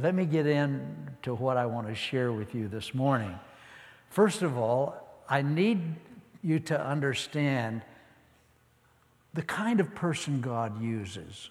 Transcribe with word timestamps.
let 0.00 0.14
me 0.14 0.24
get 0.24 0.46
into 0.46 1.34
what 1.34 1.56
I 1.56 1.66
want 1.66 1.88
to 1.88 1.94
share 1.94 2.32
with 2.32 2.54
you 2.54 2.68
this 2.68 2.94
morning. 2.94 3.38
First 4.10 4.42
of 4.42 4.56
all, 4.56 5.22
I 5.28 5.42
need 5.42 5.82
you 6.42 6.60
to 6.60 6.80
understand 6.80 7.82
the 9.34 9.42
kind 9.42 9.80
of 9.80 9.94
person 9.94 10.40
God 10.40 10.80
uses. 10.80 11.50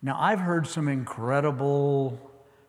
Now, 0.00 0.16
I've 0.18 0.40
heard 0.40 0.66
some 0.66 0.88
incredible 0.88 2.18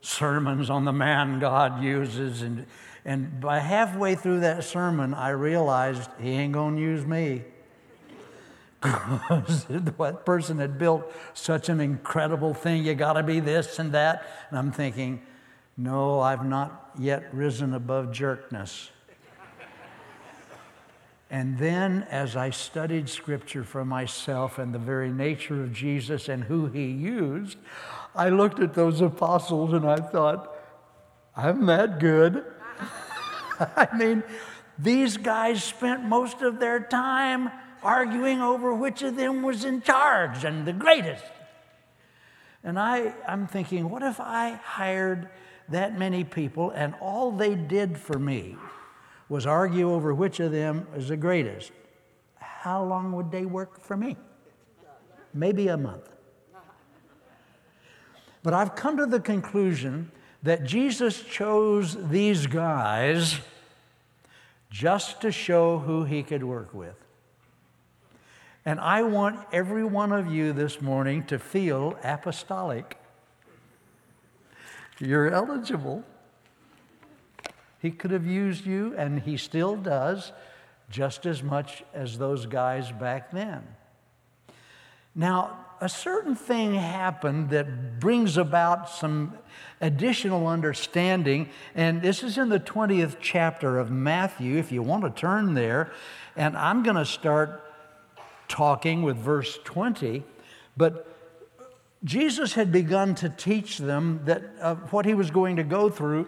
sermons 0.01 0.69
on 0.69 0.85
the 0.85 0.91
man 0.91 1.39
God 1.39 1.81
uses, 1.81 2.41
and, 2.41 2.65
and 3.05 3.39
by 3.39 3.59
halfway 3.59 4.15
through 4.15 4.41
that 4.41 4.63
sermon, 4.65 5.13
I 5.13 5.29
realized 5.29 6.09
he 6.19 6.31
ain't 6.31 6.53
gonna 6.53 6.79
use 6.79 7.05
me. 7.05 7.43
Because 9.29 9.65
person 10.25 10.59
had 10.59 10.77
built 10.77 11.11
such 11.33 11.69
an 11.69 11.79
incredible 11.79 12.53
thing, 12.53 12.83
you 12.83 12.93
gotta 12.95 13.23
be 13.23 13.39
this 13.39 13.79
and 13.79 13.91
that. 13.93 14.25
And 14.49 14.59
I'm 14.59 14.71
thinking, 14.71 15.21
no, 15.77 16.19
I've 16.19 16.45
not 16.45 16.91
yet 16.99 17.33
risen 17.33 17.73
above 17.73 18.11
jerkness. 18.11 18.89
And 21.29 21.57
then, 21.57 22.05
as 22.11 22.35
I 22.35 22.51
studied 22.51 23.09
scripture 23.09 23.63
for 23.63 23.83
myself 23.83 24.59
and 24.59 24.71
the 24.71 24.79
very 24.79 25.11
nature 25.11 25.63
of 25.63 25.73
Jesus 25.73 26.29
and 26.29 26.43
who 26.43 26.67
he 26.67 26.85
used, 26.85 27.57
I 28.15 28.29
looked 28.29 28.59
at 28.59 28.75
those 28.75 29.01
apostles 29.01 29.73
and 29.73 29.83
I 29.83 29.95
thought, 29.95 30.55
I'm 31.35 31.65
that 31.65 31.99
good. 31.99 32.45
I 33.59 33.87
mean, 33.97 34.21
these 34.77 35.17
guys 35.17 35.63
spent 35.63 36.03
most 36.03 36.43
of 36.43 36.59
their 36.59 36.79
time 36.79 37.49
arguing 37.83 38.41
over 38.41 38.73
which 38.73 39.01
of 39.01 39.15
them 39.15 39.43
was 39.43 39.65
in 39.65 39.81
charge 39.81 40.43
and 40.43 40.65
the 40.65 40.73
greatest. 40.73 41.23
And 42.63 42.79
I, 42.79 43.13
I'm 43.27 43.47
thinking, 43.47 43.89
what 43.89 44.03
if 44.03 44.19
I 44.19 44.51
hired 44.63 45.29
that 45.69 45.97
many 45.97 46.23
people 46.23 46.71
and 46.71 46.95
all 47.01 47.31
they 47.31 47.55
did 47.55 47.97
for 47.97 48.17
me 48.17 48.55
was 49.29 49.45
argue 49.45 49.91
over 49.91 50.13
which 50.13 50.39
of 50.39 50.51
them 50.51 50.87
is 50.95 51.09
the 51.09 51.17
greatest, 51.17 51.71
how 52.37 52.83
long 52.83 53.11
would 53.13 53.31
they 53.31 53.45
work 53.45 53.81
for 53.81 53.97
me? 53.97 54.15
Maybe 55.33 55.67
a 55.67 55.77
month. 55.77 56.09
But 58.43 58.53
I've 58.53 58.75
come 58.75 58.97
to 58.97 59.05
the 59.05 59.19
conclusion 59.19 60.11
that 60.43 60.65
Jesus 60.65 61.23
chose 61.23 61.97
these 62.09 62.45
guys 62.45 63.39
just 64.69 65.21
to 65.21 65.31
show 65.31 65.79
who 65.79 66.03
he 66.03 66.23
could 66.23 66.43
work 66.43 66.73
with. 66.73 67.02
And 68.65 68.79
I 68.79 69.03
want 69.03 69.39
every 69.51 69.83
one 69.83 70.13
of 70.13 70.31
you 70.31 70.53
this 70.53 70.81
morning 70.81 71.25
to 71.25 71.37
feel 71.37 71.97
apostolic. 72.03 72.97
You're 74.99 75.29
eligible. 75.29 76.03
He 77.79 77.91
could 77.91 78.11
have 78.11 78.25
used 78.25 78.65
you, 78.65 78.95
and 78.97 79.19
he 79.21 79.35
still 79.35 79.75
does, 79.75 80.31
just 80.89 81.25
as 81.25 81.43
much 81.43 81.83
as 81.93 82.17
those 82.17 82.45
guys 82.45 82.89
back 82.91 83.31
then. 83.31 83.63
Now, 85.13 85.57
a 85.81 85.89
certain 85.89 86.33
thing 86.33 86.75
happened 86.75 87.49
that 87.49 87.99
brings 87.99 88.37
about 88.37 88.89
some 88.89 89.37
additional 89.81 90.47
understanding, 90.47 91.49
and 91.75 92.01
this 92.01 92.23
is 92.23 92.37
in 92.37 92.47
the 92.47 92.59
20th 92.61 93.17
chapter 93.19 93.77
of 93.77 93.91
Matthew, 93.91 94.57
if 94.57 94.71
you 94.71 94.81
want 94.81 95.03
to 95.03 95.09
turn 95.09 95.53
there. 95.53 95.91
And 96.37 96.55
I'm 96.55 96.83
going 96.83 96.95
to 96.95 97.05
start 97.05 97.72
talking 98.53 99.01
with 99.01 99.17
verse 99.17 99.57
20, 99.63 100.23
but 100.77 101.07
Jesus 102.03 102.53
had 102.53 102.71
begun 102.71 103.15
to 103.15 103.29
teach 103.29 103.79
them 103.79 104.21
that 104.25 104.43
uh, 104.61 104.75
what 104.91 105.05
he 105.05 105.15
was 105.15 105.31
going 105.31 105.55
to 105.55 105.63
go 105.63 105.89
through 105.89 106.27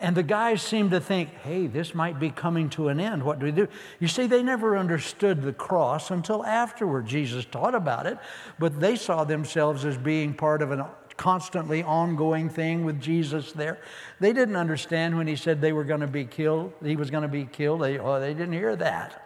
and 0.00 0.14
the 0.14 0.22
guys 0.22 0.60
seemed 0.60 0.90
to 0.90 1.00
think, 1.00 1.30
hey, 1.44 1.66
this 1.66 1.94
might 1.94 2.20
be 2.20 2.28
coming 2.28 2.68
to 2.70 2.88
an 2.88 3.00
end. 3.00 3.22
What 3.22 3.38
do 3.38 3.46
we 3.46 3.52
do? 3.52 3.68
You 4.00 4.08
see, 4.08 4.26
they 4.26 4.42
never 4.42 4.76
understood 4.76 5.40
the 5.40 5.54
cross 5.54 6.10
until 6.10 6.44
afterward. 6.44 7.06
Jesus 7.06 7.46
taught 7.46 7.74
about 7.74 8.06
it, 8.06 8.18
but 8.58 8.78
they 8.78 8.96
saw 8.96 9.24
themselves 9.24 9.86
as 9.86 9.96
being 9.96 10.34
part 10.34 10.60
of 10.60 10.72
a 10.72 10.90
constantly 11.16 11.82
ongoing 11.82 12.50
thing 12.50 12.84
with 12.84 13.00
Jesus 13.00 13.52
there. 13.52 13.78
They 14.20 14.34
didn't 14.34 14.56
understand 14.56 15.16
when 15.16 15.26
he 15.26 15.36
said 15.36 15.62
they 15.62 15.72
were 15.72 15.84
going 15.84 16.00
to 16.00 16.06
be 16.06 16.26
killed, 16.26 16.74
he 16.84 16.96
was 16.96 17.10
going 17.10 17.22
to 17.22 17.28
be 17.28 17.46
killed. 17.46 17.80
They, 17.80 17.98
oh, 17.98 18.20
they 18.20 18.34
didn't 18.34 18.52
hear 18.52 18.76
that. 18.76 19.23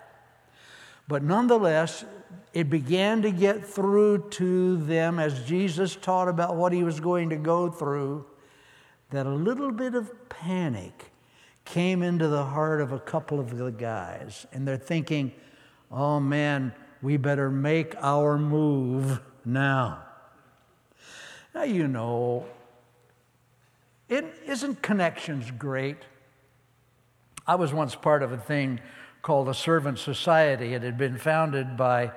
But 1.08 1.22
nonetheless, 1.22 2.04
it 2.52 2.68
began 2.68 3.22
to 3.22 3.30
get 3.30 3.64
through 3.64 4.30
to 4.30 4.76
them 4.76 5.18
as 5.18 5.42
Jesus 5.44 5.96
taught 5.96 6.28
about 6.28 6.56
what 6.56 6.72
he 6.72 6.82
was 6.82 7.00
going 7.00 7.30
to 7.30 7.36
go 7.36 7.70
through 7.70 8.26
that 9.10 9.26
a 9.26 9.30
little 9.30 9.72
bit 9.72 9.94
of 9.94 10.28
panic 10.28 11.10
came 11.64 12.02
into 12.02 12.28
the 12.28 12.44
heart 12.44 12.80
of 12.80 12.92
a 12.92 12.98
couple 12.98 13.40
of 13.40 13.56
the 13.56 13.70
guys. 13.70 14.46
And 14.52 14.68
they're 14.68 14.76
thinking, 14.76 15.32
oh 15.90 16.20
man, 16.20 16.74
we 17.02 17.16
better 17.16 17.50
make 17.50 17.94
our 18.00 18.38
move 18.38 19.20
now. 19.44 20.02
Now, 21.54 21.62
you 21.62 21.88
know, 21.88 22.46
it 24.08 24.26
isn't 24.46 24.82
connections 24.82 25.50
great? 25.50 25.98
I 27.46 27.54
was 27.54 27.72
once 27.72 27.94
part 27.94 28.22
of 28.22 28.32
a 28.32 28.38
thing 28.38 28.80
called 29.22 29.48
a 29.48 29.54
servant 29.54 29.98
society. 29.98 30.74
It 30.74 30.82
had 30.82 30.96
been 30.96 31.18
founded 31.18 31.76
by 31.76 32.12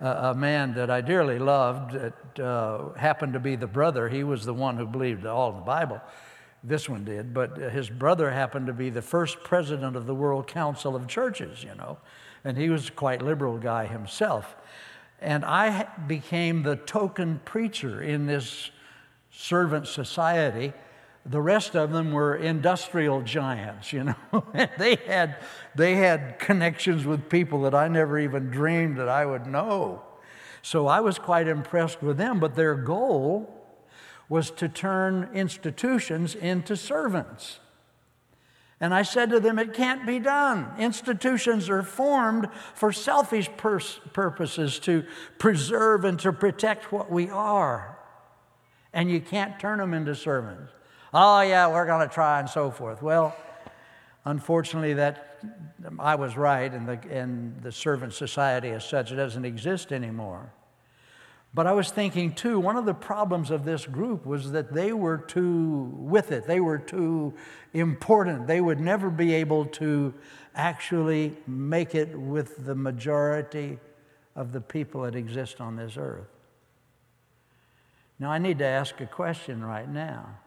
a 0.00 0.34
man 0.34 0.74
that 0.74 0.90
I 0.90 1.00
dearly 1.00 1.38
loved. 1.38 1.92
that 1.92 2.40
uh, 2.40 2.92
happened 2.94 3.32
to 3.32 3.40
be 3.40 3.56
the 3.56 3.66
brother. 3.66 4.08
He 4.08 4.24
was 4.24 4.44
the 4.44 4.54
one 4.54 4.76
who 4.76 4.86
believed 4.86 5.24
all 5.24 5.52
the 5.52 5.60
Bible. 5.60 6.00
This 6.62 6.88
one 6.88 7.04
did, 7.04 7.32
but 7.32 7.56
his 7.56 7.88
brother 7.88 8.30
happened 8.30 8.66
to 8.66 8.72
be 8.72 8.90
the 8.90 9.02
first 9.02 9.42
president 9.44 9.96
of 9.96 10.06
the 10.06 10.14
World 10.14 10.48
Council 10.48 10.96
of 10.96 11.06
Churches, 11.06 11.62
you 11.62 11.74
know, 11.76 11.98
and 12.44 12.56
he 12.56 12.70
was 12.70 12.88
a 12.88 12.92
quite 12.92 13.22
liberal 13.22 13.56
guy 13.56 13.86
himself. 13.86 14.56
And 15.20 15.44
I 15.44 15.86
became 16.06 16.62
the 16.62 16.76
token 16.76 17.40
preacher 17.44 18.02
in 18.02 18.26
this 18.26 18.70
servant 19.30 19.86
society. 19.86 20.72
The 21.28 21.40
rest 21.40 21.74
of 21.74 21.90
them 21.90 22.12
were 22.12 22.36
industrial 22.36 23.22
giants, 23.22 23.92
you 23.92 24.04
know. 24.04 24.44
they, 24.78 24.94
had, 25.06 25.36
they 25.74 25.96
had 25.96 26.38
connections 26.38 27.04
with 27.04 27.28
people 27.28 27.62
that 27.62 27.74
I 27.74 27.88
never 27.88 28.18
even 28.18 28.50
dreamed 28.50 28.98
that 28.98 29.08
I 29.08 29.26
would 29.26 29.46
know. 29.46 30.02
So 30.62 30.86
I 30.86 31.00
was 31.00 31.18
quite 31.18 31.48
impressed 31.48 32.00
with 32.00 32.16
them, 32.16 32.38
but 32.38 32.54
their 32.54 32.76
goal 32.76 33.52
was 34.28 34.50
to 34.52 34.68
turn 34.68 35.28
institutions 35.34 36.34
into 36.34 36.76
servants. 36.76 37.58
And 38.80 38.92
I 38.92 39.02
said 39.02 39.30
to 39.30 39.40
them, 39.40 39.58
it 39.58 39.72
can't 39.72 40.06
be 40.06 40.18
done. 40.18 40.70
Institutions 40.78 41.70
are 41.70 41.82
formed 41.82 42.48
for 42.74 42.92
selfish 42.92 43.48
pers- 43.56 44.00
purposes 44.12 44.78
to 44.80 45.04
preserve 45.38 46.04
and 46.04 46.18
to 46.20 46.32
protect 46.32 46.92
what 46.92 47.10
we 47.10 47.30
are. 47.30 47.98
And 48.92 49.10
you 49.10 49.20
can't 49.20 49.58
turn 49.58 49.78
them 49.78 49.94
into 49.94 50.14
servants. 50.14 50.72
Oh, 51.14 51.40
yeah, 51.40 51.68
we're 51.68 51.86
going 51.86 52.06
to 52.06 52.12
try 52.12 52.40
and 52.40 52.48
so 52.48 52.70
forth. 52.70 53.02
Well, 53.02 53.36
unfortunately, 54.24 54.94
that 54.94 55.40
I 55.98 56.14
was 56.16 56.36
right, 56.36 56.72
and 56.72 56.88
the, 56.88 57.00
and 57.10 57.62
the 57.62 57.72
servant 57.72 58.12
society 58.12 58.70
as 58.70 58.84
such 58.84 59.10
doesn't 59.10 59.44
exist 59.44 59.92
anymore. 59.92 60.50
But 61.54 61.66
I 61.66 61.72
was 61.72 61.90
thinking 61.90 62.34
too, 62.34 62.60
one 62.60 62.76
of 62.76 62.84
the 62.84 62.92
problems 62.92 63.50
of 63.50 63.64
this 63.64 63.86
group 63.86 64.26
was 64.26 64.52
that 64.52 64.74
they 64.74 64.92
were 64.92 65.16
too 65.16 65.90
with 65.94 66.30
it. 66.30 66.46
They 66.46 66.60
were 66.60 66.76
too 66.76 67.32
important. 67.72 68.46
They 68.46 68.60
would 68.60 68.78
never 68.78 69.08
be 69.08 69.32
able 69.32 69.64
to 69.66 70.12
actually 70.54 71.34
make 71.46 71.94
it 71.94 72.14
with 72.14 72.66
the 72.66 72.74
majority 72.74 73.78
of 74.34 74.52
the 74.52 74.60
people 74.60 75.02
that 75.02 75.14
exist 75.14 75.60
on 75.60 75.76
this 75.76 75.96
earth. 75.96 76.28
Now, 78.18 78.30
I 78.30 78.38
need 78.38 78.58
to 78.58 78.66
ask 78.66 79.00
a 79.00 79.06
question 79.06 79.64
right 79.64 79.88
now 79.88 80.38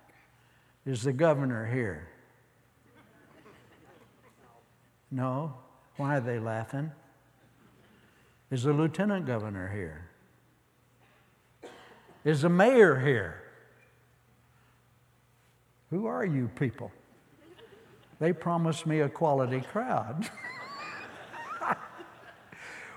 Is 0.90 1.04
the 1.04 1.14
governor 1.14 1.68
here? 1.68 2.08
No? 5.12 5.54
Why 5.98 6.18
are 6.18 6.20
they 6.20 6.40
laughing? 6.40 6.92
Is 8.50 8.64
the 8.64 8.74
lieutenant 8.74 9.28
governor 9.28 9.68
here? 9.72 10.10
Is 12.26 12.42
the 12.42 12.50
mayor 12.50 13.00
here? 13.00 13.44
Who 15.92 16.08
are 16.08 16.26
you 16.26 16.50
people? 16.56 16.92
They 18.20 18.34
promised 18.34 18.88
me 18.88 19.02
a 19.02 19.10
quality 19.10 19.62
crowd. 19.62 20.28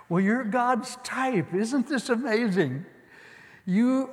well, 0.08 0.22
you're 0.22 0.44
God's 0.44 0.96
type. 1.04 1.52
Isn't 1.52 1.88
this 1.88 2.08
amazing? 2.08 2.86
You, 3.64 4.10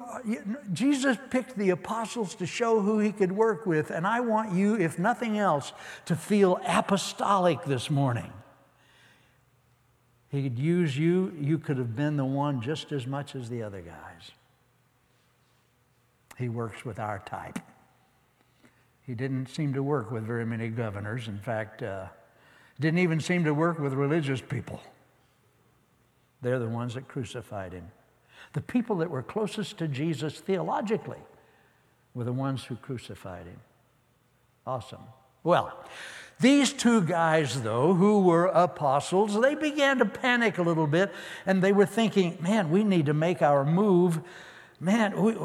Jesus 0.74 1.18
picked 1.32 1.58
the 1.58 1.72
apostles 1.72 2.36
to 2.36 2.46
show 2.46 2.82
who 2.82 3.00
he 3.00 3.12
could 3.12 3.32
work 3.32 3.66
with, 3.66 3.90
and 3.90 4.06
I 4.06 4.20
want 4.20 4.54
you, 4.54 4.76
if 4.76 5.00
nothing 5.00 5.40
else, 5.40 5.74
to 6.06 6.16
feel 6.16 6.60
apostolic 6.68 7.64
this 7.64 7.90
morning. 7.90 8.32
He 10.30 10.44
could 10.44 10.60
use 10.60 10.96
you, 10.96 11.36
you 11.40 11.58
could 11.58 11.78
have 11.78 11.96
been 11.96 12.16
the 12.16 12.26
one 12.26 12.62
just 12.62 12.92
as 12.92 13.08
much 13.08 13.36
as 13.36 13.50
the 13.50 13.64
other 13.64 13.82
guys. 13.82 14.32
He 16.38 16.48
works 16.48 16.86
with 16.86 17.00
our 17.00 17.20
type. 17.20 17.58
He 19.02 19.16
didn't 19.16 19.48
seem 19.48 19.74
to 19.74 19.82
work 19.82 20.12
with 20.12 20.24
very 20.24 20.46
many 20.46 20.70
governors. 20.70 21.28
In 21.28 21.40
fact, 21.40 21.82
uh, 21.82 22.06
didn't 22.80 23.00
even 23.00 23.20
seem 23.20 23.44
to 23.46 23.54
work 23.56 23.80
with 23.80 23.94
religious 23.94 24.40
people. 24.40 24.80
They're 26.44 26.60
the 26.60 26.70
ones 26.70 26.94
that 26.94 27.08
crucified 27.08 27.74
him. 27.74 27.92
The 28.54 28.62
people 28.62 28.98
that 28.98 29.10
were 29.10 29.22
closest 29.22 29.78
to 29.78 29.88
Jesus 29.88 30.40
theologically 30.40 31.20
were 32.14 32.24
the 32.24 32.34
ones 32.34 32.64
who 32.64 32.76
crucified 32.76 33.46
him. 33.46 33.60
Awesome. 34.66 35.04
Well, 35.44 35.74
these 36.40 36.74
two 36.74 37.02
guys, 37.02 37.62
though, 37.62 37.94
who 37.94 38.22
were 38.22 38.46
apostles, 38.46 39.40
they 39.40 39.56
began 39.56 39.98
to 40.00 40.06
panic 40.06 40.58
a 40.58 40.62
little 40.62 40.88
bit 40.88 41.12
and 41.46 41.62
they 41.62 41.72
were 41.72 41.86
thinking, 41.86 42.38
man, 42.40 42.70
we 42.70 42.84
need 42.84 43.08
to 43.08 43.14
make 43.14 43.42
our 43.42 43.66
move. 43.66 44.22
Man, 44.80 45.22
we, 45.22 45.36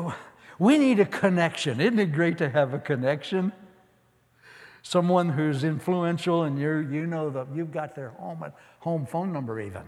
we 0.59 0.79
need 0.79 1.01
a 1.01 1.05
connection. 1.05 1.81
Isn't 1.81 1.99
it 1.99 2.13
great 2.13 2.39
to 2.39 2.49
have 2.49 2.75
a 2.75 2.79
connection? 2.79 3.53
Someone 4.83 5.31
who's 5.31 5.65
influential 5.65 6.43
and 6.45 6.59
you 6.59 6.77
you 6.77 7.07
know 7.07 7.31
that 7.31 7.49
you've 7.55 7.73
got 7.73 7.95
their 7.95 8.11
home, 8.11 8.45
home 8.81 9.07
phone 9.07 9.33
number 9.33 9.59
even. 9.59 9.83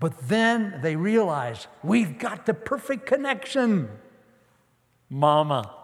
But 0.00 0.28
then 0.28 0.80
they 0.82 0.96
realize 0.96 1.66
we've 1.82 2.18
got 2.18 2.46
the 2.46 2.54
perfect 2.54 3.06
connection. 3.06 3.88
Mama. 5.10 5.74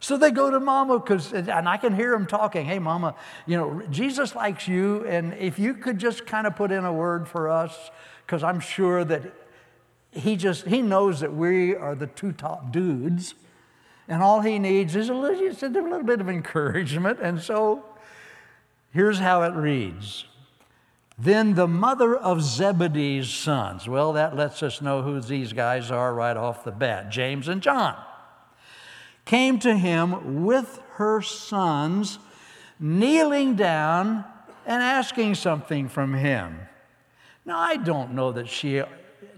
So 0.00 0.16
they 0.16 0.32
go 0.32 0.50
to 0.50 0.58
mama 0.58 0.98
because, 0.98 1.32
and 1.32 1.68
I 1.68 1.76
can 1.76 1.94
hear 1.94 2.10
them 2.10 2.26
talking, 2.26 2.66
hey, 2.66 2.80
mama, 2.80 3.14
you 3.46 3.56
know, 3.56 3.82
Jesus 3.88 4.34
likes 4.34 4.66
you, 4.66 5.06
and 5.06 5.32
if 5.34 5.60
you 5.60 5.74
could 5.74 5.98
just 5.98 6.26
kind 6.26 6.44
of 6.44 6.56
put 6.56 6.72
in 6.72 6.84
a 6.84 6.92
word 6.92 7.28
for 7.28 7.48
us, 7.48 7.90
because 8.26 8.42
I'm 8.42 8.58
sure 8.58 9.04
that 9.04 9.22
he 10.10 10.34
just, 10.34 10.66
he 10.66 10.82
knows 10.82 11.20
that 11.20 11.32
we 11.32 11.76
are 11.76 11.94
the 11.94 12.08
two 12.08 12.32
top 12.32 12.72
dudes, 12.72 13.34
and 14.08 14.24
all 14.24 14.40
he 14.40 14.58
needs 14.58 14.96
is 14.96 15.08
a 15.08 15.14
little, 15.14 15.48
just 15.48 15.62
a 15.62 15.68
little 15.68 16.02
bit 16.02 16.20
of 16.20 16.28
encouragement. 16.28 17.20
And 17.22 17.40
so 17.40 17.84
here's 18.92 19.20
how 19.20 19.42
it 19.42 19.54
reads. 19.54 20.24
Then 21.18 21.54
the 21.54 21.68
mother 21.68 22.16
of 22.16 22.42
Zebedee's 22.42 23.28
sons, 23.28 23.88
well, 23.88 24.14
that 24.14 24.34
lets 24.34 24.62
us 24.62 24.80
know 24.80 25.02
who 25.02 25.20
these 25.20 25.52
guys 25.52 25.90
are 25.90 26.14
right 26.14 26.36
off 26.36 26.64
the 26.64 26.72
bat 26.72 27.10
James 27.10 27.48
and 27.48 27.62
John 27.62 27.96
came 29.24 29.58
to 29.60 29.76
him 29.76 30.44
with 30.44 30.80
her 30.94 31.22
sons, 31.22 32.18
kneeling 32.78 33.54
down 33.54 34.24
and 34.66 34.82
asking 34.82 35.34
something 35.34 35.88
from 35.88 36.14
him. 36.14 36.58
Now, 37.44 37.58
I 37.58 37.76
don't 37.76 38.12
know 38.12 38.32
that 38.32 38.48
she 38.48 38.82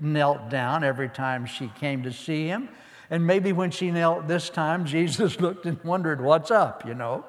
knelt 0.00 0.50
down 0.50 0.84
every 0.84 1.08
time 1.08 1.46
she 1.46 1.68
came 1.78 2.02
to 2.02 2.12
see 2.12 2.46
him. 2.46 2.68
And 3.10 3.26
maybe 3.26 3.52
when 3.52 3.70
she 3.70 3.90
knelt 3.90 4.26
this 4.26 4.50
time, 4.50 4.84
Jesus 4.86 5.40
looked 5.40 5.66
and 5.66 5.82
wondered, 5.84 6.20
What's 6.20 6.50
up, 6.50 6.86
you 6.86 6.94
know? 6.94 7.24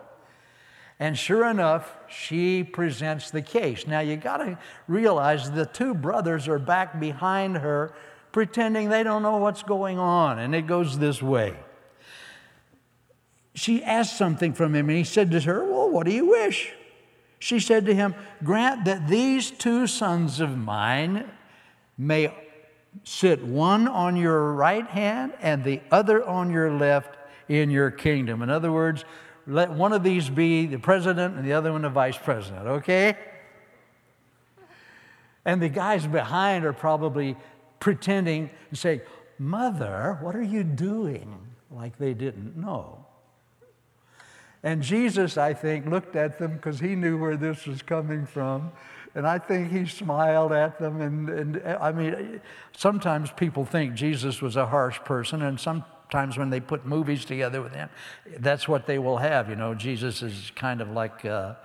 And 1.00 1.18
sure 1.18 1.45
enough, 1.45 1.94
she 2.07 2.63
presents 2.63 3.30
the 3.30 3.42
case. 3.42 3.86
Now, 3.86 4.00
you 4.00 4.15
got 4.15 4.38
to 4.38 4.57
realize 4.88 5.51
the 5.51 5.65
two 5.65 5.94
brothers 5.94 6.47
are 6.47 6.59
back 6.59 7.00
behind 7.00 7.57
her, 7.57 7.94
pretending 8.31 8.89
they 8.89 9.03
don't 9.03 9.21
know 9.21 9.38
what's 9.38 9.63
going 9.63 10.00
on. 10.00 10.39
And 10.39 10.56
it 10.56 10.68
goes 10.68 10.97
this 10.97 11.21
way 11.21 11.57
she 13.56 13.81
asked 13.83 14.18
something 14.18 14.53
from 14.53 14.75
him, 14.75 14.89
and 14.89 14.97
he 14.97 15.03
said 15.03 15.31
to 15.31 15.39
her, 15.39 15.63
Well, 15.63 15.89
what 15.89 16.06
do 16.06 16.12
you 16.12 16.27
wish? 16.27 16.74
She 17.39 17.59
said 17.59 17.86
to 17.86 17.95
him, 17.95 18.13
Grant 18.44 18.86
that 18.86 19.07
these 19.07 19.50
two 19.50 19.88
sons 19.88 20.39
of 20.39 20.57
mine 20.57 21.30
may 21.97 22.33
sit 23.03 23.44
one 23.44 23.88
on 23.88 24.15
your 24.18 24.53
right 24.53 24.86
hand 24.86 25.33
and 25.42 25.63
the 25.63 25.81
other 25.89 26.24
on 26.25 26.51
your 26.51 26.71
left 26.71 27.18
in 27.47 27.69
your 27.69 27.92
kingdom. 27.92 28.42
In 28.42 28.50
other 28.50 28.71
words, 28.71 29.06
let 29.47 29.71
one 29.71 29.94
of 29.94 30.03
these 30.03 30.30
be 30.30 30.65
the 30.65 30.80
president 30.80 31.36
and 31.36 31.45
the 31.45 31.53
other 31.53 31.71
one 31.71 31.83
the 31.83 31.89
vice 31.89 32.18
president, 32.18 32.68
okay? 32.68 33.15
And 35.45 35.62
the 35.62 35.69
guys 35.69 36.07
behind 36.07 36.65
are 36.65 36.74
probably 36.74 37.38
pretending 37.80 38.50
and 38.69 38.77
say, 38.77 39.01
Mother, 39.38 40.18
what 40.21 40.36
are 40.36 40.42
you 40.42 40.63
doing? 40.63 41.38
Like 41.69 41.97
they 41.97 42.13
didn't 42.13 42.56
know. 42.57 43.06
And 44.63 44.81
Jesus, 44.81 45.38
I 45.38 45.53
think, 45.53 45.86
looked 45.86 46.15
at 46.15 46.39
them 46.39 46.53
because 46.56 46.80
he 46.80 46.95
knew 46.95 47.19
where 47.19 47.38
this 47.38 47.68
was 47.68 47.83
coming 47.83 48.25
from. 48.25 48.71
And 49.13 49.27
I 49.27 49.38
think 49.38 49.71
he 49.71 49.86
smiled 49.86 50.51
at 50.51 50.80
them. 50.80 51.01
And, 51.01 51.30
and 51.30 51.63
I 51.80 51.92
mean, 51.92 52.42
sometimes 52.75 53.31
people 53.31 53.63
think 53.63 53.94
Jesus 53.94 54.42
was 54.42 54.56
a 54.56 54.65
harsh 54.65 55.00
person, 55.01 55.44
and 55.44 55.59
sometimes 56.12 56.38
when 56.38 56.50
they 56.50 56.60
put 56.60 56.86
movies 56.86 57.25
together 57.25 57.62
with 57.62 57.74
him, 57.74 57.90
that's 58.38 58.68
what 58.68 58.86
they 58.86 59.00
will 59.00 59.18
have. 59.18 59.50
You 59.50 59.56
know, 59.56 59.74
Jesus 59.74 60.22
is 60.22 60.52
kind 60.56 60.81
of 60.81 60.92
like 60.92 61.25
uh, 61.25 61.56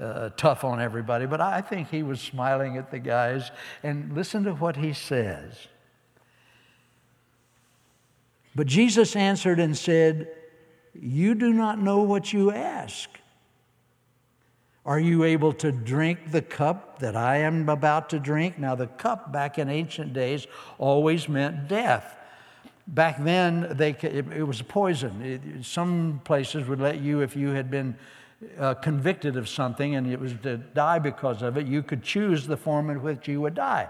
uh, 0.00 0.30
tough 0.36 0.64
on 0.64 0.80
everybody. 0.80 1.26
But 1.26 1.40
I 1.40 1.60
think 1.60 1.90
he 1.90 2.02
was 2.02 2.20
smiling 2.20 2.76
at 2.76 2.90
the 2.90 2.98
guys. 2.98 3.50
And 3.82 4.14
listen 4.14 4.44
to 4.44 4.54
what 4.54 4.76
he 4.76 4.92
says. 4.92 5.66
But 8.54 8.66
Jesus 8.66 9.16
answered 9.16 9.60
and 9.60 9.76
said, 9.76 10.28
you 10.94 11.34
do 11.34 11.52
not 11.52 11.80
know 11.80 12.02
what 12.02 12.32
you 12.32 12.50
ask. 12.50 13.08
Are 14.84 14.98
you 14.98 15.24
able 15.24 15.52
to 15.54 15.70
drink 15.70 16.30
the 16.30 16.42
cup 16.42 16.98
that 17.00 17.14
I 17.14 17.38
am 17.38 17.68
about 17.68 18.10
to 18.10 18.18
drink? 18.18 18.58
Now, 18.58 18.74
the 18.74 18.86
cup 18.86 19.32
back 19.32 19.58
in 19.58 19.68
ancient 19.68 20.12
days 20.12 20.46
always 20.78 21.28
meant 21.28 21.68
death. 21.68 22.17
Back 22.88 23.22
then, 23.22 23.68
they, 23.72 23.90
it, 23.90 24.46
was 24.46 24.60
a 24.60 24.64
poison. 24.64 25.22
It, 25.22 25.64
some 25.64 26.22
places 26.24 26.66
would 26.68 26.80
let 26.80 27.00
you, 27.00 27.20
if 27.20 27.36
you 27.36 27.48
had 27.50 27.70
been 27.70 27.94
uh, 28.58 28.74
convicted 28.74 29.36
of 29.36 29.48
something 29.48 29.94
and 29.94 30.10
it 30.10 30.18
was 30.18 30.32
to 30.42 30.56
die 30.56 30.98
because 30.98 31.42
of 31.42 31.58
it, 31.58 31.66
you 31.66 31.82
could 31.82 32.02
choose 32.02 32.46
the 32.46 32.56
form 32.56 32.88
in 32.88 33.02
which 33.02 33.28
you 33.28 33.42
would 33.42 33.54
die. 33.54 33.88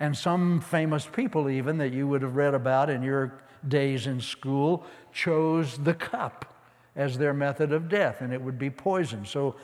And 0.00 0.16
some 0.16 0.60
famous 0.60 1.06
people, 1.06 1.48
even 1.48 1.78
that 1.78 1.92
you 1.92 2.08
would 2.08 2.22
have 2.22 2.34
read 2.34 2.54
about 2.54 2.90
in 2.90 3.02
your 3.02 3.40
days 3.68 4.06
in 4.06 4.20
school, 4.20 4.84
chose 5.12 5.78
the 5.78 5.94
cup 5.94 6.64
as 6.96 7.18
their 7.18 7.32
method 7.32 7.72
of 7.72 7.88
death, 7.88 8.20
and 8.20 8.32
it 8.32 8.40
would 8.40 8.58
be 8.58 8.70
poison. 8.70 9.24
So 9.24 9.54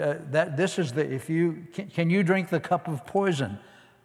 uh, 0.00 0.14
that 0.30 0.56
this 0.56 0.78
is 0.78 0.92
the 0.92 1.10
if 1.10 1.28
you 1.28 1.66
can, 1.72 1.88
can 1.88 2.10
you 2.10 2.22
drink 2.22 2.50
the 2.50 2.60
cup 2.60 2.86
of 2.86 3.04
poison, 3.06 3.58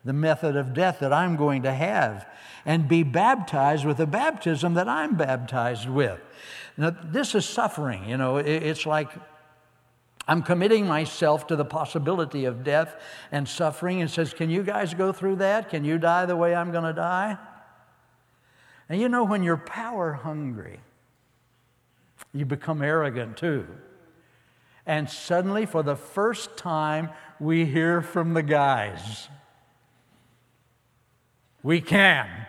the 0.04 0.14
method 0.14 0.56
of 0.56 0.74
death 0.74 1.00
that 1.00 1.14
I'm 1.14 1.36
going 1.36 1.64
to 1.64 1.74
have, 1.74 2.28
and 2.66 2.88
be 2.88 3.04
baptized 3.04 3.86
with 3.86 3.98
the 3.98 4.08
baptism 4.08 4.74
that 4.76 4.88
I'm 4.88 5.16
baptized 5.16 5.90
with. 5.90 6.20
Now 6.78 6.96
this 7.04 7.36
is 7.36 7.46
suffering. 7.46 8.08
You 8.10 8.18
know, 8.18 8.38
it's 8.38 8.86
like 8.86 9.10
I'm 10.28 10.44
committing 10.44 10.88
myself 10.88 11.48
to 11.48 11.56
the 11.56 11.66
possibility 11.66 12.46
of 12.46 12.64
death 12.64 12.96
and 13.32 13.48
suffering 13.48 14.02
and 14.02 14.10
says, 14.10 14.34
Can 14.34 14.50
you 14.50 14.64
guys 14.64 14.94
go 14.94 15.12
through 15.12 15.38
that? 15.38 15.70
Can 15.70 15.84
you 15.84 15.98
die 15.98 16.26
the 16.26 16.36
way 16.36 16.56
I'm 16.56 16.72
going 16.72 16.84
to 16.84 16.94
die? 16.94 17.38
And 18.88 19.00
you 19.00 19.10
know, 19.10 19.24
when 19.24 19.44
you're 19.44 19.58
power 19.58 20.14
hungry, 20.14 20.80
you 22.34 22.46
become 22.46 22.82
arrogant 22.82 23.38
too. 23.38 23.68
And 24.86 25.10
suddenly, 25.10 25.66
for 25.66 25.84
the 25.84 25.96
first 25.96 26.58
time, 26.58 27.10
we 27.40 27.66
hear 27.66 28.02
from 28.02 28.34
the 28.34 28.44
guys. 28.44 29.28
We 31.64 31.82
can. 31.82 32.28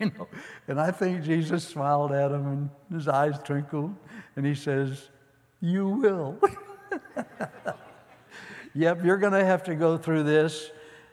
You 0.00 0.12
know, 0.16 0.28
and 0.68 0.80
I 0.80 0.92
think 0.92 1.24
Jesus 1.24 1.66
smiled 1.66 2.12
at 2.12 2.30
him 2.30 2.46
and 2.46 2.70
his 2.92 3.08
eyes 3.08 3.36
twinkled 3.42 3.96
and 4.36 4.46
he 4.46 4.54
says, 4.54 5.08
You 5.60 5.88
will. 5.88 6.38
yep, 8.74 9.04
you're 9.04 9.16
going 9.16 9.32
to 9.32 9.44
have 9.44 9.64
to 9.64 9.74
go 9.74 9.98
through 9.98 10.22
this 10.22 10.70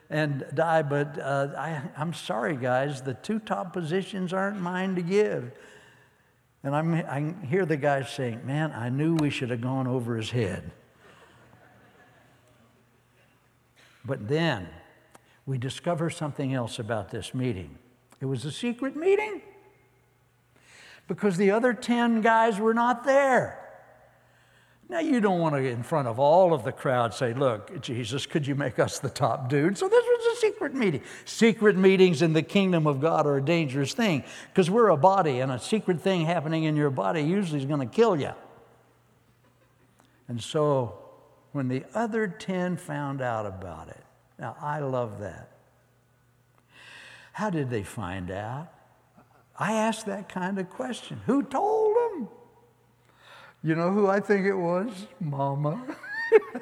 and 0.08 0.46
die, 0.54 0.82
but 0.82 1.18
uh, 1.18 1.48
I, 1.58 1.82
I'm 1.96 2.14
sorry, 2.14 2.56
guys, 2.56 3.02
the 3.02 3.14
two 3.14 3.40
top 3.40 3.72
positions 3.72 4.32
aren't 4.32 4.60
mine 4.60 4.94
to 4.94 5.02
give. 5.02 5.50
And 6.62 6.74
I'm, 6.74 6.94
I 6.94 7.34
hear 7.46 7.66
the 7.66 7.76
guy 7.76 8.04
saying, 8.04 8.42
Man, 8.44 8.72
I 8.72 8.88
knew 8.88 9.16
we 9.16 9.30
should 9.30 9.50
have 9.50 9.60
gone 9.60 9.88
over 9.88 10.16
his 10.16 10.30
head. 10.30 10.70
But 14.04 14.28
then 14.28 14.68
we 15.46 15.58
discover 15.58 16.10
something 16.10 16.52
else 16.52 16.78
about 16.78 17.10
this 17.10 17.32
meeting. 17.32 17.78
It 18.20 18.26
was 18.26 18.44
a 18.44 18.52
secret 18.52 18.96
meeting 18.96 19.42
because 21.06 21.36
the 21.36 21.52
other 21.52 21.72
10 21.72 22.20
guys 22.20 22.58
were 22.58 22.74
not 22.74 23.04
there. 23.04 23.62
Now, 24.88 25.00
you 25.00 25.20
don't 25.20 25.40
want 25.40 25.56
to, 25.56 25.68
in 25.68 25.82
front 25.82 26.06
of 26.06 26.20
all 26.20 26.54
of 26.54 26.62
the 26.62 26.70
crowd, 26.70 27.12
say, 27.12 27.34
Look, 27.34 27.80
Jesus, 27.82 28.24
could 28.24 28.46
you 28.46 28.54
make 28.54 28.78
us 28.78 29.00
the 29.00 29.10
top 29.10 29.48
dude? 29.48 29.76
So, 29.76 29.88
this 29.88 30.04
was 30.04 30.38
a 30.38 30.40
secret 30.40 30.74
meeting. 30.74 31.02
Secret 31.24 31.76
meetings 31.76 32.22
in 32.22 32.32
the 32.32 32.42
kingdom 32.42 32.86
of 32.86 33.00
God 33.00 33.26
are 33.26 33.36
a 33.36 33.44
dangerous 33.44 33.94
thing 33.94 34.22
because 34.48 34.70
we're 34.70 34.90
a 34.90 34.96
body, 34.96 35.40
and 35.40 35.50
a 35.50 35.58
secret 35.58 36.00
thing 36.00 36.24
happening 36.24 36.64
in 36.64 36.76
your 36.76 36.90
body 36.90 37.22
usually 37.22 37.58
is 37.58 37.66
going 37.66 37.80
to 37.80 37.92
kill 37.92 38.14
you. 38.14 38.32
And 40.28 40.40
so, 40.40 40.98
when 41.50 41.66
the 41.66 41.84
other 41.92 42.28
10 42.28 42.76
found 42.76 43.20
out 43.20 43.44
about 43.44 43.88
it, 43.88 44.05
now 44.38 44.56
I 44.60 44.80
love 44.80 45.20
that. 45.20 45.50
How 47.32 47.50
did 47.50 47.70
they 47.70 47.82
find 47.82 48.30
out? 48.30 48.68
I 49.58 49.72
asked 49.72 50.06
that 50.06 50.28
kind 50.28 50.58
of 50.58 50.70
question. 50.70 51.20
Who 51.26 51.42
told 51.42 51.96
them? 51.96 52.28
You 53.62 53.74
know 53.74 53.90
who 53.90 54.06
I 54.06 54.20
think 54.20 54.46
it 54.46 54.54
was? 54.54 55.06
Mama. 55.20 55.96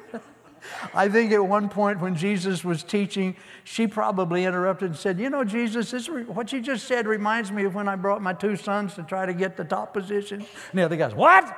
I 0.93 1.09
think 1.09 1.31
at 1.31 1.45
one 1.45 1.69
point 1.69 1.99
when 1.99 2.15
Jesus 2.15 2.63
was 2.63 2.83
teaching, 2.83 3.35
she 3.63 3.85
probably 3.87 4.45
interrupted 4.45 4.91
and 4.91 4.97
said, 4.97 5.19
You 5.19 5.29
know, 5.29 5.43
Jesus, 5.43 5.91
this, 5.91 6.07
what 6.07 6.51
you 6.51 6.61
just 6.61 6.87
said 6.87 7.05
reminds 7.07 7.51
me 7.51 7.65
of 7.65 7.75
when 7.75 7.87
I 7.87 7.95
brought 7.95 8.21
my 8.21 8.33
two 8.33 8.55
sons 8.55 8.95
to 8.95 9.03
try 9.03 9.25
to 9.25 9.33
get 9.33 9.57
the 9.57 9.63
top 9.63 9.93
position. 9.93 10.39
And 10.39 10.79
the 10.79 10.83
other 10.83 10.95
guy's, 10.95 11.13
What? 11.13 11.55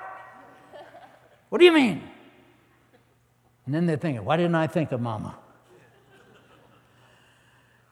What 1.50 1.60
do 1.60 1.66
you 1.66 1.72
mean? 1.72 2.04
And 3.66 3.74
then 3.74 3.86
they're 3.86 3.98
thinking, 3.98 4.26
Why 4.26 4.38
didn't 4.38 4.56
I 4.56 4.68
think 4.68 4.92
of 4.92 5.02
mama? 5.02 5.38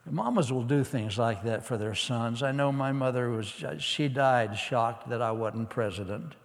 Mamas 0.10 0.52
will 0.52 0.64
do 0.64 0.84
things 0.84 1.18
like 1.18 1.44
that 1.44 1.66
for 1.66 1.78
their 1.78 1.96
sons. 1.96 2.44
I 2.44 2.52
know 2.52 2.72
my 2.72 2.92
mother 2.92 3.30
was, 3.32 3.52
she 3.80 4.08
died 4.08 4.58
shocked 4.58 5.10
that 5.10 5.22
I 5.22 5.32
wasn't 5.32 5.70
president. 5.70 6.36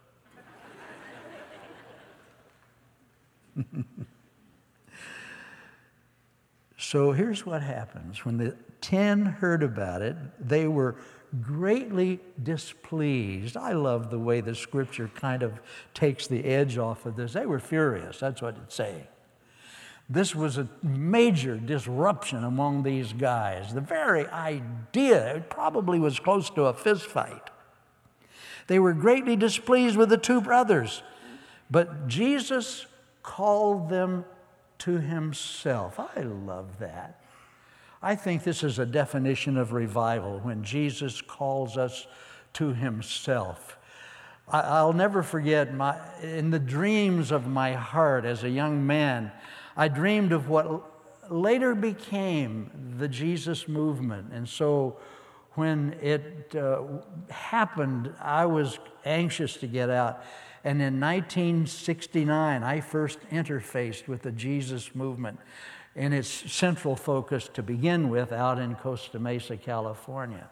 So 6.81 7.13
here's 7.13 7.45
what 7.45 7.63
happens. 7.63 8.25
When 8.25 8.39
the 8.39 8.57
ten 8.81 9.27
heard 9.27 9.63
about 9.63 10.01
it, 10.01 10.17
they 10.41 10.67
were 10.67 10.97
greatly 11.43 12.19
displeased. 12.43 13.57
I 13.57 13.75
love 13.75 14.11
the 14.11 14.19
way 14.19 14.41
the 14.41 14.55
scripture 14.55 15.09
kind 15.15 15.43
of 15.43 15.61
takes 15.93 16.27
the 16.27 16.43
edge 16.43 16.79
off 16.79 17.05
of 17.05 17.17
this. 17.17 17.35
They 17.35 17.45
were 17.45 17.61
furious, 17.61 18.19
that's 18.19 18.41
what 18.41 18.57
it's 18.65 18.75
saying. 18.75 19.07
This 20.13 20.35
was 20.35 20.59
a 20.59 20.69
major 20.83 21.57
disruption 21.57 22.43
among 22.43 22.83
these 22.83 23.13
guys. 23.13 23.73
The 23.73 23.81
very 23.81 24.27
idea, 24.27 25.37
it 25.37 25.49
probably 25.49 26.01
was 26.01 26.19
close 26.19 26.51
to 26.51 26.65
a 26.65 26.75
fist 26.75 27.07
fight. 27.07 27.49
They 28.67 28.81
were 28.81 28.93
greatly 28.93 29.37
displeased 29.37 29.97
with 29.97 30.09
the 30.09 30.19
two 30.19 30.41
brothers, 30.41 31.05
but 31.71 32.09
Jesus 32.09 32.87
called 33.23 33.89
them 33.89 34.25
to 34.79 34.99
himself. 34.99 36.01
I 36.01 36.23
love 36.23 36.81
that. 36.81 37.21
I 38.03 38.17
think 38.17 38.43
this 38.43 38.65
is 38.65 38.81
a 38.81 38.87
definition 38.87 39.57
of 39.57 39.73
revival 39.73 40.41
when 40.41 40.65
Jesus 40.65 41.21
calls 41.21 41.77
us 41.77 42.09
to 42.55 42.73
himself. 42.73 43.77
I'll 44.49 44.93
never 44.93 45.23
forget 45.23 45.73
my, 45.73 45.97
in 46.23 46.51
the 46.51 46.59
dreams 46.59 47.31
of 47.31 47.47
my 47.47 47.75
heart 47.75 48.25
as 48.25 48.43
a 48.43 48.51
young 48.51 48.85
man, 48.85 49.31
I 49.77 49.89
dreamed 49.89 50.33
of 50.33 50.49
what 50.49 51.31
later 51.31 51.75
became 51.75 52.95
the 52.99 53.09
Jesus 53.09 53.69
movement. 53.69 54.33
And 54.33 54.49
so 54.49 54.99
when 55.55 55.97
it 56.01 56.55
uh, 56.55 56.83
happened, 57.29 58.13
I 58.21 58.47
was 58.47 58.79
anxious 59.05 59.57
to 59.59 59.67
get 59.67 59.91
out. 59.91 60.23
And 60.65 60.83
in 60.83 61.01
1969, 61.01 62.63
I 62.63 62.81
first 62.81 63.19
interfaced 63.31 64.09
with 64.09 64.23
the 64.23 64.33
Jesus 64.33 64.95
movement 64.95 65.39
in 65.95 66.13
its 66.13 66.29
central 66.29 66.97
focus 66.97 67.49
to 67.55 67.63
begin 67.63 68.11
with 68.11 68.33
out 68.33 68.59
in 68.59 68.75
Costa 68.75 69.19
Mesa, 69.19 69.57
California. 69.57 70.49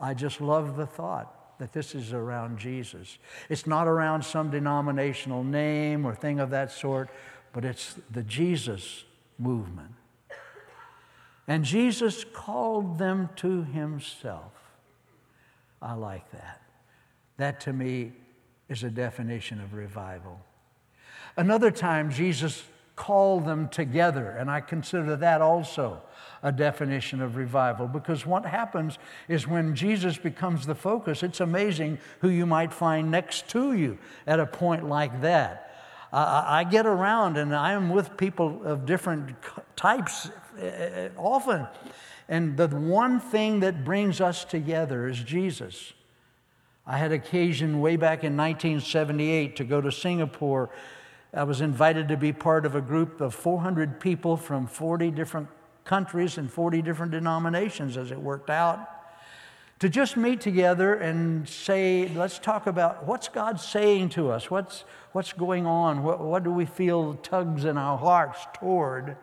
I 0.00 0.14
just 0.14 0.40
love 0.40 0.76
the 0.76 0.86
thought 0.86 1.58
that 1.58 1.72
this 1.72 1.94
is 1.94 2.12
around 2.12 2.58
Jesus. 2.58 3.18
It's 3.48 3.66
not 3.66 3.86
around 3.86 4.24
some 4.24 4.50
denominational 4.50 5.44
name 5.44 6.04
or 6.04 6.14
thing 6.14 6.40
of 6.40 6.50
that 6.50 6.72
sort, 6.72 7.10
but 7.54 7.64
it's 7.64 7.94
the 8.10 8.24
Jesus 8.24 9.04
movement. 9.38 9.92
And 11.46 11.64
Jesus 11.64 12.24
called 12.24 12.98
them 12.98 13.30
to 13.36 13.62
himself. 13.62 14.52
I 15.80 15.94
like 15.94 16.30
that. 16.32 16.60
That 17.36 17.60
to 17.60 17.72
me 17.72 18.12
is 18.68 18.82
a 18.82 18.90
definition 18.90 19.60
of 19.60 19.72
revival. 19.72 20.40
Another 21.36 21.70
time, 21.70 22.10
Jesus 22.10 22.64
called 22.96 23.44
them 23.44 23.68
together, 23.68 24.30
and 24.30 24.50
I 24.50 24.60
consider 24.60 25.16
that 25.16 25.40
also 25.40 26.00
a 26.42 26.52
definition 26.52 27.20
of 27.20 27.36
revival 27.36 27.88
because 27.88 28.24
what 28.24 28.46
happens 28.46 28.98
is 29.28 29.48
when 29.48 29.74
Jesus 29.74 30.16
becomes 30.16 30.66
the 30.66 30.74
focus, 30.74 31.22
it's 31.22 31.40
amazing 31.40 31.98
who 32.20 32.28
you 32.28 32.46
might 32.46 32.72
find 32.72 33.10
next 33.10 33.48
to 33.48 33.72
you 33.72 33.98
at 34.26 34.38
a 34.38 34.46
point 34.46 34.88
like 34.88 35.22
that. 35.22 35.73
I, 36.14 36.60
I 36.60 36.64
get 36.64 36.86
around 36.86 37.36
and 37.36 37.54
I 37.54 37.72
am 37.72 37.90
with 37.90 38.16
people 38.16 38.62
of 38.64 38.86
different 38.86 39.34
types 39.74 40.30
eh, 40.58 40.66
eh, 40.66 41.08
often, 41.16 41.66
and 42.28 42.56
the 42.56 42.68
one 42.68 43.18
thing 43.20 43.60
that 43.60 43.84
brings 43.84 44.20
us 44.20 44.44
together 44.44 45.08
is 45.08 45.18
Jesus. 45.18 45.92
I 46.86 46.98
had 46.98 47.12
occasion 47.12 47.80
way 47.80 47.96
back 47.96 48.24
in 48.24 48.36
1978 48.36 49.56
to 49.56 49.64
go 49.64 49.80
to 49.80 49.90
Singapore. 49.90 50.70
I 51.32 51.42
was 51.42 51.60
invited 51.60 52.08
to 52.08 52.16
be 52.16 52.32
part 52.32 52.64
of 52.64 52.74
a 52.76 52.80
group 52.80 53.20
of 53.20 53.34
400 53.34 53.98
people 53.98 54.36
from 54.36 54.66
40 54.66 55.10
different 55.10 55.48
countries 55.84 56.38
and 56.38 56.50
40 56.50 56.82
different 56.82 57.12
denominations 57.12 57.96
as 57.96 58.10
it 58.10 58.20
worked 58.20 58.50
out. 58.50 58.88
To 59.84 59.90
just 59.90 60.16
meet 60.16 60.40
together 60.40 60.94
and 60.94 61.46
say, 61.46 62.08
let's 62.14 62.38
talk 62.38 62.66
about 62.66 63.06
what's 63.06 63.28
God 63.28 63.60
saying 63.60 64.08
to 64.10 64.30
us? 64.30 64.50
What's, 64.50 64.86
what's 65.12 65.34
going 65.34 65.66
on? 65.66 66.02
What, 66.02 66.20
what 66.20 66.42
do 66.42 66.50
we 66.50 66.64
feel 66.64 67.16
tugs 67.16 67.66
in 67.66 67.76
our 67.76 67.98
hearts 67.98 68.46
toward? 68.54 69.18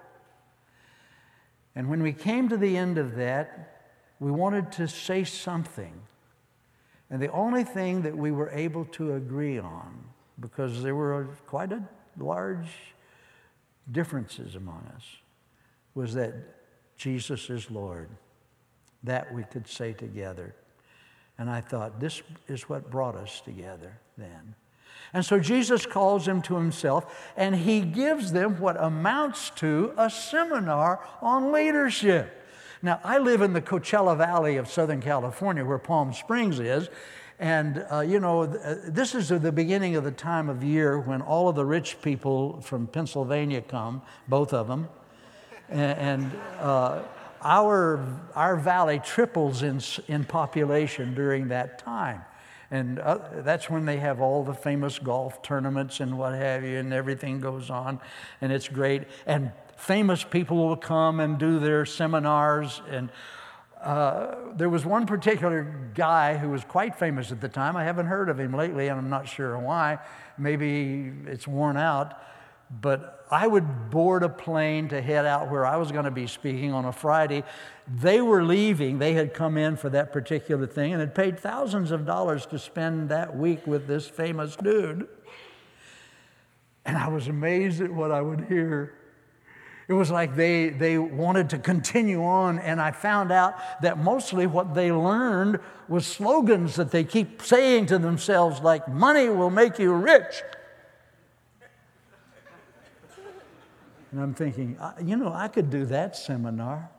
And 1.73 1.89
when 1.89 2.03
we 2.03 2.13
came 2.13 2.47
to 2.49 2.57
the 2.57 2.77
end 2.77 2.99
of 2.99 3.15
that, 3.15 3.87
we 4.19 4.29
wanted 4.29 4.71
to 4.73 4.87
say 4.87 5.23
something. 5.23 5.99
And 7.09 7.19
the 7.19 7.31
only 7.31 7.63
thing 7.63 8.03
that 8.03 8.15
we 8.15 8.31
were 8.31 8.51
able 8.51 8.85
to 8.85 9.15
agree 9.15 9.57
on, 9.57 10.03
because 10.39 10.83
there 10.83 10.93
were 10.93 11.29
quite 11.47 11.71
a 11.71 11.81
large 12.19 12.69
differences 13.91 14.53
among 14.53 14.87
us, 14.95 15.07
was 15.95 16.13
that 16.13 16.35
Jesus 16.97 17.49
is 17.49 17.71
Lord. 17.71 18.11
That 19.03 19.33
we 19.33 19.43
could 19.43 19.67
say 19.67 19.93
together. 19.93 20.55
And 21.37 21.49
I 21.49 21.61
thought, 21.61 21.99
this 21.99 22.21
is 22.47 22.69
what 22.69 22.91
brought 22.91 23.15
us 23.15 23.41
together 23.41 23.99
then. 24.17 24.55
And 25.13 25.25
so 25.25 25.39
Jesus 25.39 25.85
calls 25.85 26.25
them 26.25 26.41
to 26.43 26.55
himself 26.55 27.31
and 27.35 27.55
he 27.55 27.81
gives 27.81 28.31
them 28.31 28.59
what 28.59 28.81
amounts 28.81 29.49
to 29.51 29.93
a 29.97 30.09
seminar 30.09 31.05
on 31.21 31.51
leadership. 31.51 32.37
Now, 32.83 32.99
I 33.03 33.19
live 33.19 33.41
in 33.41 33.53
the 33.53 33.61
Coachella 33.61 34.17
Valley 34.17 34.57
of 34.57 34.67
Southern 34.67 35.01
California, 35.01 35.63
where 35.63 35.77
Palm 35.77 36.13
Springs 36.13 36.59
is. 36.59 36.89
And, 37.37 37.85
uh, 37.91 37.99
you 38.01 38.19
know, 38.19 38.43
uh, 38.43 38.75
this 38.87 39.13
is 39.13 39.29
the 39.29 39.51
beginning 39.51 39.95
of 39.95 40.03
the 40.03 40.11
time 40.11 40.49
of 40.49 40.63
year 40.63 40.99
when 40.99 41.21
all 41.21 41.49
of 41.49 41.55
the 41.55 41.65
rich 41.65 42.01
people 42.01 42.61
from 42.61 42.87
Pennsylvania 42.87 43.61
come, 43.61 44.01
both 44.27 44.53
of 44.53 44.67
them. 44.67 44.87
And, 45.69 45.97
and 45.99 46.31
uh, 46.59 47.03
our, 47.41 48.05
our 48.35 48.55
valley 48.55 48.99
triples 49.03 49.63
in, 49.63 49.81
in 50.07 50.23
population 50.23 51.13
during 51.13 51.49
that 51.49 51.79
time. 51.79 52.21
And 52.69 52.99
uh, 52.99 53.19
that's 53.37 53.69
when 53.69 53.85
they 53.85 53.97
have 53.97 54.21
all 54.21 54.43
the 54.43 54.53
famous 54.53 54.97
golf 54.97 55.41
tournaments 55.41 55.99
and 55.99 56.17
what 56.17 56.33
have 56.33 56.63
you, 56.63 56.77
and 56.77 56.93
everything 56.93 57.41
goes 57.41 57.69
on, 57.69 57.99
and 58.39 58.51
it's 58.51 58.69
great. 58.69 59.03
And 59.25 59.51
famous 59.75 60.23
people 60.23 60.55
will 60.55 60.77
come 60.77 61.19
and 61.19 61.37
do 61.37 61.59
their 61.59 61.85
seminars. 61.85 62.81
And 62.89 63.09
uh, 63.81 64.35
there 64.55 64.69
was 64.69 64.85
one 64.85 65.05
particular 65.05 65.63
guy 65.95 66.37
who 66.37 66.49
was 66.49 66.63
quite 66.63 66.97
famous 66.97 67.31
at 67.31 67.41
the 67.41 67.49
time. 67.49 67.75
I 67.75 67.83
haven't 67.83 68.05
heard 68.05 68.29
of 68.29 68.39
him 68.39 68.53
lately, 68.53 68.87
and 68.87 68.97
I'm 68.97 69.09
not 69.09 69.27
sure 69.27 69.57
why. 69.57 69.99
Maybe 70.37 71.11
it's 71.25 71.47
worn 71.47 71.75
out. 71.75 72.21
But 72.79 73.25
I 73.29 73.47
would 73.47 73.89
board 73.89 74.23
a 74.23 74.29
plane 74.29 74.89
to 74.89 75.01
head 75.01 75.25
out 75.25 75.49
where 75.49 75.65
I 75.65 75.77
was 75.77 75.91
going 75.91 76.05
to 76.05 76.11
be 76.11 76.27
speaking 76.27 76.73
on 76.73 76.85
a 76.85 76.91
Friday. 76.91 77.43
They 77.87 78.21
were 78.21 78.43
leaving. 78.43 78.99
They 78.99 79.13
had 79.13 79.33
come 79.33 79.57
in 79.57 79.75
for 79.75 79.89
that 79.89 80.13
particular 80.13 80.67
thing 80.67 80.93
and 80.93 81.01
had 81.01 81.13
paid 81.15 81.39
thousands 81.39 81.91
of 81.91 82.05
dollars 82.05 82.45
to 82.47 82.59
spend 82.59 83.09
that 83.09 83.35
week 83.37 83.65
with 83.67 83.87
this 83.87 84.07
famous 84.07 84.55
dude. 84.55 85.07
And 86.85 86.97
I 86.97 87.09
was 87.09 87.27
amazed 87.27 87.81
at 87.81 87.91
what 87.91 88.11
I 88.11 88.21
would 88.21 88.45
hear. 88.45 88.95
It 89.87 89.93
was 89.93 90.09
like 90.09 90.35
they, 90.35 90.69
they 90.69 90.97
wanted 90.97 91.49
to 91.49 91.57
continue 91.57 92.23
on, 92.23 92.59
and 92.59 92.79
I 92.79 92.91
found 92.91 93.31
out 93.31 93.55
that 93.81 93.97
mostly 93.97 94.47
what 94.47 94.73
they 94.73 94.91
learned 94.91 95.59
was 95.89 96.07
slogans 96.07 96.75
that 96.75 96.91
they 96.91 97.03
keep 97.03 97.41
saying 97.41 97.87
to 97.87 97.97
themselves, 97.97 98.61
like, 98.61 98.87
money 98.87 99.27
will 99.27 99.49
make 99.49 99.79
you 99.79 99.91
rich. 99.91 100.43
And 104.11 104.19
I'm 104.19 104.33
thinking, 104.33 104.77
you 105.03 105.15
know, 105.15 105.31
I 105.33 105.47
could 105.47 105.69
do 105.69 105.85
that 105.85 106.15
seminar. 106.15 106.89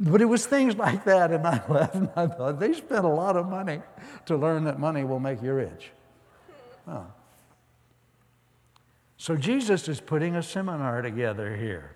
But 0.00 0.22
it 0.22 0.24
was 0.24 0.46
things 0.46 0.76
like 0.76 1.04
that, 1.04 1.30
and 1.30 1.46
I 1.46 1.62
left 1.68 1.94
and 1.94 2.08
I 2.16 2.26
thought, 2.26 2.58
they 2.58 2.72
spent 2.72 3.04
a 3.04 3.08
lot 3.08 3.36
of 3.36 3.46
money 3.48 3.82
to 4.26 4.36
learn 4.36 4.64
that 4.64 4.80
money 4.80 5.04
will 5.04 5.20
make 5.20 5.42
you 5.42 5.52
rich. 5.52 5.90
Oh. 6.88 7.06
So 9.18 9.36
Jesus 9.36 9.86
is 9.88 10.00
putting 10.00 10.36
a 10.36 10.42
seminar 10.42 11.02
together 11.02 11.54
here. 11.54 11.94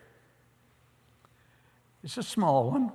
It's 2.02 2.18
a 2.18 2.22
small 2.22 2.70
one. 2.70 2.92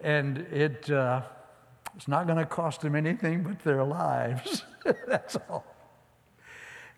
And 0.00 0.38
it, 0.38 0.88
uh, 0.88 1.22
It's 1.96 2.06
not 2.06 2.26
going 2.26 2.38
to 2.38 2.46
cost 2.46 2.82
them 2.82 2.94
anything 2.94 3.42
but 3.42 3.58
their 3.64 3.82
lives. 3.82 4.62
That's 5.08 5.36
all. 5.48 5.64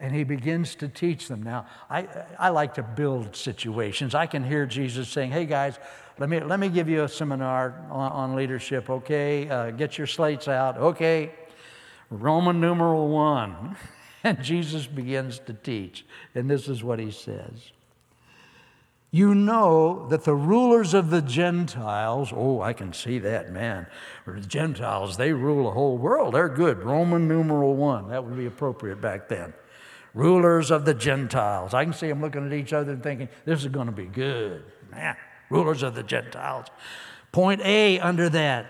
And 0.03 0.15
he 0.15 0.25
begins 0.25 0.75
to 0.75 0.89
teach 0.89 1.29
them. 1.29 1.43
Now, 1.43 1.65
I, 1.89 2.07
I 2.39 2.51
like 2.51 2.75
to 2.75 2.83
build 2.83 3.35
situations. 3.35 4.15
I 4.15 4.27
can 4.27 4.45
hear 4.45 4.67
Jesus 4.67 5.09
saying, 5.09 5.31
Hey 5.31 5.47
guys, 5.47 5.79
let 6.19 6.29
me, 6.29 6.41
let 6.41 6.61
me 6.61 6.69
give 6.69 6.89
you 6.89 7.05
a 7.05 7.09
seminar 7.09 7.87
on, 7.91 8.13
on 8.13 8.37
leadership, 8.37 8.91
okay? 8.91 9.49
Uh, 9.49 9.71
get 9.71 9.97
your 9.97 10.07
slates 10.07 10.47
out, 10.47 10.77
okay? 10.77 11.33
Roman 12.11 12.61
numeral 12.61 13.09
one. 13.09 13.77
And 14.25 14.41
Jesus 14.41 14.87
begins 14.87 15.41
to 15.41 15.53
teach. 15.53 16.07
And 16.35 16.49
this 16.49 16.69
is 16.69 16.85
what 16.85 17.01
he 17.01 17.11
says 17.11 17.73
You 19.11 19.35
know 19.35 20.07
that 20.11 20.23
the 20.23 20.35
rulers 20.37 20.95
of 20.95 21.11
the 21.11 21.21
Gentiles, 21.21 22.33
oh, 22.33 22.61
I 22.61 22.73
can 22.73 22.93
see 22.93 23.19
that, 23.19 23.53
man. 23.53 23.89
The 24.25 24.41
Gentiles, 24.41 25.17
they 25.17 25.33
rule 25.33 25.65
the 25.65 25.73
whole 25.73 25.99
world. 25.99 26.35
They're 26.35 26.49
good. 26.49 26.85
Roman 26.85 27.27
numeral 27.27 27.75
one. 27.75 28.11
That 28.11 28.25
would 28.25 28.37
be 28.37 28.47
appropriate 28.47 29.01
back 29.01 29.29
then. 29.29 29.55
Rulers 30.15 30.71
of 30.71 30.85
the 30.85 30.95
Gentiles. 30.95 31.75
I 31.75 31.85
can 31.85 31.93
see 31.93 32.09
them 32.09 32.21
looking 32.21 32.47
at 32.47 32.53
each 32.53 32.73
other 32.73 32.93
and 32.93 33.03
thinking, 33.03 33.29
this 33.45 33.63
is 33.63 33.69
going 33.69 33.87
to 33.87 33.93
be 33.93 34.07
good. 34.07 34.63
Man, 34.91 35.17
rulers 35.49 35.83
of 35.83 35.95
the 35.95 36.03
Gentiles. 36.03 36.67
Point 37.33 37.63
A 37.63 37.99
under 37.99 38.29
that 38.29 38.67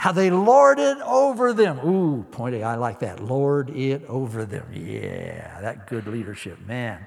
how 0.00 0.12
they 0.12 0.30
lord 0.30 0.78
it 0.78 0.96
over 1.02 1.52
them. 1.52 1.78
Ooh, 1.86 2.22
point 2.30 2.54
A, 2.54 2.62
I 2.62 2.76
like 2.76 3.00
that. 3.00 3.22
Lord 3.22 3.68
it 3.68 4.02
over 4.08 4.46
them. 4.46 4.66
Yeah, 4.72 5.60
that 5.60 5.88
good 5.88 6.06
leadership, 6.06 6.58
man. 6.66 7.06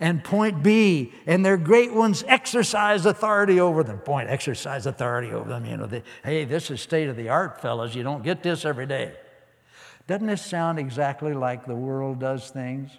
And 0.00 0.24
point 0.24 0.60
B, 0.60 1.12
and 1.26 1.46
their 1.46 1.56
great 1.56 1.94
ones 1.94 2.24
exercise 2.26 3.06
authority 3.06 3.60
over 3.60 3.84
them. 3.84 3.98
Point, 3.98 4.30
exercise 4.30 4.84
authority 4.86 5.30
over 5.30 5.48
them. 5.48 5.64
You 5.64 5.76
know, 5.76 5.86
they, 5.86 6.02
hey, 6.24 6.44
this 6.44 6.72
is 6.72 6.80
state 6.80 7.08
of 7.08 7.14
the 7.14 7.28
art, 7.28 7.62
fellas. 7.62 7.94
You 7.94 8.02
don't 8.02 8.24
get 8.24 8.42
this 8.42 8.64
every 8.64 8.86
day. 8.86 9.14
Doesn't 10.06 10.26
this 10.26 10.44
sound 10.44 10.78
exactly 10.78 11.32
like 11.32 11.66
the 11.66 11.74
world 11.74 12.20
does 12.20 12.50
things? 12.50 12.90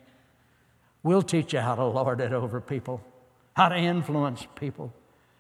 We'll 1.03 1.21
teach 1.21 1.53
you 1.53 1.59
how 1.59 1.75
to 1.75 1.85
lord 1.85 2.19
it 2.19 2.33
over 2.33 2.59
people, 2.59 3.01
how 3.53 3.69
to 3.69 3.77
influence 3.77 4.47
people, 4.55 4.91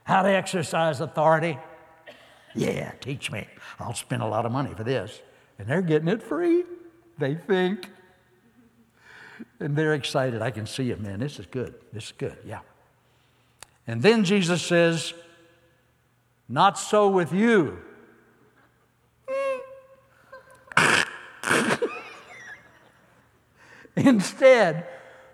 how 0.03 0.21
to 0.21 0.29
exercise 0.29 1.01
authority. 1.01 1.57
Yeah, 2.53 2.91
teach 3.01 3.31
me. 3.31 3.47
I'll 3.79 3.95
spend 3.95 4.21
a 4.21 4.27
lot 4.27 4.45
of 4.45 4.51
money 4.51 4.73
for 4.75 4.83
this. 4.83 5.21
And 5.57 5.67
they're 5.67 5.81
getting 5.81 6.07
it 6.07 6.21
free, 6.21 6.63
they 7.17 7.35
think. 7.35 7.89
And 9.59 9.75
they're 9.75 9.93
excited. 9.95 10.41
I 10.41 10.51
can 10.51 10.67
see 10.67 10.91
it, 10.91 10.99
man. 10.99 11.19
This 11.19 11.39
is 11.39 11.45
good. 11.47 11.73
This 11.91 12.05
is 12.05 12.13
good. 12.17 12.37
Yeah. 12.45 12.59
And 13.87 14.01
then 14.01 14.23
Jesus 14.23 14.61
says, 14.61 15.13
Not 16.47 16.77
so 16.77 17.09
with 17.09 17.33
you. 17.33 17.79
Instead, 23.97 24.87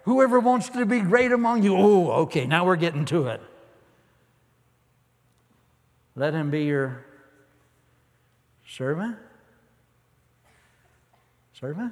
whoever 0.03 0.39
wants 0.39 0.69
to 0.69 0.85
be 0.85 0.99
great 0.99 1.31
among 1.31 1.63
you, 1.63 1.75
oh, 1.75 2.11
okay, 2.11 2.45
now 2.45 2.65
we're 2.65 2.75
getting 2.75 3.05
to 3.05 3.27
it. 3.27 3.41
Let 6.15 6.33
him 6.33 6.51
be 6.51 6.65
your 6.65 7.05
Servant? 8.67 9.17
Servant? 11.53 11.91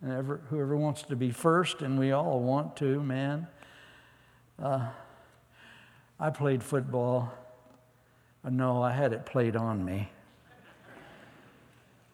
And 0.00 0.12
ever, 0.12 0.40
whoever 0.48 0.76
wants 0.76 1.02
to 1.02 1.16
be 1.16 1.30
first, 1.30 1.82
and 1.82 1.98
we 1.98 2.12
all 2.12 2.40
want 2.40 2.76
to, 2.76 3.02
man. 3.02 3.48
Uh, 4.62 4.88
I 6.20 6.30
played 6.30 6.62
football. 6.62 7.32
No, 8.50 8.82
I 8.82 8.90
had 8.92 9.12
it 9.12 9.24
played 9.24 9.56
on 9.56 9.84
me. 9.84 10.08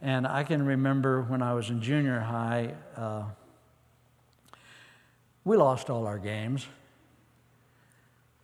And 0.01 0.27
I 0.27 0.45
can 0.45 0.65
remember 0.65 1.23
when 1.23 1.43
I 1.43 1.55
was 1.55 1.71
in 1.71 1.81
junior 1.81 2.21
high, 2.21 2.75
uh, 2.97 3.25
we 5.45 5.57
lost 5.57 5.91
all 5.91 6.07
our 6.07 6.19
games. 6.19 6.67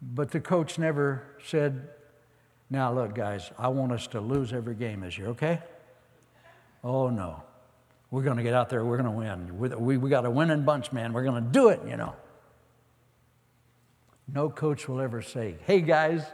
But 0.02 0.30
the 0.30 0.40
coach 0.40 0.78
never 0.78 1.22
said, 1.44 1.88
Now, 2.70 2.92
look, 2.92 3.14
guys, 3.14 3.50
I 3.59 3.68
want 3.68 3.92
us 3.92 4.06
to 4.09 4.20
lose 4.20 4.52
every 4.52 4.74
game 4.74 5.00
this 5.00 5.16
year, 5.16 5.28
okay? 5.28 5.61
Oh, 6.82 7.09
no. 7.09 7.42
We're 8.11 8.22
going 8.22 8.37
to 8.37 8.42
get 8.42 8.54
out 8.54 8.68
there, 8.68 8.85
we're 8.85 8.96
going 8.96 9.11
to 9.11 9.16
win. 9.18 9.59
We, 9.59 9.68
we, 9.68 9.96
we 9.96 10.11
got 10.11 10.24
a 10.24 10.30
winning 10.30 10.64
bunch, 10.64 10.92
man. 10.92 11.12
We're 11.12 11.24
going 11.24 11.42
to 11.42 11.50
do 11.50 11.68
it, 11.68 11.80
you 11.87 11.96
know. 11.96 12.14
No 14.32 14.48
coach 14.48 14.88
will 14.88 15.00
ever 15.00 15.22
say, 15.22 15.56
Hey, 15.66 15.80
guys, 15.80 16.24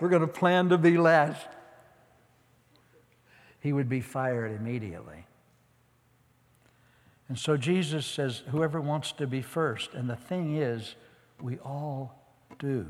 we're 0.00 0.08
going 0.08 0.22
to 0.22 0.28
plan 0.28 0.68
to 0.68 0.78
be 0.78 0.96
last. 0.96 1.46
He 3.60 3.72
would 3.72 3.88
be 3.88 4.00
fired 4.00 4.52
immediately. 4.52 5.26
And 7.28 7.38
so 7.38 7.56
Jesus 7.56 8.06
says, 8.06 8.42
Whoever 8.50 8.80
wants 8.80 9.12
to 9.12 9.26
be 9.26 9.42
first. 9.42 9.94
And 9.94 10.08
the 10.08 10.16
thing 10.16 10.56
is, 10.56 10.94
we 11.40 11.58
all 11.58 12.22
do. 12.58 12.86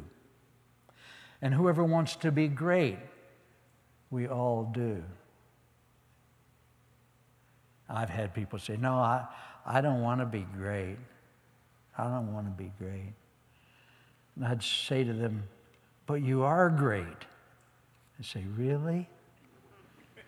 And 1.43 1.55
whoever 1.55 1.85
wants 1.85 2.17
to 2.17 2.33
be 2.33 2.49
great, 2.49 2.99
we 4.11 4.27
all 4.27 4.71
do. 4.73 5.03
I've 7.89 8.11
had 8.11 8.35
people 8.35 8.59
say, 8.59 8.77
No, 8.77 8.95
I, 8.95 9.27
I 9.65 9.81
don't 9.81 10.03
want 10.03 10.21
to 10.21 10.27
be 10.27 10.47
great. 10.57 10.99
I 11.97 12.05
don't 12.05 12.33
want 12.33 12.47
to 12.47 12.63
be 12.63 12.71
great. 12.79 13.15
And 14.37 14.45
I'd 14.45 14.63
say 14.63 15.03
to 15.03 15.13
them, 15.13 15.43
But 16.09 16.23
you 16.23 16.43
are 16.43 16.69
great. 16.69 17.07
I 18.19 18.25
say, 18.25 18.43
Really? 18.57 19.09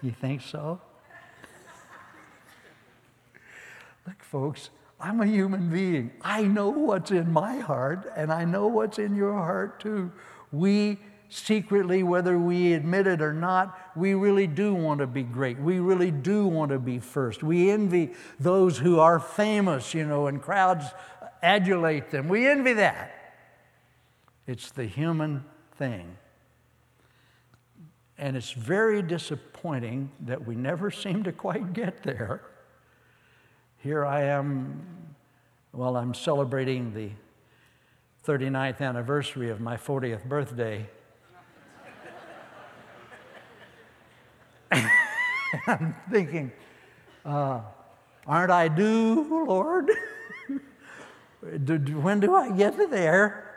You 0.00 0.12
think 0.12 0.42
so? 0.42 0.80
Look, 4.06 4.22
folks, 4.22 4.70
I'm 5.00 5.20
a 5.20 5.26
human 5.26 5.68
being. 5.70 6.12
I 6.22 6.44
know 6.44 6.68
what's 6.68 7.10
in 7.10 7.32
my 7.32 7.58
heart, 7.58 8.10
and 8.16 8.32
I 8.32 8.44
know 8.44 8.68
what's 8.68 8.98
in 8.98 9.16
your 9.16 9.34
heart 9.34 9.80
too 9.80 10.12
we 10.52 10.98
secretly, 11.28 12.02
whether 12.02 12.38
we 12.38 12.72
admit 12.72 13.06
it 13.06 13.22
or 13.22 13.32
not, 13.32 13.78
we 13.94 14.14
really 14.14 14.46
do 14.48 14.74
want 14.74 15.00
to 15.00 15.06
be 15.06 15.22
great. 15.22 15.58
We 15.58 15.78
really 15.78 16.10
do 16.10 16.46
want 16.46 16.72
to 16.72 16.78
be 16.78 16.98
first. 16.98 17.42
We 17.42 17.70
envy 17.70 18.12
those 18.40 18.78
who 18.78 18.98
are 18.98 19.20
famous, 19.20 19.94
you 19.94 20.04
know, 20.04 20.26
and 20.26 20.42
crowds 20.42 20.86
adulate 21.42 22.10
them. 22.10 22.28
We 22.28 22.48
envy 22.48 22.72
that. 22.74 23.14
It's 24.46 24.72
the 24.72 24.84
human 24.84 25.44
thing. 25.80 26.16
And 28.18 28.36
it's 28.36 28.52
very 28.52 29.00
disappointing 29.00 30.12
that 30.20 30.46
we 30.46 30.54
never 30.54 30.90
seem 31.02 31.24
to 31.24 31.32
quite 31.32 31.72
get 31.72 32.02
there. 32.02 32.42
Here 33.78 34.04
I 34.04 34.24
am, 34.24 34.86
well, 35.72 35.96
I'm 35.96 36.12
celebrating 36.12 36.92
the 36.92 37.10
39th 38.26 38.82
anniversary 38.82 39.48
of 39.48 39.60
my 39.60 39.78
40th 39.78 40.24
birthday. 40.26 40.86
I'm 45.66 45.96
thinking, 46.12 46.52
uh, 47.24 47.60
aren't 48.26 48.52
I 48.52 48.68
due, 48.68 49.46
Lord? 49.46 49.90
when 51.40 52.20
do 52.20 52.34
I 52.34 52.50
get 52.50 52.90
there? 52.90 53.49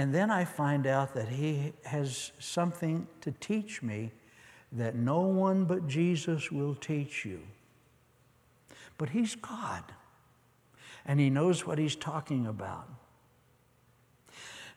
And 0.00 0.14
then 0.14 0.30
I 0.30 0.44
find 0.46 0.86
out 0.86 1.12
that 1.14 1.28
He 1.28 1.74
has 1.84 2.32
something 2.38 3.06
to 3.20 3.32
teach 3.32 3.82
me 3.82 4.12
that 4.72 4.94
no 4.94 5.20
one 5.20 5.64
but 5.64 5.88
Jesus 5.88 6.50
will 6.50 6.74
teach 6.74 7.24
you. 7.24 7.40
But 8.96 9.10
He's 9.10 9.34
God 9.34 9.84
and 11.06 11.18
he 11.18 11.30
knows 11.30 11.66
what 11.66 11.78
he's 11.78 11.96
talking 11.96 12.46
about. 12.46 12.88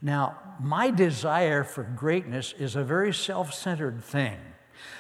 Now, 0.01 0.37
my 0.59 0.89
desire 0.89 1.63
for 1.63 1.83
greatness 1.83 2.53
is 2.57 2.75
a 2.75 2.83
very 2.83 3.13
self 3.13 3.53
centered 3.53 4.03
thing. 4.03 4.37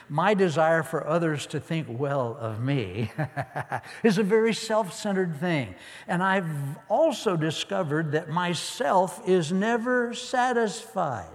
My 0.09 0.33
desire 0.33 0.83
for 0.83 1.07
others 1.07 1.45
to 1.47 1.59
think 1.59 1.87
well 1.89 2.37
of 2.39 2.61
me 2.61 3.11
is 4.03 4.17
a 4.17 4.23
very 4.23 4.53
self 4.53 4.93
centered 4.93 5.35
thing. 5.37 5.75
And 6.07 6.23
I've 6.23 6.77
also 6.89 7.35
discovered 7.35 8.11
that 8.13 8.29
myself 8.29 9.21
is 9.27 9.51
never 9.51 10.13
satisfied. 10.13 11.29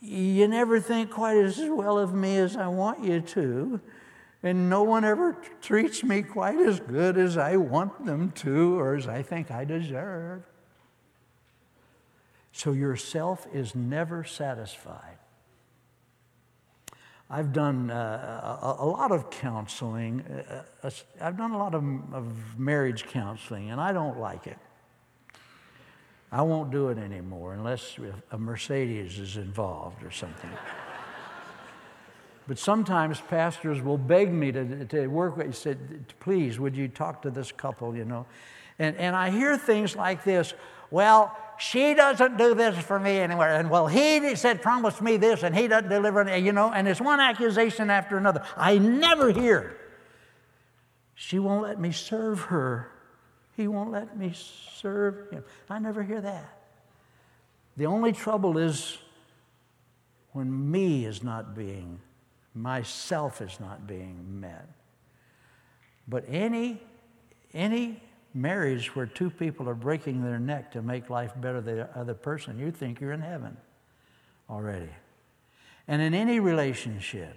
You 0.00 0.46
never 0.48 0.80
think 0.80 1.10
quite 1.10 1.36
as 1.36 1.58
well 1.58 1.98
of 1.98 2.14
me 2.14 2.36
as 2.36 2.56
I 2.56 2.68
want 2.68 3.02
you 3.04 3.20
to 3.20 3.80
and 4.46 4.70
no 4.70 4.84
one 4.84 5.04
ever 5.04 5.36
treats 5.60 6.04
me 6.04 6.22
quite 6.22 6.58
as 6.58 6.78
good 6.78 7.18
as 7.18 7.36
I 7.36 7.56
want 7.56 8.04
them 8.06 8.30
to 8.32 8.78
or 8.78 8.94
as 8.94 9.08
I 9.08 9.22
think 9.22 9.50
I 9.50 9.64
deserve. 9.64 10.44
So 12.52 12.70
yourself 12.70 13.46
is 13.52 13.74
never 13.74 14.22
satisfied. 14.22 15.15
I've 17.28 17.52
done 17.52 17.90
uh, 17.90 18.58
a, 18.62 18.84
a, 18.84 18.86
lot 18.86 19.10
of 19.10 19.30
counseling. 19.30 20.20
Uh, 20.22 20.62
uh 20.84 20.90
I've 21.20 21.36
done 21.36 21.50
a 21.50 21.58
lot 21.58 21.74
of, 21.74 21.82
of 22.12 22.58
marriage 22.58 23.06
counseling, 23.06 23.70
and 23.70 23.80
I 23.80 23.92
don't 23.92 24.18
like 24.18 24.46
it. 24.46 24.58
I 26.30 26.42
won't 26.42 26.70
do 26.70 26.88
it 26.88 26.98
anymore 26.98 27.54
unless 27.54 27.96
a 28.30 28.38
Mercedes 28.38 29.18
is 29.18 29.36
involved 29.36 30.04
or 30.04 30.10
something. 30.10 30.50
but 32.46 32.58
sometimes 32.58 33.20
pastors 33.20 33.82
will 33.82 33.98
beg 33.98 34.32
me 34.32 34.52
to, 34.52 34.84
to 34.86 35.06
work 35.08 35.36
with. 35.36 35.46
He 35.46 35.52
said, 35.52 36.06
"Please, 36.20 36.60
would 36.60 36.76
you 36.76 36.86
talk 36.86 37.22
to 37.22 37.30
this 37.30 37.50
couple?" 37.50 37.96
You 37.96 38.04
know, 38.04 38.26
and 38.78 38.96
and 38.96 39.16
I 39.16 39.30
hear 39.30 39.56
things 39.58 39.96
like 39.96 40.22
this. 40.22 40.54
Well, 40.90 41.36
she 41.58 41.94
doesn't 41.94 42.36
do 42.36 42.54
this 42.54 42.76
for 42.84 42.98
me 42.98 43.18
anywhere. 43.18 43.58
And 43.58 43.70
well, 43.70 43.86
he 43.86 44.34
said, 44.36 44.62
promised 44.62 45.00
me 45.00 45.16
this, 45.16 45.42
and 45.42 45.54
he 45.54 45.68
doesn't 45.68 45.88
deliver 45.88 46.22
it, 46.22 46.42
you 46.42 46.52
know, 46.52 46.72
and 46.72 46.86
it's 46.86 47.00
one 47.00 47.20
accusation 47.20 47.90
after 47.90 48.16
another. 48.16 48.42
I 48.56 48.78
never 48.78 49.30
hear. 49.30 49.76
She 51.14 51.38
won't 51.38 51.62
let 51.62 51.80
me 51.80 51.92
serve 51.92 52.40
her. 52.42 52.92
He 53.56 53.68
won't 53.68 53.90
let 53.90 54.18
me 54.18 54.32
serve 54.34 55.30
him. 55.30 55.44
I 55.70 55.78
never 55.78 56.02
hear 56.02 56.20
that. 56.20 56.58
The 57.76 57.86
only 57.86 58.12
trouble 58.12 58.58
is 58.58 58.98
when 60.32 60.70
me 60.70 61.06
is 61.06 61.22
not 61.22 61.54
being, 61.54 62.00
myself 62.54 63.40
is 63.40 63.58
not 63.58 63.86
being 63.86 64.40
met. 64.40 64.68
But 66.06 66.24
any, 66.28 66.82
any 67.54 68.02
marriage 68.36 68.94
where 68.94 69.06
two 69.06 69.30
people 69.30 69.68
are 69.68 69.74
breaking 69.74 70.22
their 70.22 70.38
neck 70.38 70.72
to 70.72 70.82
make 70.82 71.10
life 71.10 71.32
better 71.36 71.60
than 71.60 71.76
the 71.76 71.98
other 71.98 72.14
person, 72.14 72.58
you 72.58 72.70
think 72.70 73.00
you're 73.00 73.12
in 73.12 73.22
heaven 73.22 73.56
already. 74.48 74.90
And 75.88 76.02
in 76.02 76.14
any 76.14 76.38
relationship 76.40 77.34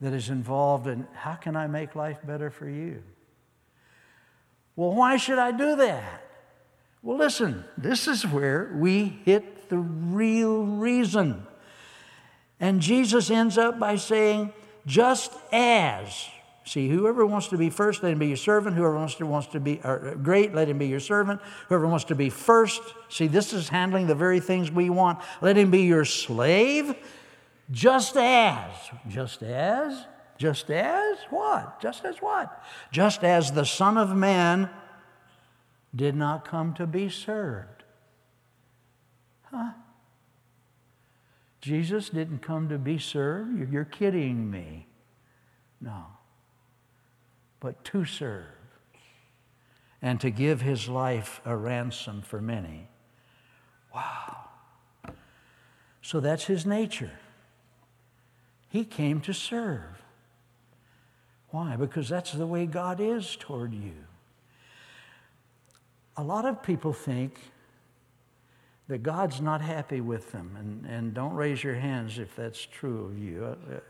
that 0.00 0.12
is 0.12 0.30
involved 0.30 0.86
in 0.86 1.06
how 1.14 1.34
can 1.34 1.54
I 1.54 1.66
make 1.66 1.94
life 1.94 2.18
better 2.24 2.50
for 2.50 2.68
you? 2.68 3.02
Well, 4.74 4.92
why 4.92 5.16
should 5.16 5.38
I 5.38 5.52
do 5.52 5.76
that? 5.76 6.24
Well, 7.02 7.18
listen, 7.18 7.64
this 7.76 8.08
is 8.08 8.26
where 8.26 8.72
we 8.74 9.20
hit 9.24 9.68
the 9.68 9.78
real 9.78 10.64
reason. 10.64 11.46
And 12.58 12.80
Jesus 12.80 13.30
ends 13.30 13.58
up 13.58 13.78
by 13.78 13.96
saying, 13.96 14.52
just 14.86 15.32
as 15.52 16.28
See, 16.64 16.88
whoever 16.88 17.26
wants 17.26 17.48
to 17.48 17.58
be 17.58 17.70
first, 17.70 18.02
let 18.02 18.12
him 18.12 18.20
be 18.20 18.28
your 18.28 18.36
servant. 18.36 18.76
Whoever 18.76 18.96
wants 18.96 19.16
to, 19.16 19.26
wants 19.26 19.48
to 19.48 19.60
be 19.60 19.80
uh, 19.82 20.14
great, 20.14 20.54
let 20.54 20.68
him 20.68 20.78
be 20.78 20.86
your 20.86 21.00
servant. 21.00 21.40
Whoever 21.68 21.88
wants 21.88 22.04
to 22.06 22.14
be 22.14 22.30
first, 22.30 22.80
see, 23.08 23.26
this 23.26 23.52
is 23.52 23.68
handling 23.68 24.06
the 24.06 24.14
very 24.14 24.38
things 24.38 24.70
we 24.70 24.88
want. 24.88 25.18
Let 25.40 25.56
him 25.56 25.72
be 25.72 25.82
your 25.82 26.04
slave, 26.04 26.94
just 27.72 28.16
as, 28.16 28.70
just 29.08 29.42
as, 29.42 30.06
just 30.38 30.70
as 30.70 31.18
what? 31.30 31.80
Just 31.80 32.04
as 32.04 32.18
what? 32.18 32.62
Just 32.92 33.24
as 33.24 33.50
the 33.50 33.64
Son 33.64 33.98
of 33.98 34.14
Man 34.14 34.70
did 35.94 36.14
not 36.14 36.44
come 36.44 36.74
to 36.74 36.86
be 36.86 37.08
served. 37.08 37.82
Huh? 39.50 39.72
Jesus 41.60 42.08
didn't 42.08 42.38
come 42.38 42.68
to 42.68 42.78
be 42.78 42.98
served? 42.98 43.72
You're 43.72 43.84
kidding 43.84 44.48
me. 44.48 44.86
No 45.80 46.04
but 47.62 47.84
to 47.84 48.04
serve 48.04 48.44
and 50.02 50.20
to 50.20 50.30
give 50.30 50.60
his 50.60 50.88
life 50.88 51.40
a 51.44 51.56
ransom 51.56 52.20
for 52.20 52.42
many. 52.42 52.88
Wow. 53.94 54.48
So 56.02 56.18
that's 56.18 56.44
his 56.46 56.66
nature. 56.66 57.12
He 58.68 58.84
came 58.84 59.20
to 59.20 59.32
serve. 59.32 60.02
Why? 61.50 61.76
Because 61.76 62.08
that's 62.08 62.32
the 62.32 62.48
way 62.48 62.66
God 62.66 62.98
is 62.98 63.36
toward 63.36 63.72
you. 63.72 63.94
A 66.16 66.24
lot 66.24 66.44
of 66.44 66.64
people 66.64 66.92
think 66.92 67.38
that 68.88 69.04
God's 69.04 69.40
not 69.40 69.60
happy 69.60 70.00
with 70.00 70.32
them, 70.32 70.56
and, 70.58 70.84
and 70.84 71.14
don't 71.14 71.34
raise 71.34 71.62
your 71.62 71.76
hands 71.76 72.18
if 72.18 72.34
that's 72.34 72.66
true 72.66 73.04
of 73.04 73.18
you, 73.18 73.44
uh, 73.44 73.76
uh 73.76 73.80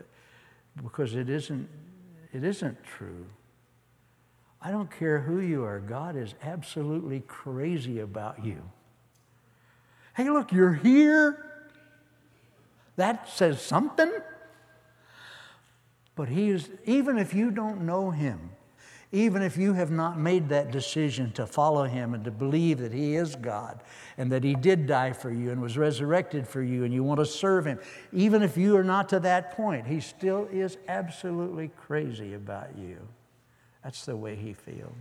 because 0.83 1.15
it 1.15 1.29
isn't, 1.29 1.67
it 2.31 2.43
isn't 2.43 2.77
true. 2.83 3.25
I 4.63 4.71
don't 4.71 4.89
care 4.89 5.19
who 5.19 5.41
you 5.41 5.65
are, 5.65 5.79
God 5.79 6.15
is 6.15 6.35
absolutely 6.41 7.19
crazy 7.27 7.99
about 7.99 8.45
you. 8.45 8.61
Hey, 10.15 10.29
look, 10.29 10.53
you're 10.53 10.73
here. 10.73 11.45
That 12.95 13.27
says 13.27 13.61
something. 13.61 14.11
But 16.15 16.29
he 16.29 16.49
is, 16.49 16.69
even 16.85 17.17
if 17.17 17.33
you 17.33 17.51
don't 17.51 17.81
know 17.81 18.11
him, 18.11 18.51
even 19.11 19.41
if 19.41 19.57
you 19.57 19.73
have 19.73 19.91
not 19.91 20.17
made 20.17 20.49
that 20.49 20.71
decision 20.71 21.31
to 21.33 21.45
follow 21.45 21.83
him 21.83 22.13
and 22.13 22.23
to 22.23 22.31
believe 22.31 22.79
that 22.79 22.93
he 22.93 23.15
is 23.15 23.35
God 23.35 23.83
and 24.17 24.31
that 24.31 24.43
he 24.43 24.55
did 24.55 24.87
die 24.87 25.11
for 25.11 25.31
you 25.31 25.51
and 25.51 25.61
was 25.61 25.77
resurrected 25.77 26.47
for 26.47 26.63
you 26.63 26.83
and 26.83 26.93
you 26.93 27.03
want 27.03 27.19
to 27.19 27.25
serve 27.25 27.65
him, 27.65 27.79
even 28.11 28.41
if 28.41 28.57
you 28.57 28.77
are 28.77 28.83
not 28.83 29.09
to 29.09 29.19
that 29.19 29.51
point, 29.51 29.85
he 29.85 29.99
still 29.99 30.47
is 30.51 30.77
absolutely 30.87 31.69
crazy 31.75 32.33
about 32.33 32.77
you. 32.77 32.97
That's 33.83 34.05
the 34.05 34.15
way 34.15 34.35
he 34.35 34.53
feels. 34.53 34.93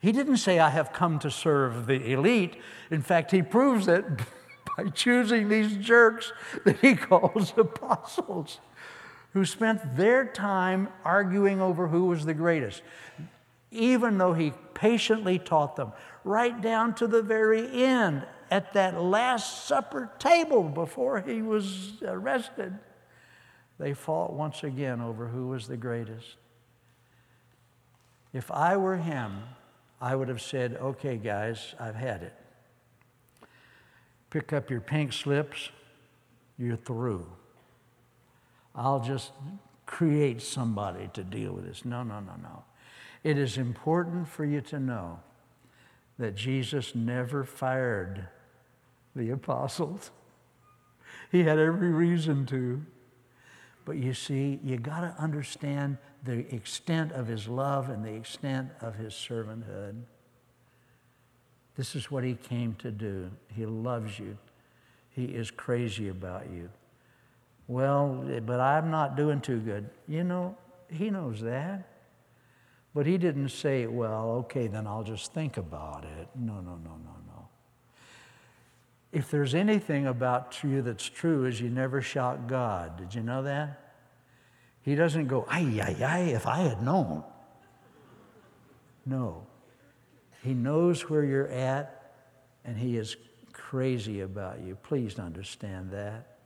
He 0.00 0.12
didn't 0.12 0.38
say, 0.38 0.58
I 0.58 0.70
have 0.70 0.92
come 0.92 1.18
to 1.18 1.30
serve 1.30 1.86
the 1.86 2.12
elite. 2.12 2.56
In 2.90 3.02
fact, 3.02 3.30
he 3.30 3.42
proves 3.42 3.86
it 3.86 4.04
by 4.76 4.84
choosing 4.94 5.48
these 5.48 5.76
jerks 5.76 6.32
that 6.64 6.78
he 6.80 6.94
calls 6.96 7.52
apostles, 7.56 8.60
who 9.34 9.44
spent 9.44 9.96
their 9.96 10.24
time 10.24 10.88
arguing 11.04 11.60
over 11.60 11.88
who 11.88 12.06
was 12.06 12.24
the 12.24 12.34
greatest, 12.34 12.82
even 13.70 14.18
though 14.18 14.32
he 14.32 14.52
patiently 14.74 15.38
taught 15.38 15.76
them, 15.76 15.92
right 16.24 16.60
down 16.60 16.94
to 16.94 17.06
the 17.06 17.22
very 17.22 17.84
end, 17.84 18.24
at 18.50 18.72
that 18.72 19.00
Last 19.00 19.66
Supper 19.66 20.10
table 20.18 20.64
before 20.64 21.20
he 21.20 21.40
was 21.40 21.92
arrested. 22.02 22.76
They 23.78 23.94
fought 23.94 24.32
once 24.32 24.64
again 24.64 25.00
over 25.00 25.28
who 25.28 25.48
was 25.48 25.68
the 25.68 25.76
greatest. 25.76 26.36
If 28.32 28.50
I 28.50 28.76
were 28.76 28.96
him, 28.96 29.42
I 30.00 30.14
would 30.14 30.28
have 30.28 30.40
said, 30.40 30.76
okay, 30.80 31.16
guys, 31.16 31.74
I've 31.78 31.94
had 31.94 32.22
it. 32.22 32.34
Pick 34.30 34.52
up 34.52 34.70
your 34.70 34.80
pink 34.80 35.12
slips, 35.12 35.70
you're 36.56 36.76
through. 36.76 37.26
I'll 38.74 39.00
just 39.00 39.32
create 39.86 40.40
somebody 40.40 41.10
to 41.14 41.24
deal 41.24 41.52
with 41.52 41.66
this. 41.66 41.84
No, 41.84 42.02
no, 42.02 42.20
no, 42.20 42.36
no. 42.40 42.64
It 43.24 43.36
is 43.36 43.58
important 43.58 44.28
for 44.28 44.44
you 44.44 44.60
to 44.62 44.78
know 44.78 45.18
that 46.18 46.36
Jesus 46.36 46.94
never 46.94 47.44
fired 47.44 48.28
the 49.14 49.30
apostles. 49.30 50.10
He 51.32 51.44
had 51.44 51.60
every 51.60 51.90
reason 51.90 52.44
to. 52.46 52.84
But 53.84 53.96
you 53.96 54.14
see, 54.14 54.60
you 54.62 54.76
got 54.76 55.00
to 55.00 55.14
understand 55.18 55.98
the 56.24 56.52
extent 56.54 57.12
of 57.12 57.26
his 57.26 57.48
love 57.48 57.88
and 57.88 58.04
the 58.04 58.12
extent 58.12 58.70
of 58.80 58.94
his 58.94 59.14
servanthood. 59.14 60.02
This 61.76 61.96
is 61.96 62.10
what 62.10 62.24
he 62.24 62.34
came 62.34 62.74
to 62.76 62.90
do. 62.90 63.30
He 63.54 63.64
loves 63.64 64.18
you, 64.18 64.36
he 65.10 65.24
is 65.24 65.50
crazy 65.50 66.08
about 66.08 66.50
you. 66.50 66.68
Well, 67.68 68.24
but 68.44 68.60
I'm 68.60 68.90
not 68.90 69.16
doing 69.16 69.40
too 69.40 69.60
good. 69.60 69.88
You 70.08 70.24
know, 70.24 70.56
he 70.88 71.08
knows 71.08 71.40
that. 71.40 71.88
But 72.94 73.06
he 73.06 73.16
didn't 73.16 73.50
say, 73.50 73.86
well, 73.86 74.30
okay, 74.40 74.66
then 74.66 74.86
I'll 74.86 75.04
just 75.04 75.32
think 75.32 75.56
about 75.56 76.04
it. 76.04 76.28
No, 76.34 76.54
no, 76.54 76.72
no, 76.76 76.90
no, 76.90 76.96
no. 77.04 77.19
If 79.12 79.30
there's 79.30 79.54
anything 79.54 80.06
about 80.06 80.62
you 80.62 80.82
that's 80.82 81.08
true, 81.08 81.44
is 81.44 81.60
you 81.60 81.68
never 81.68 82.00
shout 82.00 82.46
God. 82.46 82.96
Did 82.96 83.14
you 83.14 83.22
know 83.22 83.42
that? 83.42 83.94
He 84.82 84.94
doesn't 84.94 85.26
go, 85.26 85.46
ay, 85.48 85.80
ay, 85.82 86.04
ay, 86.04 86.20
if 86.34 86.46
I 86.46 86.58
had 86.58 86.82
known. 86.82 87.24
No. 89.04 89.46
He 90.42 90.54
knows 90.54 91.10
where 91.10 91.24
you're 91.24 91.48
at, 91.48 92.12
and 92.64 92.78
He 92.78 92.96
is 92.96 93.16
crazy 93.52 94.20
about 94.20 94.60
you. 94.60 94.76
Please 94.76 95.18
understand 95.18 95.90
that. 95.90 96.38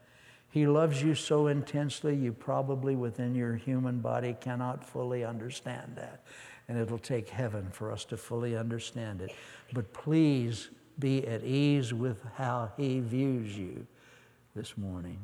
He 0.51 0.67
loves 0.67 1.03
you 1.03 1.15
so 1.15 1.49
intensely, 1.49 2.15
you 2.15 2.33
probably 2.33 2.97
within 2.97 3.35
your 3.35 3.57
human 3.57 3.99
body 4.01 4.37
cannot 4.41 4.85
fully 4.85 5.25
understand 5.25 5.97
that. 5.97 6.25
And 6.69 6.79
it'll 6.79 6.99
take 6.99 7.29
heaven 7.29 7.69
for 7.73 7.93
us 7.93 8.05
to 8.07 8.17
fully 8.17 8.57
understand 8.57 9.21
it. 9.21 9.33
But 9.73 9.93
please 9.93 10.71
be 10.99 11.27
at 11.27 11.43
ease 11.45 11.93
with 11.93 12.23
how 12.37 12.73
He 12.77 13.01
views 13.01 13.57
you 13.57 13.87
this 14.55 14.77
morning. 14.77 15.19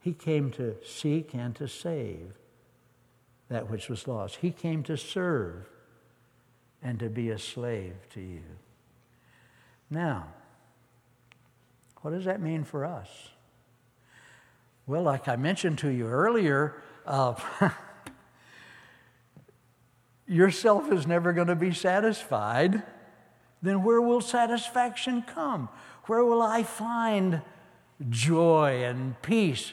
He 0.00 0.12
came 0.12 0.50
to 0.52 0.76
seek 0.84 1.34
and 1.34 1.54
to 1.56 1.68
save 1.68 2.32
that 3.48 3.70
which 3.70 3.88
was 3.88 4.06
lost. 4.06 4.36
He 4.36 4.50
came 4.50 4.82
to 4.84 4.96
serve 4.96 5.66
and 6.82 6.98
to 7.00 7.08
be 7.08 7.30
a 7.30 7.38
slave 7.38 7.94
to 8.10 8.20
you. 8.20 8.42
Now, 9.90 10.28
what 12.02 12.12
does 12.12 12.26
that 12.26 12.40
mean 12.40 12.64
for 12.64 12.84
us? 12.84 13.08
Well, 14.86 15.02
like 15.02 15.28
I 15.28 15.36
mentioned 15.36 15.78
to 15.78 15.88
you 15.90 16.06
earlier, 16.06 16.82
uh, 17.06 17.34
yourself 20.26 20.92
is 20.92 21.06
never 21.06 21.32
going 21.32 21.48
to 21.48 21.56
be 21.56 21.72
satisfied 21.72 22.82
then 23.62 23.82
where 23.82 24.00
will 24.00 24.20
satisfaction 24.20 25.22
come? 25.22 25.68
Where 26.06 26.24
will 26.24 26.42
I 26.42 26.62
find 26.62 27.42
joy 28.08 28.84
and 28.84 29.20
peace? 29.22 29.72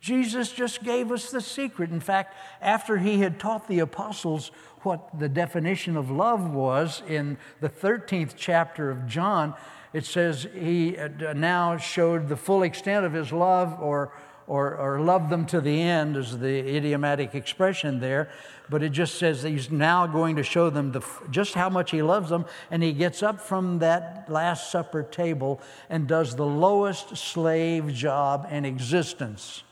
Jesus 0.00 0.52
just 0.52 0.84
gave 0.84 1.10
us 1.10 1.30
the 1.30 1.40
secret. 1.40 1.90
In 1.90 2.00
fact, 2.00 2.36
after 2.60 2.98
he 2.98 3.20
had 3.20 3.40
taught 3.40 3.68
the 3.68 3.78
apostles 3.78 4.50
what 4.82 5.18
the 5.18 5.30
definition 5.30 5.96
of 5.96 6.10
love 6.10 6.52
was 6.52 7.02
in 7.08 7.38
the 7.60 7.70
13th 7.70 8.34
chapter 8.36 8.90
of 8.90 9.06
John, 9.06 9.54
it 9.94 10.04
says 10.04 10.46
he 10.54 10.98
uh, 10.98 11.32
now 11.32 11.78
showed 11.78 12.28
the 12.28 12.36
full 12.36 12.64
extent 12.64 13.06
of 13.06 13.14
his 13.14 13.32
love 13.32 13.80
or, 13.80 14.12
or, 14.46 14.76
or 14.76 15.00
loved 15.00 15.30
them 15.30 15.46
to 15.46 15.60
the 15.62 15.80
end, 15.80 16.18
is 16.18 16.38
the 16.38 16.76
idiomatic 16.76 17.34
expression 17.34 18.00
there. 18.00 18.28
But 18.70 18.82
it 18.82 18.90
just 18.90 19.16
says 19.16 19.42
he's 19.42 19.70
now 19.70 20.06
going 20.06 20.36
to 20.36 20.42
show 20.42 20.70
them 20.70 20.92
the, 20.92 21.02
just 21.30 21.54
how 21.54 21.68
much 21.68 21.90
he 21.90 22.02
loves 22.02 22.30
them. 22.30 22.46
And 22.70 22.82
he 22.82 22.92
gets 22.92 23.22
up 23.22 23.40
from 23.40 23.78
that 23.80 24.26
Last 24.28 24.70
Supper 24.70 25.02
table 25.02 25.60
and 25.90 26.06
does 26.06 26.36
the 26.36 26.46
lowest 26.46 27.16
slave 27.16 27.92
job 27.92 28.46
in 28.50 28.64
existence 28.64 29.64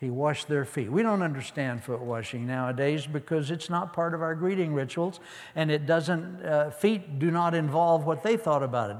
he 0.00 0.08
washed 0.08 0.48
their 0.48 0.64
feet. 0.64 0.90
We 0.90 1.02
don't 1.02 1.20
understand 1.20 1.84
foot 1.84 2.00
washing 2.00 2.46
nowadays 2.46 3.06
because 3.06 3.50
it's 3.50 3.68
not 3.68 3.92
part 3.92 4.14
of 4.14 4.22
our 4.22 4.34
greeting 4.34 4.72
rituals, 4.72 5.20
and 5.54 5.70
it 5.70 5.84
doesn't, 5.84 6.42
uh, 6.42 6.70
feet 6.70 7.18
do 7.18 7.30
not 7.30 7.54
involve 7.54 8.06
what 8.06 8.22
they 8.22 8.38
thought 8.38 8.62
about 8.62 8.90
it. 8.90 8.96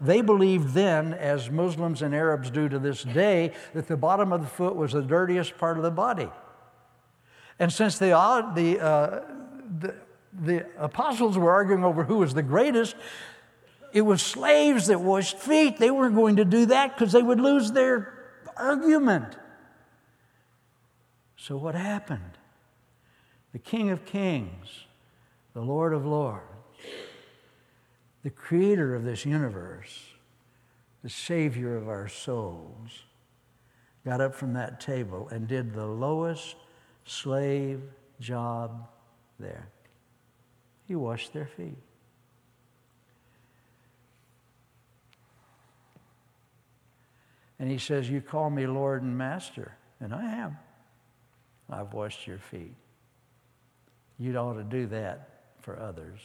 They 0.00 0.20
believed 0.20 0.72
then, 0.72 1.12
as 1.12 1.50
Muslims 1.50 2.02
and 2.02 2.14
Arabs 2.14 2.50
do 2.50 2.68
to 2.68 2.78
this 2.78 3.02
day, 3.02 3.52
that 3.74 3.88
the 3.88 3.96
bottom 3.96 4.32
of 4.32 4.42
the 4.42 4.46
foot 4.46 4.76
was 4.76 4.92
the 4.92 5.02
dirtiest 5.02 5.58
part 5.58 5.76
of 5.76 5.82
the 5.82 5.90
body. 5.90 6.30
And 7.58 7.72
since 7.72 7.98
the, 7.98 8.16
uh, 8.16 8.52
the, 8.54 8.80
uh, 8.80 9.20
the, 9.78 9.94
the 10.32 10.66
apostles 10.78 11.38
were 11.38 11.50
arguing 11.50 11.84
over 11.84 12.04
who 12.04 12.18
was 12.18 12.34
the 12.34 12.42
greatest, 12.42 12.96
it 13.92 14.02
was 14.02 14.20
slaves 14.20 14.88
that 14.88 15.00
washed 15.00 15.38
feet. 15.38 15.78
They 15.78 15.90
weren't 15.90 16.16
going 16.16 16.36
to 16.36 16.44
do 16.44 16.66
that 16.66 16.94
because 16.94 17.12
they 17.12 17.22
would 17.22 17.40
lose 17.40 17.72
their 17.72 18.12
argument. 18.56 19.36
So, 21.36 21.56
what 21.56 21.74
happened? 21.74 22.38
The 23.52 23.58
King 23.60 23.90
of 23.90 24.04
Kings, 24.04 24.86
the 25.52 25.60
Lord 25.60 25.92
of 25.92 26.04
Lords, 26.04 26.42
the 28.24 28.30
creator 28.30 28.94
of 28.96 29.04
this 29.04 29.24
universe, 29.24 30.06
the 31.04 31.10
Savior 31.10 31.76
of 31.76 31.88
our 31.88 32.08
souls, 32.08 33.04
got 34.04 34.20
up 34.20 34.34
from 34.34 34.54
that 34.54 34.80
table 34.80 35.28
and 35.28 35.46
did 35.46 35.72
the 35.72 35.86
lowest 35.86 36.56
slave 37.04 37.80
job 38.20 38.88
there. 39.38 39.68
He 40.86 40.94
washed 40.94 41.32
their 41.32 41.46
feet. 41.46 41.78
And 47.58 47.70
he 47.70 47.78
says, 47.78 48.10
You 48.10 48.20
call 48.20 48.50
me 48.50 48.66
Lord 48.66 49.02
and 49.02 49.16
Master, 49.16 49.76
and 50.00 50.14
I 50.14 50.24
am. 50.24 50.58
I've 51.70 51.92
washed 51.92 52.26
your 52.26 52.38
feet. 52.38 52.74
You'd 54.18 54.36
ought 54.36 54.54
to 54.54 54.64
do 54.64 54.86
that 54.88 55.28
for 55.60 55.78
others. 55.78 56.20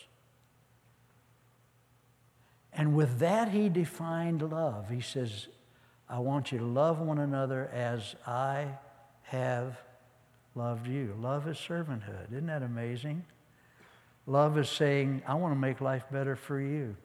And 2.73 2.93
with 2.93 3.19
that, 3.19 3.49
he 3.49 3.69
defined 3.69 4.41
love. 4.41 4.89
He 4.89 5.01
says, 5.01 5.47
I 6.07 6.19
want 6.19 6.51
you 6.51 6.59
to 6.59 6.65
love 6.65 6.99
one 6.99 7.19
another 7.19 7.69
as 7.73 8.15
I 8.25 8.67
have 9.23 9.77
loved 10.55 10.87
you. 10.87 11.15
Love 11.19 11.47
is 11.47 11.57
servanthood. 11.57 12.31
Isn't 12.31 12.47
that 12.47 12.63
amazing? 12.63 13.23
Love 14.25 14.57
is 14.57 14.69
saying, 14.69 15.23
I 15.27 15.33
want 15.35 15.53
to 15.53 15.59
make 15.59 15.81
life 15.81 16.03
better 16.11 16.35
for 16.35 16.59
you. 16.59 16.95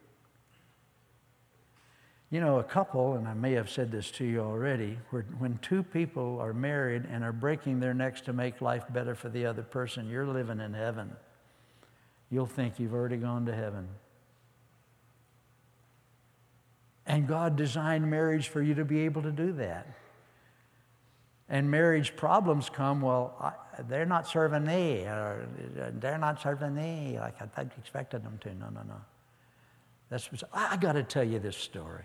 You 2.31 2.41
know, 2.41 2.59
a 2.59 2.65
couple, 2.65 3.15
and 3.15 3.29
I 3.29 3.35
may 3.35 3.53
have 3.53 3.71
said 3.71 3.93
this 3.93 4.11
to 4.13 4.25
you 4.25 4.41
already, 4.41 4.99
when 5.39 5.59
two 5.63 5.83
people 5.83 6.41
are 6.41 6.53
married 6.53 7.05
and 7.09 7.23
are 7.23 7.33
breaking 7.33 7.79
their 7.79 7.95
necks 7.95 8.21
to 8.23 8.33
make 8.33 8.61
life 8.61 8.85
better 8.93 9.15
for 9.15 9.29
the 9.29 9.47
other 9.47 9.63
person, 9.63 10.11
you're 10.11 10.27
living 10.27 10.59
in 10.59 10.75
heaven. 10.75 11.13
You'll 12.31 12.47
think 12.47 12.81
you've 12.81 12.95
already 12.95 13.19
gone 13.19 13.47
to 13.47 13.55
heaven. 13.55 13.87
And 17.07 17.29
God 17.29 17.55
designed 17.55 18.11
marriage 18.11 18.49
for 18.49 18.61
you 18.61 18.75
to 18.75 18.85
be 18.85 19.01
able 19.01 19.23
to 19.23 19.31
do 19.31 19.53
that. 19.53 19.87
And 21.49 21.71
marriage 21.71 22.17
problems 22.17 22.71
come, 22.71 23.03
well, 23.03 23.37
I, 23.41 23.83
they're 23.83 24.07
not 24.07 24.27
serving 24.27 24.65
me, 24.65 25.03
or 25.03 25.47
they're 26.01 26.19
not 26.19 26.41
serving 26.41 26.75
me 26.75 27.19
like 27.21 27.35
I 27.41 27.63
expected 27.79 28.25
them 28.25 28.39
to. 28.43 28.55
No, 28.55 28.71
no, 28.71 28.81
no. 28.83 29.01
That's, 30.09 30.29
I 30.53 30.77
got 30.77 30.93
to 30.93 31.03
tell 31.03 31.25
you 31.25 31.39
this 31.39 31.57
story. 31.57 32.05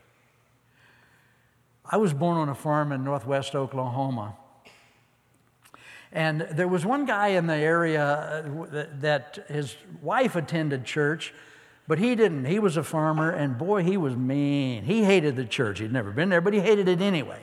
I 1.86 1.98
was 1.98 2.14
born 2.14 2.38
on 2.38 2.50
a 2.50 2.56
farm 2.56 2.92
in 2.92 3.04
northwest 3.04 3.56
Oklahoma. 3.56 4.36
And 6.12 6.42
there 6.52 6.68
was 6.68 6.86
one 6.86 7.06
guy 7.06 7.30
in 7.30 7.48
the 7.48 7.56
area 7.56 8.04
uh, 8.04 8.86
that 9.00 9.46
his 9.48 9.76
wife 10.02 10.36
attended 10.36 10.84
church, 10.86 11.34
but 11.88 12.00
he 12.00 12.16
didn't. 12.16 12.46
He 12.46 12.60
was 12.60 12.78
a 12.78 12.84
farmer, 12.84 13.30
and 13.30 13.58
boy, 13.58 13.84
he 13.84 13.96
was 13.96 14.16
mean. 14.16 14.84
He 14.84 15.04
hated 15.04 15.36
the 15.36 15.46
church. 15.46 15.80
He'd 15.80 15.94
never 15.94 16.12
been 16.12 16.30
there, 16.30 16.42
but 16.42 16.54
he 16.54 16.60
hated 16.60 16.88
it 16.88 17.02
anyway. 17.02 17.42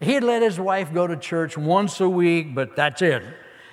He'd 0.00 0.20
let 0.20 0.42
his 0.42 0.60
wife 0.60 0.92
go 0.92 1.06
to 1.06 1.16
church 1.16 1.56
once 1.56 2.00
a 2.00 2.08
week, 2.08 2.54
but 2.54 2.76
that's 2.76 3.00
it. 3.02 3.22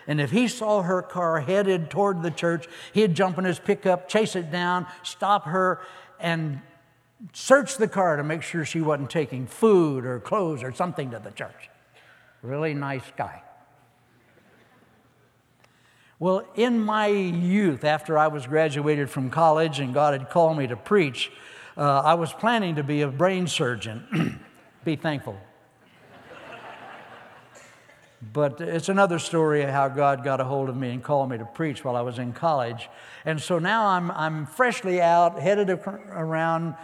And 0.08 0.20
if 0.20 0.32
he 0.32 0.48
saw 0.48 0.82
her 0.82 1.02
car 1.02 1.42
headed 1.42 1.90
toward 1.90 2.24
the 2.24 2.32
church, 2.32 2.68
he'd 2.94 3.14
jump 3.14 3.38
in 3.38 3.46
his 3.46 3.60
pickup, 3.60 4.08
chase 4.10 4.36
it 4.36 4.52
down, 4.52 4.88
stop 5.02 5.46
her, 5.46 5.82
and 6.20 6.62
search 7.32 7.78
the 7.78 7.88
car 7.88 8.18
to 8.18 8.24
make 8.24 8.42
sure 8.42 8.66
she 8.66 8.82
wasn't 8.82 9.10
taking 9.10 9.48
food 9.48 10.06
or 10.06 10.20
clothes 10.20 10.64
or 10.64 10.74
something 10.74 11.12
to 11.12 11.20
the 11.20 11.32
church. 11.32 11.70
Really 12.42 12.74
nice 12.74 13.04
guy. 13.16 13.42
Well, 16.20 16.46
in 16.56 16.80
my 16.80 17.08
youth, 17.08 17.84
after 17.84 18.18
I 18.18 18.28
was 18.28 18.48
graduated 18.48 19.10
from 19.10 19.30
college 19.30 19.80
and 19.80 19.94
God 19.94 20.14
had 20.14 20.30
called 20.30 20.58
me 20.58 20.68
to 20.68 20.76
preach, 20.76 21.32
uh, 21.76 22.02
I 22.02 22.14
was 22.14 22.32
planning 22.32 22.76
to 22.76 22.84
be 22.84 23.02
a 23.02 23.08
brain 23.08 23.48
surgeon. 23.48 24.40
be 24.86 24.96
thankful. 24.96 25.38
But 28.32 28.62
it's 28.62 28.90
another 28.90 29.20
story 29.20 29.64
of 29.64 29.70
how 29.70 29.90
God 29.90 30.24
got 30.24 30.40
a 30.40 30.44
hold 30.44 30.70
of 30.70 30.78
me 30.78 30.92
and 30.92 31.04
called 31.04 31.30
me 31.30 31.38
to 31.38 31.46
preach 31.46 31.84
while 31.84 31.96
I 31.96 32.02
was 32.02 32.20
in 32.20 32.32
college. 32.32 32.90
And 33.26 33.42
so 33.42 33.60
now 33.60 33.88
I'm, 33.88 34.12
I'm 34.12 34.46
freshly 34.46 35.02
out, 35.02 35.40
headed 35.40 35.70
around 35.70 36.76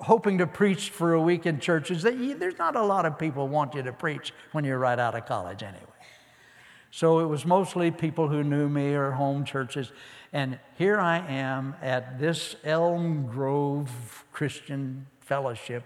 hoping 0.00 0.38
to 0.38 0.46
preach 0.46 0.90
for 0.90 1.14
a 1.14 1.20
week 1.20 1.46
in 1.46 1.60
churches, 1.60 2.02
there's 2.02 2.58
not 2.58 2.76
a 2.76 2.82
lot 2.82 3.06
of 3.06 3.18
people 3.18 3.48
want 3.48 3.74
you 3.74 3.82
to 3.82 3.92
preach 3.92 4.32
when 4.52 4.64
you're 4.64 4.78
right 4.78 4.98
out 4.98 5.14
of 5.14 5.26
college 5.26 5.62
anyway. 5.62 5.84
So 6.90 7.20
it 7.20 7.26
was 7.26 7.44
mostly 7.44 7.90
people 7.90 8.28
who 8.28 8.42
knew 8.42 8.68
me 8.68 8.94
or 8.94 9.12
home 9.12 9.44
churches. 9.44 9.92
And 10.32 10.58
here 10.76 10.98
I 10.98 11.18
am 11.18 11.76
at 11.82 12.18
this 12.18 12.56
Elm 12.64 13.26
Grove 13.26 14.24
Christian 14.32 15.06
Fellowship 15.20 15.84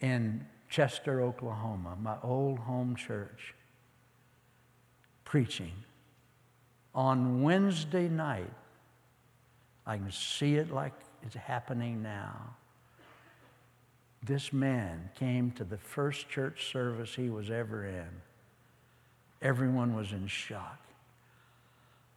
in 0.00 0.46
Chester, 0.68 1.22
Oklahoma, 1.22 1.96
my 2.00 2.16
old 2.22 2.58
home 2.58 2.96
church, 2.96 3.54
preaching. 5.24 5.72
On 6.94 7.42
Wednesday 7.42 8.08
night, 8.08 8.52
I 9.86 9.96
can 9.96 10.10
see 10.10 10.56
it 10.56 10.72
like 10.72 10.92
it's 11.22 11.36
happening 11.36 12.02
now. 12.02 12.56
This 14.22 14.52
man 14.52 15.10
came 15.14 15.52
to 15.52 15.64
the 15.64 15.78
first 15.78 16.28
church 16.28 16.70
service 16.72 17.14
he 17.14 17.30
was 17.30 17.50
ever 17.50 17.86
in. 17.86 18.08
Everyone 19.40 19.94
was 19.94 20.12
in 20.12 20.26
shock. 20.26 20.80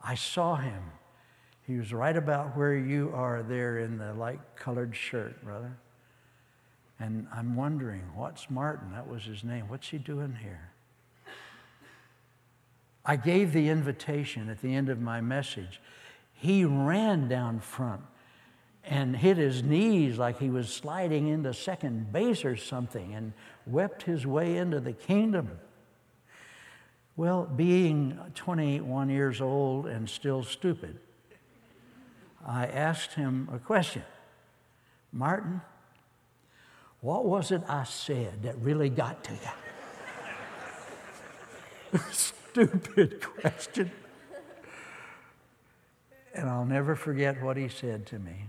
I 0.02 0.16
saw 0.16 0.56
him. 0.56 0.82
He 1.68 1.78
was 1.78 1.94
right 1.94 2.18
about 2.18 2.58
where 2.58 2.76
you 2.76 3.12
are 3.14 3.44
there 3.44 3.80
in 3.80 3.98
the 3.98 4.14
light 4.14 4.40
colored 4.56 4.96
shirt, 4.96 5.44
brother. 5.44 5.78
And 7.00 7.28
I'm 7.34 7.56
wondering, 7.56 8.04
what's 8.14 8.50
Martin? 8.50 8.92
That 8.92 9.08
was 9.08 9.24
his 9.24 9.44
name. 9.44 9.70
What's 9.70 9.88
he 9.88 9.98
doing 9.98 10.38
here? 10.42 10.72
I 13.06 13.16
gave 13.16 13.54
the 13.54 13.70
invitation 13.70 14.50
at 14.50 14.62
the 14.62 14.76
end 14.76 14.90
of 14.90 15.00
my 15.00 15.22
message. 15.22 15.82
He 16.34 16.66
ran 16.66 17.28
down 17.28 17.60
front 17.60 18.02
and 18.84 19.16
hit 19.16 19.38
his 19.38 19.64
knees 19.64 20.18
like 20.18 20.40
he 20.40 20.50
was 20.50 20.74
sliding 20.74 21.28
into 21.28 21.54
second 21.54 22.12
base 22.12 22.44
or 22.44 22.56
something 22.56 23.14
and 23.14 23.34
wept 23.66 24.04
his 24.04 24.26
way 24.26 24.58
into 24.58 24.80
the 24.80 24.94
kingdom. 24.94 25.60
Well, 27.16 27.46
being 27.46 28.18
21 28.36 29.10
years 29.10 29.42
old 29.42 29.88
and 29.88 30.10
still 30.10 30.44
stupid, 30.44 31.00
I 32.46 32.66
asked 32.66 33.14
him 33.14 33.50
a 33.52 33.60
question 33.60 34.04
Martin, 35.12 35.62
what 37.02 37.26
was 37.26 37.52
it 37.52 37.62
I 37.68 37.84
said 37.86 38.44
that 38.44 38.58
really 38.60 38.90
got 38.90 39.24
to 39.26 39.34
you? 41.94 42.00
Stupid 42.12 43.22
question. 43.22 43.92
And 46.34 46.50
I'll 46.50 46.66
never 46.66 46.96
forget 46.96 47.42
what 47.42 47.58
he 47.58 47.68
said 47.70 48.06
to 48.08 48.20
me. 48.20 48.46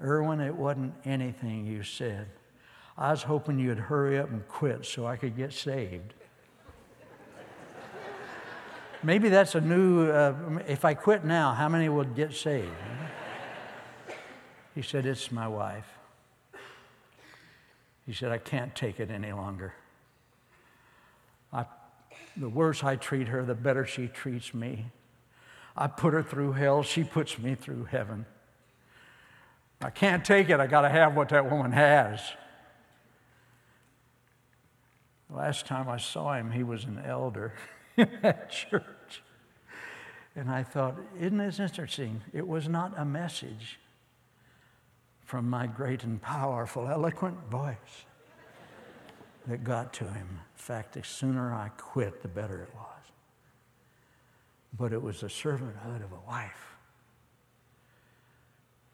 Erwin, 0.00 0.40
it 0.40 0.54
wasn't 0.54 0.94
anything 1.04 1.66
you 1.66 1.82
said. 1.82 2.28
I 2.96 3.10
was 3.10 3.22
hoping 3.22 3.58
you'd 3.58 3.78
hurry 3.78 4.18
up 4.18 4.30
and 4.30 4.46
quit 4.48 4.84
so 4.84 5.06
I 5.06 5.16
could 5.16 5.36
get 5.36 5.52
saved. 5.52 6.14
Maybe 9.02 9.28
that's 9.28 9.54
a 9.54 9.60
new, 9.60 10.10
uh, 10.10 10.34
if 10.66 10.84
I 10.84 10.94
quit 10.94 11.24
now, 11.24 11.52
how 11.52 11.68
many 11.68 11.88
would 11.88 12.14
get 12.14 12.32
saved? 12.32 12.70
He 14.74 14.82
said, 14.82 15.04
It's 15.04 15.30
my 15.30 15.46
wife. 15.46 15.93
He 18.06 18.12
said, 18.12 18.30
I 18.30 18.38
can't 18.38 18.74
take 18.74 19.00
it 19.00 19.10
any 19.10 19.32
longer. 19.32 19.74
I, 21.52 21.64
the 22.36 22.48
worse 22.48 22.84
I 22.84 22.96
treat 22.96 23.28
her, 23.28 23.44
the 23.44 23.54
better 23.54 23.86
she 23.86 24.08
treats 24.08 24.52
me. 24.52 24.86
I 25.76 25.86
put 25.86 26.12
her 26.12 26.22
through 26.22 26.52
hell, 26.52 26.82
she 26.82 27.02
puts 27.02 27.38
me 27.38 27.54
through 27.54 27.84
heaven. 27.84 28.26
I 29.80 29.90
can't 29.90 30.24
take 30.24 30.50
it, 30.50 30.60
I 30.60 30.66
got 30.66 30.82
to 30.82 30.88
have 30.88 31.16
what 31.16 31.30
that 31.30 31.50
woman 31.50 31.72
has. 31.72 32.20
Last 35.30 35.66
time 35.66 35.88
I 35.88 35.96
saw 35.96 36.34
him, 36.34 36.50
he 36.50 36.62
was 36.62 36.84
an 36.84 37.02
elder 37.04 37.54
in 37.96 38.08
that 38.22 38.50
church. 38.50 39.22
And 40.36 40.50
I 40.50 40.62
thought, 40.62 40.96
isn't 41.18 41.38
this 41.38 41.58
interesting? 41.58 42.20
It 42.32 42.46
was 42.46 42.68
not 42.68 42.92
a 42.96 43.04
message 43.04 43.78
from 45.24 45.48
my 45.48 45.66
great 45.66 46.04
and 46.04 46.20
powerful, 46.20 46.86
eloquent 46.86 47.36
voice 47.50 48.04
that 49.46 49.64
got 49.64 49.92
to 49.94 50.04
him. 50.04 50.28
In 50.30 50.56
fact, 50.56 50.94
the 50.94 51.02
sooner 51.02 51.52
I 51.52 51.70
quit, 51.76 52.22
the 52.22 52.28
better 52.28 52.62
it 52.62 52.74
was. 52.74 52.84
But 54.76 54.92
it 54.92 55.02
was 55.02 55.20
the 55.20 55.28
servanthood 55.28 56.04
of 56.04 56.12
a 56.12 56.26
wife 56.26 56.76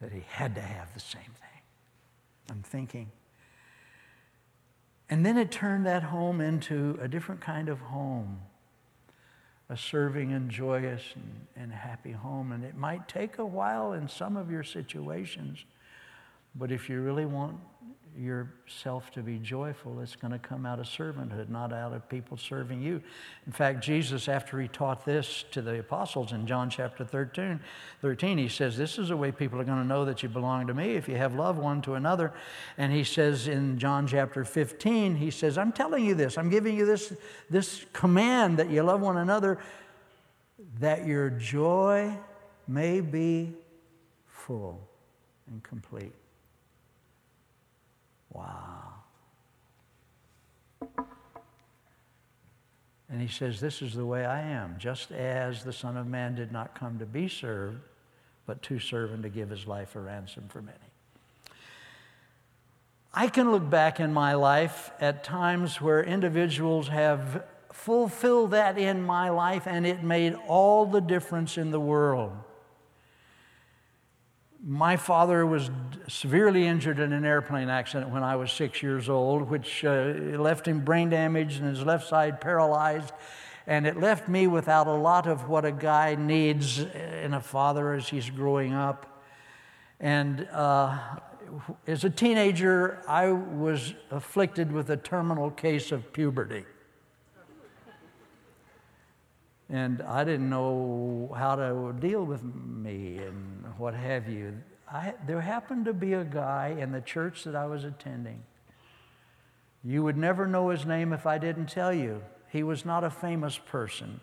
that 0.01 0.13
he 0.13 0.25
had 0.29 0.55
to 0.55 0.61
have 0.61 0.93
the 0.95 1.01
same 1.01 1.23
thing. 1.23 1.63
I'm 2.51 2.63
thinking. 2.63 3.11
And 5.09 5.25
then 5.27 5.37
it 5.37 5.51
turned 5.51 5.87
that 5.87 6.05
home 6.05 6.41
into 6.41 6.99
a 7.01 7.09
different 7.09 7.41
kind 7.41 7.69
of 7.69 7.79
home 7.79 8.41
a 9.71 9.77
serving 9.77 10.33
and 10.33 10.51
joyous 10.51 11.01
and, 11.15 11.47
and 11.55 11.73
happy 11.73 12.11
home. 12.11 12.51
And 12.51 12.65
it 12.65 12.77
might 12.77 13.07
take 13.07 13.39
a 13.39 13.47
while 13.47 13.93
in 13.93 14.09
some 14.09 14.37
of 14.37 14.51
your 14.51 14.65
situations 14.65 15.65
but 16.55 16.73
if 16.73 16.89
you 16.89 17.01
really 17.01 17.27
want 17.27 17.57
yourself 18.17 19.11
to 19.13 19.23
be 19.23 19.39
joyful, 19.39 20.01
it's 20.01 20.17
going 20.17 20.33
to 20.33 20.39
come 20.39 20.67
out 20.67 20.79
of 20.79 20.87
servanthood, 20.87 21.49
not 21.49 21.73
out 21.73 21.93
of 21.93 22.09
people 22.09 22.37
serving 22.37 22.83
you. 22.83 23.01
In 23.47 23.53
fact, 23.53 23.83
Jesus, 23.83 24.29
after 24.29 24.61
he 24.61 24.69
taught 24.69 25.05
this 25.05 25.45
to 25.53 25.63
the 25.63 25.79
apostles 25.79 26.33
in 26.33 26.47
John 26.47 26.71
chapter 26.71 27.05
13, 27.05 27.61
13 28.03 28.39
he 28.39 28.49
says, 28.49 28.77
This 28.77 28.99
is 28.99 29.09
the 29.09 29.17
way 29.17 29.31
people 29.31 29.61
are 29.61 29.65
going 29.65 29.79
to 29.79 29.87
know 29.87 30.05
that 30.05 30.23
you 30.23 30.29
belong 30.29 30.67
to 30.67 30.75
me 30.75 30.95
if 30.95 31.09
you 31.09 31.17
have 31.17 31.35
love 31.35 31.59
one 31.59 31.83
to 31.83 31.95
another. 31.95 32.33
And 32.77 32.93
he 32.93 33.05
says 33.05 33.49
in 33.49 33.79
John 33.79 34.07
chapter 34.07 34.45
15, 34.45 35.17
he 35.17 35.31
says, 35.31 35.57
I'm 35.57 35.73
telling 35.73 36.05
you 36.05 36.15
this, 36.15 36.37
I'm 36.37 36.51
giving 36.51 36.77
you 36.77 36.87
this, 36.87 37.13
this 37.49 37.87
command 37.93 38.59
that 38.59 38.71
you 38.71 38.83
love 38.83 39.01
one 39.01 39.19
another, 39.19 39.59
that 40.81 41.07
your 41.07 41.31
joy 41.31 42.13
may 42.67 43.01
be 43.01 43.55
full 44.27 44.81
and 45.47 45.63
complete. 45.63 46.13
Wow. 48.33 48.81
And 53.11 53.21
he 53.21 53.29
says, 53.29 53.61
This 53.61 53.83
is 53.83 53.95
the 53.95 54.07
way 54.07 54.25
I 54.25 54.41
am, 54.41 54.77
just 54.79 55.11
as 55.11 55.65
the 55.65 55.73
Son 55.73 55.97
of 55.97 56.07
Man 56.07 56.35
did 56.35 56.53
not 56.53 56.75
come 56.75 56.99
to 57.01 57.07
be 57.07 57.29
served, 57.29 57.81
but 58.47 58.63
to 58.63 58.79
serve 58.79 59.13
and 59.13 59.23
to 59.25 59.29
give 59.29 59.51
his 59.51 59.67
life 59.67 59.97
a 59.97 60.01
ransom 60.01 60.45
for 60.49 60.63
many. 60.63 60.79
I 63.13 63.27
can 63.27 63.51
look 63.51 63.69
back 63.69 63.99
in 63.99 64.13
my 64.13 64.35
life 64.35 64.93
at 65.01 65.25
times 65.25 65.81
where 65.81 66.03
individuals 66.03 66.87
have 66.89 67.45
fulfilled 67.73 68.53
that 68.53 68.79
in 68.79 69.03
my 69.03 69.31
life, 69.31 69.67
and 69.67 69.85
it 69.85 70.05
made 70.05 70.37
all 70.47 70.87
the 70.87 71.01
difference 71.01 71.59
in 71.59 71.73
the 71.73 71.81
world. 71.81 72.33
My 74.63 74.97
father 74.97 75.47
was 75.47 75.71
severely 76.07 76.67
injured 76.67 76.99
in 76.99 77.13
an 77.13 77.25
airplane 77.25 77.71
accident 77.71 78.11
when 78.11 78.23
I 78.23 78.37
was 78.37 78.53
six 78.53 78.83
years 78.83 79.09
old, 79.09 79.49
which 79.49 79.85
uh, 79.85 80.13
left 80.37 80.69
him 80.69 80.81
brain 80.81 81.09
damaged 81.09 81.61
and 81.61 81.75
his 81.75 81.85
left 81.85 82.07
side 82.07 82.41
paralyzed. 82.41 83.13
And 83.67 83.87
it 83.87 83.99
left 83.99 84.29
me 84.29 84.47
without 84.47 84.87
a 84.87 84.95
lot 84.95 85.27
of 85.27 85.49
what 85.49 85.65
a 85.65 85.73
guy 85.73 86.15
needs 86.15 86.79
in 86.79 87.33
a 87.33 87.41
father 87.41 87.95
as 87.95 88.09
he's 88.09 88.29
growing 88.29 88.75
up. 88.75 89.25
And 89.99 90.47
uh, 90.53 90.99
as 91.87 92.05
a 92.05 92.11
teenager, 92.11 93.03
I 93.09 93.31
was 93.33 93.95
afflicted 94.11 94.73
with 94.73 94.91
a 94.91 94.97
terminal 94.97 95.51
case 95.51 95.91
of 95.91 96.13
puberty 96.13 96.65
and 99.71 100.03
I 100.03 100.25
didn't 100.25 100.51
know 100.51 101.33
how 101.37 101.55
to 101.55 101.95
deal 101.99 102.25
with 102.25 102.43
me 102.43 103.19
and 103.19 103.65
what 103.79 103.95
have 103.95 104.29
you. 104.29 104.59
I, 104.93 105.15
there 105.27 105.41
happened 105.41 105.85
to 105.85 105.93
be 105.93 106.15
a 106.15 106.25
guy 106.25 106.77
in 106.79 106.91
the 106.91 107.01
church 107.01 107.45
that 107.45 107.55
I 107.55 107.67
was 107.67 107.85
attending. 107.85 108.43
You 109.85 110.03
would 110.03 110.17
never 110.17 110.47
know 110.47 110.71
his 110.71 110.85
name 110.85 111.13
if 111.13 111.25
I 111.25 111.39
didn't 111.39 111.67
tell 111.67 111.93
you. 111.93 112.23
He 112.49 112.65
was 112.65 112.85
not 112.85 113.05
a 113.05 113.11
famous 113.11 113.57
person, 113.57 114.21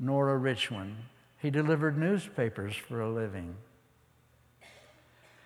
nor 0.00 0.30
a 0.30 0.38
rich 0.38 0.70
one. 0.70 0.96
He 1.38 1.50
delivered 1.50 1.98
newspapers 1.98 2.74
for 2.74 3.02
a 3.02 3.10
living. 3.10 3.54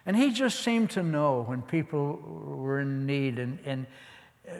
And 0.07 0.17
he 0.17 0.31
just 0.31 0.61
seemed 0.61 0.90
to 0.90 1.03
know 1.03 1.43
when 1.43 1.62
people 1.62 2.17
were 2.17 2.81
in 2.81 3.07
need. 3.07 3.38
And, 3.38 3.59
and 3.64 3.87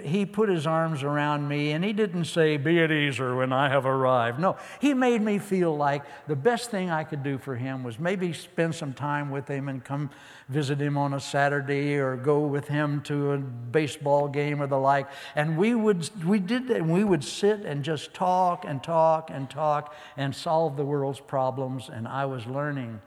he 0.03 0.25
put 0.25 0.49
his 0.49 0.67
arms 0.67 1.03
around 1.03 1.47
me 1.47 1.73
and 1.73 1.85
he 1.85 1.93
didn't 1.93 2.25
say, 2.25 2.57
Be 2.57 2.81
at 2.81 2.91
ease 2.91 3.21
or 3.21 3.37
when 3.37 3.53
I 3.53 3.69
have 3.69 3.85
arrived. 3.85 4.41
No, 4.41 4.57
he 4.81 4.95
made 4.95 5.21
me 5.21 5.39
feel 5.39 5.77
like 5.77 6.03
the 6.27 6.37
best 6.37 6.71
thing 6.71 6.89
I 6.89 7.05
could 7.05 7.23
do 7.23 7.37
for 7.37 7.55
him 7.55 7.85
was 7.85 7.99
maybe 7.99 8.33
spend 8.33 8.75
some 8.75 8.95
time 8.95 9.31
with 9.31 9.47
him 9.47 9.69
and 9.69 9.85
come 9.85 10.09
visit 10.49 10.81
him 10.81 10.97
on 10.97 11.13
a 11.13 11.21
Saturday 11.21 11.97
or 11.97 12.17
go 12.17 12.41
with 12.47 12.69
him 12.69 13.03
to 13.03 13.33
a 13.33 13.39
baseball 13.39 14.27
game 14.27 14.63
or 14.63 14.67
the 14.67 14.79
like. 14.79 15.07
And 15.37 15.59
we 15.59 15.75
would, 15.75 16.25
we 16.25 16.39
did 16.39 16.69
that, 16.69 16.79
and 16.79 16.91
we 16.91 17.05
would 17.05 17.25
sit 17.25 17.61
and 17.61 17.85
just 17.85 18.15
talk 18.15 18.65
and 18.67 18.83
talk 18.83 19.31
and 19.31 19.51
talk 19.51 19.95
and 20.17 20.35
solve 20.35 20.79
the 20.79 20.85
world's 20.85 21.21
problems. 21.21 21.91
And 21.93 22.09
I 22.09 22.25
was 22.25 22.47
learning 22.47 23.03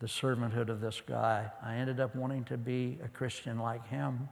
the 0.00 0.06
servanthood 0.06 0.68
of 0.68 0.80
this 0.80 1.00
guy. 1.06 1.50
I 1.62 1.76
ended 1.76 2.00
up 2.00 2.16
wanting 2.16 2.44
to 2.44 2.58
be 2.58 2.98
a 3.04 3.08
Christian 3.08 3.60
like 3.60 3.86
him. 3.86 4.28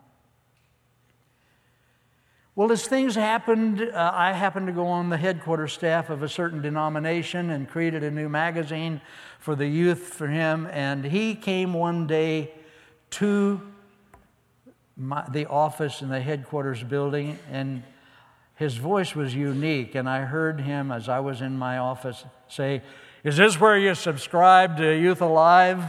Well, 2.56 2.70
as 2.70 2.86
things 2.86 3.16
happened, 3.16 3.82
uh, 3.82 4.12
I 4.14 4.32
happened 4.32 4.68
to 4.68 4.72
go 4.72 4.86
on 4.86 5.10
the 5.10 5.16
headquarters 5.16 5.72
staff 5.72 6.08
of 6.08 6.22
a 6.22 6.28
certain 6.28 6.62
denomination 6.62 7.50
and 7.50 7.68
created 7.68 8.04
a 8.04 8.12
new 8.12 8.28
magazine 8.28 9.00
for 9.40 9.56
the 9.56 9.66
youth 9.66 9.98
for 9.98 10.28
him. 10.28 10.68
And 10.70 11.04
he 11.04 11.34
came 11.34 11.74
one 11.74 12.06
day 12.06 12.52
to 13.10 13.60
my, 14.96 15.24
the 15.28 15.46
office 15.46 16.00
in 16.00 16.10
the 16.10 16.20
headquarters 16.20 16.84
building, 16.84 17.40
and 17.50 17.82
his 18.54 18.76
voice 18.76 19.16
was 19.16 19.34
unique. 19.34 19.96
And 19.96 20.08
I 20.08 20.20
heard 20.20 20.60
him 20.60 20.92
as 20.92 21.08
I 21.08 21.18
was 21.18 21.40
in 21.40 21.58
my 21.58 21.78
office 21.78 22.24
say, 22.46 22.82
Is 23.24 23.36
this 23.36 23.58
where 23.58 23.76
you 23.76 23.96
subscribe 23.96 24.76
to 24.76 24.92
Youth 24.92 25.22
Alive? 25.22 25.82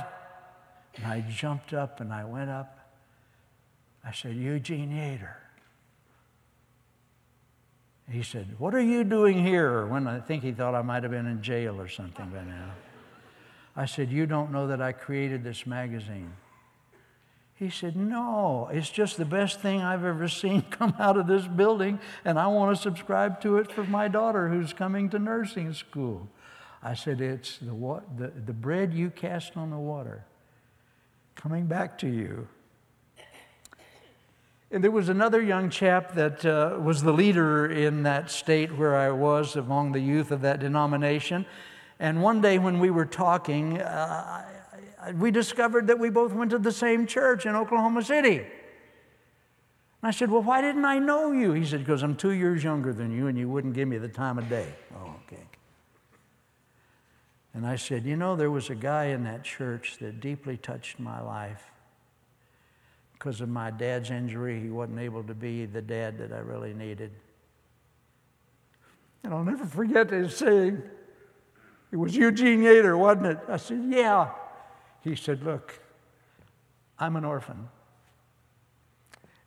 And 0.95 1.06
I 1.06 1.23
jumped 1.30 1.73
up 1.73 2.01
and 2.01 2.12
I 2.12 2.25
went 2.25 2.49
up. 2.49 2.80
I 4.04 4.12
said, 4.12 4.36
Eugene 4.36 4.89
Yater. 4.89 5.45
He 8.10 8.22
said, 8.22 8.56
What 8.60 8.76
are 8.76 8.82
you 8.82 9.04
doing 9.04 9.44
here? 9.44 9.86
When 9.88 10.08
I 10.08 10.20
think 10.20 10.44
he 10.44 10.52
thought 10.52 10.76
I 10.76 10.82
might 10.82 11.03
have 11.03 11.12
been 11.12 11.26
in 11.26 11.41
jail 11.41 11.80
or 11.80 11.88
something 11.88 12.30
by 12.30 12.43
now. 12.43 12.72
I 13.76 13.86
said, 13.86 14.12
You 14.12 14.26
don't 14.26 14.51
know 14.51 14.68
that 14.68 14.82
I 14.82 14.91
created 14.91 15.43
this 15.43 15.66
magazine. 15.66 16.34
He 17.56 17.70
said, 17.70 17.95
No, 17.95 18.70
it's 18.72 18.89
just 18.89 19.18
the 19.18 19.26
best 19.26 19.60
thing 19.60 19.82
I've 19.82 20.03
ever 20.03 20.28
seen 20.28 20.62
come 20.70 20.93
out 20.99 21.18
of 21.18 21.28
this 21.28 21.47
building, 21.47 21.99
and 22.24 22.38
I 22.38 22.47
want 22.47 22.76
to 22.76 22.82
subscribe 22.82 23.41
to 23.41 23.58
it 23.58 23.72
for 23.72 23.84
my 23.84 24.08
daughter 24.08 24.49
who's 24.49 24.74
coming 24.74 25.10
to 25.10 25.20
nursing 25.20 25.74
school. 25.74 26.28
I 26.84 26.93
said, 26.93 27.22
It's 27.22 27.58
the, 27.58 28.01
the, 28.18 28.32
the 28.45 28.53
bread 28.53 28.93
you 28.93 29.10
cast 29.10 29.58
on 29.58 29.72
the 29.72 29.78
water 29.78 30.26
coming 31.36 31.66
back 31.66 31.97
to 31.99 32.08
you. 32.08 32.47
And 34.76 34.84
there 34.84 34.91
was 34.91 35.07
another 35.07 35.41
young 35.41 35.69
chap 35.69 36.15
that 36.15 36.45
uh, 36.45 36.78
was 36.82 37.01
the 37.01 37.13
leader 37.13 37.65
in 37.65 38.03
that 38.03 38.30
state 38.30 38.76
where 38.76 38.93
I 38.93 39.09
was 39.09 39.55
among 39.55 39.93
the 39.93 40.01
youth 40.01 40.32
of 40.32 40.41
that 40.41 40.59
denomination. 40.59 41.45
And 41.97 42.21
one 42.21 42.41
day 42.41 42.59
when 42.59 42.80
we 42.82 42.89
were 42.89 43.05
talking, 43.05 43.80
uh, 43.80 44.43
we 45.13 45.32
discovered 45.32 45.88
that 45.88 45.97
we 45.97 46.09
both 46.09 46.34
went 46.34 46.51
to 46.51 46.59
the 46.59 46.73
same 46.73 47.07
church 47.07 47.45
in 47.45 47.55
Oklahoma 47.55 48.03
City. 48.03 48.39
And 48.39 48.47
I 50.03 50.11
said, 50.11 50.30
Well, 50.30 50.43
why 50.43 50.59
didn't 50.59 50.84
I 50.84 50.99
know 50.99 51.32
you? 51.32 51.53
He 51.53 51.63
said, 51.63 51.80
Because 51.80 52.03
I'm 52.03 52.17
two 52.17 52.32
years 52.32 52.61
younger 52.61 52.91
than 52.91 53.15
you 53.15 53.28
and 53.28 53.38
you 53.38 53.47
wouldn't 53.47 53.76
give 53.76 53.88
me 53.88 53.97
the 53.97 54.09
time 54.09 54.38
of 54.38 54.49
day. 54.49 54.67
Oh, 54.97 55.15
okay. 55.26 55.43
And 57.53 57.65
I 57.65 57.78
said, 57.78 58.03
You 58.03 58.17
know, 58.17 58.36
there 58.36 58.51
was 58.51 58.69
a 58.69 58.76
guy 58.76 59.05
in 59.05 59.23
that 59.23 59.45
church 59.45 59.99
that 60.01 60.19
deeply 60.19 60.57
touched 60.57 60.99
my 60.99 61.21
life. 61.21 61.71
Because 63.26 63.41
of 63.41 63.49
my 63.49 63.71
dad's 63.71 64.11
injury, 64.11 64.61
he 64.61 64.69
wasn't 64.69 64.99
able 64.99 65.23
to 65.23 65.34
be 65.34 65.65
the 65.65 65.82
dad 65.82 66.19
that 66.19 66.32
I 66.32 66.38
really 66.38 66.76
needed. 66.76 67.09
And 69.23 69.34
I'll 69.34 69.43
never 69.43 69.65
forget 69.65 70.11
his 70.11 70.38
saying, 70.38 70.84
It 71.91 71.95
was 71.95 72.15
Eugene 72.15 72.61
Yater, 72.61 72.95
wasn't 72.95 73.26
it? 73.26 73.39
I 73.49 73.57
said, 73.57 73.84
Yeah. 73.89 74.30
He 75.01 75.15
said, 75.15 75.43
Look, 75.43 75.80
I'm 76.99 77.15
an 77.15 77.26
orphan. 77.26 77.67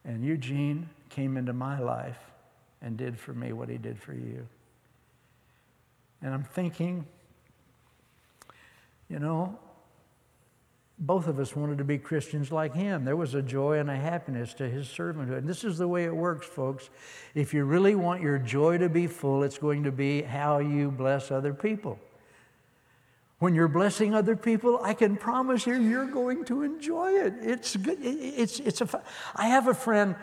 And 0.04 0.24
Eugene 0.24 0.90
came 1.08 1.36
into 1.36 1.52
my 1.52 1.78
life 1.78 2.18
and 2.82 2.96
did 2.96 3.16
for 3.16 3.32
me 3.32 3.52
what 3.52 3.68
he 3.68 3.78
did 3.78 4.02
for 4.02 4.12
you. 4.12 4.44
And 6.20 6.34
I'm 6.34 6.42
thinking, 6.42 7.06
you 9.08 9.20
know, 9.20 9.56
both 11.00 11.28
of 11.28 11.38
us 11.38 11.54
wanted 11.54 11.78
to 11.78 11.84
be 11.84 11.96
Christians 11.96 12.50
like 12.50 12.74
him. 12.74 13.04
There 13.04 13.16
was 13.16 13.34
a 13.34 13.42
joy 13.42 13.78
and 13.78 13.88
a 13.88 13.96
happiness 13.96 14.52
to 14.54 14.68
his 14.68 14.88
servanthood. 14.88 15.38
And 15.38 15.48
this 15.48 15.62
is 15.62 15.78
the 15.78 15.86
way 15.86 16.04
it 16.04 16.14
works, 16.14 16.46
folks. 16.46 16.90
If 17.34 17.54
you 17.54 17.64
really 17.64 17.94
want 17.94 18.20
your 18.20 18.38
joy 18.38 18.78
to 18.78 18.88
be 18.88 19.06
full, 19.06 19.44
it's 19.44 19.58
going 19.58 19.84
to 19.84 19.92
be 19.92 20.22
how 20.22 20.58
you 20.58 20.90
bless 20.90 21.30
other 21.30 21.54
people. 21.54 21.98
When 23.38 23.54
you're 23.54 23.68
blessing 23.68 24.14
other 24.14 24.34
people, 24.34 24.80
I 24.82 24.94
can 24.94 25.16
promise 25.16 25.66
you, 25.66 25.80
you're 25.80 26.06
going 26.06 26.44
to 26.46 26.62
enjoy 26.62 27.12
it. 27.12 27.34
It's 27.42 27.76
good. 27.76 27.98
It's, 28.02 28.58
it's 28.58 28.80
a, 28.80 29.02
I 29.36 29.46
have 29.46 29.68
a 29.68 29.74
friend 29.74 30.16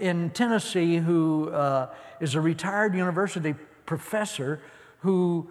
in 0.00 0.30
Tennessee 0.30 0.96
who 0.96 1.50
uh, 1.50 1.92
is 2.20 2.34
a 2.34 2.40
retired 2.40 2.94
university 2.94 3.54
professor 3.84 4.62
who 5.00 5.50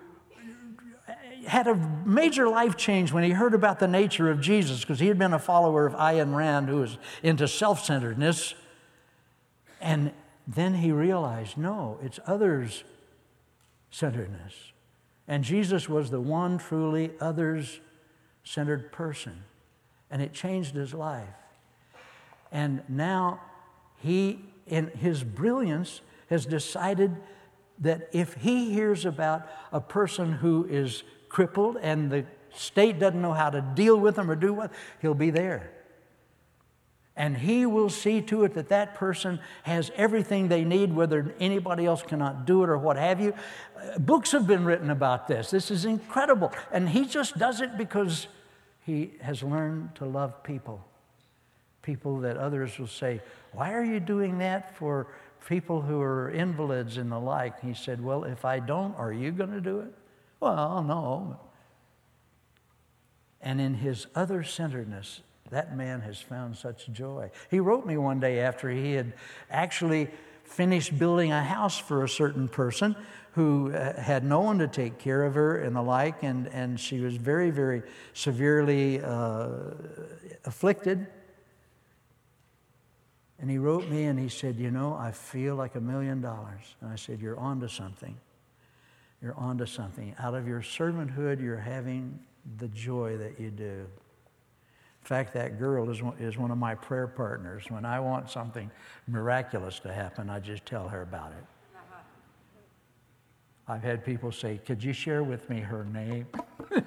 had 1.45 1.67
a 1.67 1.75
major 2.05 2.47
life 2.47 2.77
change 2.77 3.11
when 3.11 3.23
he 3.23 3.31
heard 3.31 3.53
about 3.53 3.79
the 3.79 3.87
nature 3.87 4.29
of 4.29 4.41
Jesus 4.41 4.81
because 4.81 4.99
he 4.99 5.07
had 5.07 5.17
been 5.17 5.33
a 5.33 5.39
follower 5.39 5.85
of 5.85 5.93
Ayn 5.93 6.35
Rand 6.35 6.69
who 6.69 6.77
was 6.77 6.97
into 7.21 7.47
self 7.47 7.83
centeredness. 7.83 8.53
And 9.81 10.11
then 10.47 10.75
he 10.75 10.91
realized 10.91 11.57
no, 11.57 11.97
it's 12.01 12.19
others 12.25 12.83
centeredness. 13.91 14.71
And 15.27 15.43
Jesus 15.43 15.87
was 15.87 16.09
the 16.09 16.19
one 16.19 16.57
truly 16.57 17.11
others 17.19 17.79
centered 18.43 18.91
person. 18.91 19.43
And 20.11 20.21
it 20.21 20.33
changed 20.33 20.75
his 20.75 20.93
life. 20.93 21.27
And 22.51 22.83
now 22.87 23.39
he, 23.97 24.41
in 24.67 24.87
his 24.87 25.23
brilliance, 25.23 26.01
has 26.29 26.45
decided 26.45 27.15
that 27.79 28.09
if 28.11 28.35
he 28.35 28.71
hears 28.71 29.05
about 29.05 29.47
a 29.71 29.81
person 29.81 30.33
who 30.33 30.65
is 30.69 31.03
crippled 31.33 31.77
and 31.81 32.11
the 32.11 32.23
state 32.55 32.99
doesn't 32.99 33.21
know 33.21 33.33
how 33.33 33.49
to 33.49 33.59
deal 33.59 33.97
with 33.97 34.15
them 34.15 34.29
or 34.29 34.35
do 34.35 34.53
what, 34.53 34.71
he'll 35.01 35.15
be 35.15 35.31
there. 35.31 35.71
And 37.15 37.35
he 37.35 37.65
will 37.65 37.89
see 37.89 38.21
to 38.21 38.43
it 38.43 38.53
that 38.53 38.69
that 38.69 38.93
person 38.95 39.39
has 39.63 39.91
everything 39.95 40.47
they 40.47 40.63
need, 40.63 40.95
whether 40.95 41.33
anybody 41.39 41.85
else 41.85 42.03
cannot 42.03 42.45
do 42.45 42.63
it 42.63 42.69
or 42.69 42.77
what 42.77 42.97
have 42.97 43.19
you. 43.19 43.33
Uh, 43.75 43.97
books 43.97 44.31
have 44.31 44.45
been 44.45 44.63
written 44.63 44.91
about 44.91 45.27
this. 45.27 45.49
This 45.49 45.71
is 45.71 45.85
incredible. 45.85 46.51
And 46.71 46.89
he 46.89 47.05
just 47.05 47.37
does 47.37 47.61
it 47.61 47.77
because 47.77 48.27
he 48.85 49.13
has 49.21 49.41
learned 49.41 49.95
to 49.95 50.05
love 50.05 50.43
people. 50.43 50.85
People 51.81 52.19
that 52.21 52.37
others 52.37 52.77
will 52.77 52.87
say, 52.87 53.21
Why 53.51 53.73
are 53.73 53.83
you 53.83 53.99
doing 53.99 54.37
that 54.39 54.75
for 54.75 55.07
people 55.47 55.81
who 55.81 55.99
are 55.99 56.31
invalids 56.31 56.97
and 56.97 57.11
the 57.11 57.19
like? 57.19 57.59
He 57.59 57.73
said, 57.73 58.03
Well, 58.03 58.23
if 58.23 58.45
I 58.45 58.59
don't, 58.59 58.95
are 58.97 59.13
you 59.13 59.31
going 59.31 59.51
to 59.51 59.61
do 59.61 59.79
it? 59.79 59.93
Well, 60.43 60.83
no. 60.83 61.39
And 63.39 63.61
in 63.61 63.75
his 63.75 64.07
other 64.13 64.43
centeredness, 64.43 65.21
that 65.51 65.77
man 65.77 66.01
has 66.01 66.19
found 66.19 66.57
such 66.57 66.91
joy. 66.91 67.31
He 67.49 67.61
wrote 67.61 67.85
me 67.85 67.95
one 67.95 68.19
day 68.19 68.41
after 68.41 68.69
he 68.69 68.91
had 68.91 69.13
actually 69.49 70.09
finished 70.43 70.99
building 70.99 71.31
a 71.31 71.41
house 71.41 71.79
for 71.79 72.03
a 72.03 72.09
certain 72.09 72.49
person 72.49 72.93
who 73.35 73.73
uh, 73.73 73.99
had 74.01 74.25
no 74.25 74.41
one 74.41 74.59
to 74.59 74.67
take 74.67 74.99
care 74.99 75.23
of 75.23 75.33
her 75.35 75.61
and 75.61 75.77
the 75.77 75.81
like, 75.81 76.23
and, 76.23 76.47
and 76.47 76.77
she 76.77 76.99
was 76.99 77.15
very, 77.15 77.49
very 77.49 77.81
severely 78.13 79.01
uh, 79.01 79.47
afflicted. 80.43 81.07
And 83.39 83.49
he 83.49 83.59
wrote 83.59 83.87
me 83.87 84.03
and 84.03 84.19
he 84.19 84.27
said, 84.27 84.57
You 84.57 84.71
know, 84.71 84.93
I 84.93 85.11
feel 85.11 85.55
like 85.55 85.75
a 85.75 85.81
million 85.81 86.19
dollars. 86.19 86.75
And 86.81 86.91
I 86.91 86.97
said, 86.97 87.21
You're 87.21 87.39
on 87.39 87.61
to 87.61 87.69
something 87.69 88.17
you're 89.23 89.35
onto 89.37 89.65
something. 89.65 90.13
Out 90.19 90.35
of 90.35 90.47
your 90.47 90.59
servanthood, 90.59 91.41
you're 91.41 91.55
having 91.55 92.19
the 92.57 92.67
joy 92.67 93.15
that 93.17 93.39
you 93.39 93.49
do. 93.49 93.85
In 95.03 95.07
fact, 95.07 95.33
that 95.33 95.57
girl 95.57 95.89
is 95.89 96.01
one, 96.01 96.17
is 96.19 96.37
one 96.37 96.51
of 96.51 96.57
my 96.57 96.75
prayer 96.75 97.07
partners. 97.07 97.63
When 97.69 97.85
I 97.85 98.01
want 98.01 98.29
something 98.29 98.69
miraculous 99.07 99.79
to 99.79 99.93
happen, 99.93 100.29
I 100.29 100.39
just 100.39 100.65
tell 100.65 100.89
her 100.89 101.01
about 101.01 101.31
it. 101.31 101.45
I've 103.65 103.81
had 103.81 104.03
people 104.03 104.31
say, 104.31 104.59
Could 104.65 104.83
you 104.83 104.91
share 104.91 105.23
with 105.23 105.49
me 105.49 105.61
her 105.61 105.85
name? 105.85 106.27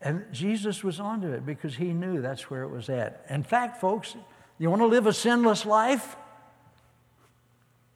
and 0.00 0.24
Jesus 0.32 0.84
was 0.84 1.00
onto 1.00 1.32
it 1.32 1.44
because 1.44 1.74
he 1.74 1.92
knew 1.92 2.20
that's 2.22 2.48
where 2.48 2.62
it 2.62 2.68
was 2.68 2.88
at. 2.88 3.26
In 3.28 3.42
fact, 3.42 3.80
folks, 3.80 4.14
you 4.56 4.70
want 4.70 4.82
to 4.82 4.86
live 4.86 5.08
a 5.08 5.12
sinless 5.12 5.66
life? 5.66 6.16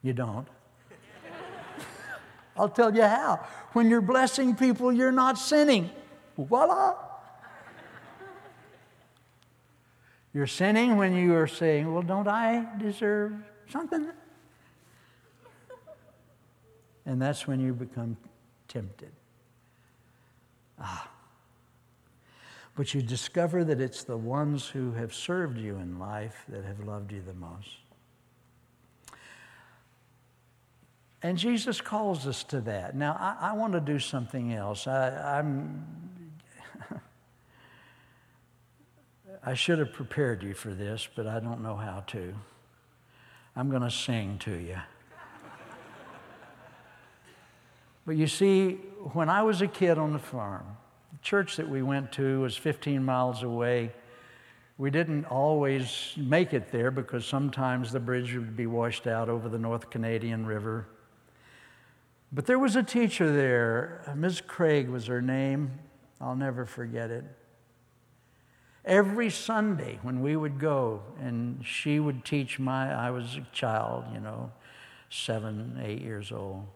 You 0.03 0.13
don't. 0.13 0.49
I'll 2.57 2.69
tell 2.69 2.95
you 2.95 3.03
how. 3.03 3.47
When 3.73 3.89
you're 3.89 4.01
blessing 4.01 4.55
people, 4.55 4.93
you're 4.93 5.13
not 5.13 5.39
sinning. 5.39 5.91
Voila. 6.37 6.95
You're 10.35 10.47
sinning 10.47 10.97
when 10.97 11.15
you 11.15 11.35
are 11.35 11.47
saying, 11.47 11.93
Well, 11.93 12.03
don't 12.03 12.29
I 12.29 12.67
deserve 12.79 13.35
something? 13.69 14.09
And 17.05 17.21
that's 17.21 17.47
when 17.47 17.61
you 17.61 17.75
become 17.75 18.17
tempted. 18.69 19.13
Ah. 20.79 21.11
But 22.75 22.95
you 22.95 23.03
discover 23.03 23.65
that 23.65 23.81
it's 23.81 24.05
the 24.05 24.17
ones 24.17 24.69
who 24.69 24.93
have 24.93 25.13
served 25.13 25.59
you 25.59 25.77
in 25.77 25.99
life 25.99 26.45
that 26.49 26.65
have 26.65 26.81
loved 26.81 27.13
you 27.13 27.21
the 27.21 27.35
most. 27.35 27.82
And 31.23 31.39
Jesus 31.39 31.81
calls 31.81 32.27
us 32.27 32.43
to 32.45 32.61
that. 32.62 32.97
Now, 32.97 33.16
I, 33.18 33.51
I 33.51 33.53
want 33.53 33.75
to 33.75 33.81
do 33.81 34.01
something 34.01 34.53
else. 34.53 34.89
I, 34.89 35.39
I'm. 35.39 35.87
I 39.47 39.55
should 39.55 39.79
have 39.79 39.93
prepared 39.93 40.43
you 40.43 40.55
for 40.55 40.75
this, 40.75 41.09
but 41.14 41.29
I 41.29 41.39
don't 41.39 41.62
know 41.62 41.77
how 41.77 42.01
to. 42.09 42.35
I'm 43.55 43.70
going 43.70 43.83
to 43.83 43.91
sing 43.91 44.39
to 44.41 44.53
you. 44.53 44.79
but 48.05 48.16
you 48.16 48.27
see, 48.27 48.73
when 49.12 49.29
I 49.29 49.45
was 49.45 49.62
a 49.62 49.68
kid 49.68 49.99
on 49.99 50.12
the 50.12 50.18
farm, 50.18 50.64
the 51.12 51.18
church 51.18 51.57
that 51.57 51.68
we 51.68 51.83
went 51.83 52.11
to 52.12 52.41
was 52.41 52.57
15 52.57 53.05
miles 53.05 53.45
away. 53.45 53.93
We 54.77 54.91
didn't 54.91 55.27
always 55.27 56.14
make 56.16 56.53
it 56.53 56.73
there 56.73 56.91
because 56.91 57.25
sometimes 57.25 57.93
the 57.93 58.01
bridge 58.01 58.35
would 58.35 58.57
be 58.57 58.66
washed 58.66 59.07
out 59.07 59.29
over 59.29 59.49
the 59.49 59.59
North 59.59 59.89
Canadian 59.91 60.47
River. 60.47 60.87
But 62.33 62.47
there 62.47 62.59
was 62.59 62.76
a 62.76 62.83
teacher 62.83 63.30
there, 63.30 64.03
Ms. 64.16 64.41
Craig 64.41 64.89
was 64.89 65.07
her 65.07 65.20
name. 65.20 65.70
I'll 66.18 66.37
never 66.37 66.64
forget 66.64 67.11
it. 67.11 67.24
Every 68.85 69.28
Sunday 69.28 69.99
when 70.03 70.22
we 70.22 70.35
would 70.35 70.59
go, 70.59 71.03
and 71.20 71.64
she 71.64 72.01
would 72.01 72.24
teach 72.24 72.59
my, 72.59 72.93
I 72.93 73.11
was 73.11 73.37
a 73.37 73.47
child, 73.53 74.05
you 74.14 74.20
know, 74.20 74.51
seven, 75.11 75.78
eight 75.85 76.01
years 76.01 76.33
old. 76.33 76.66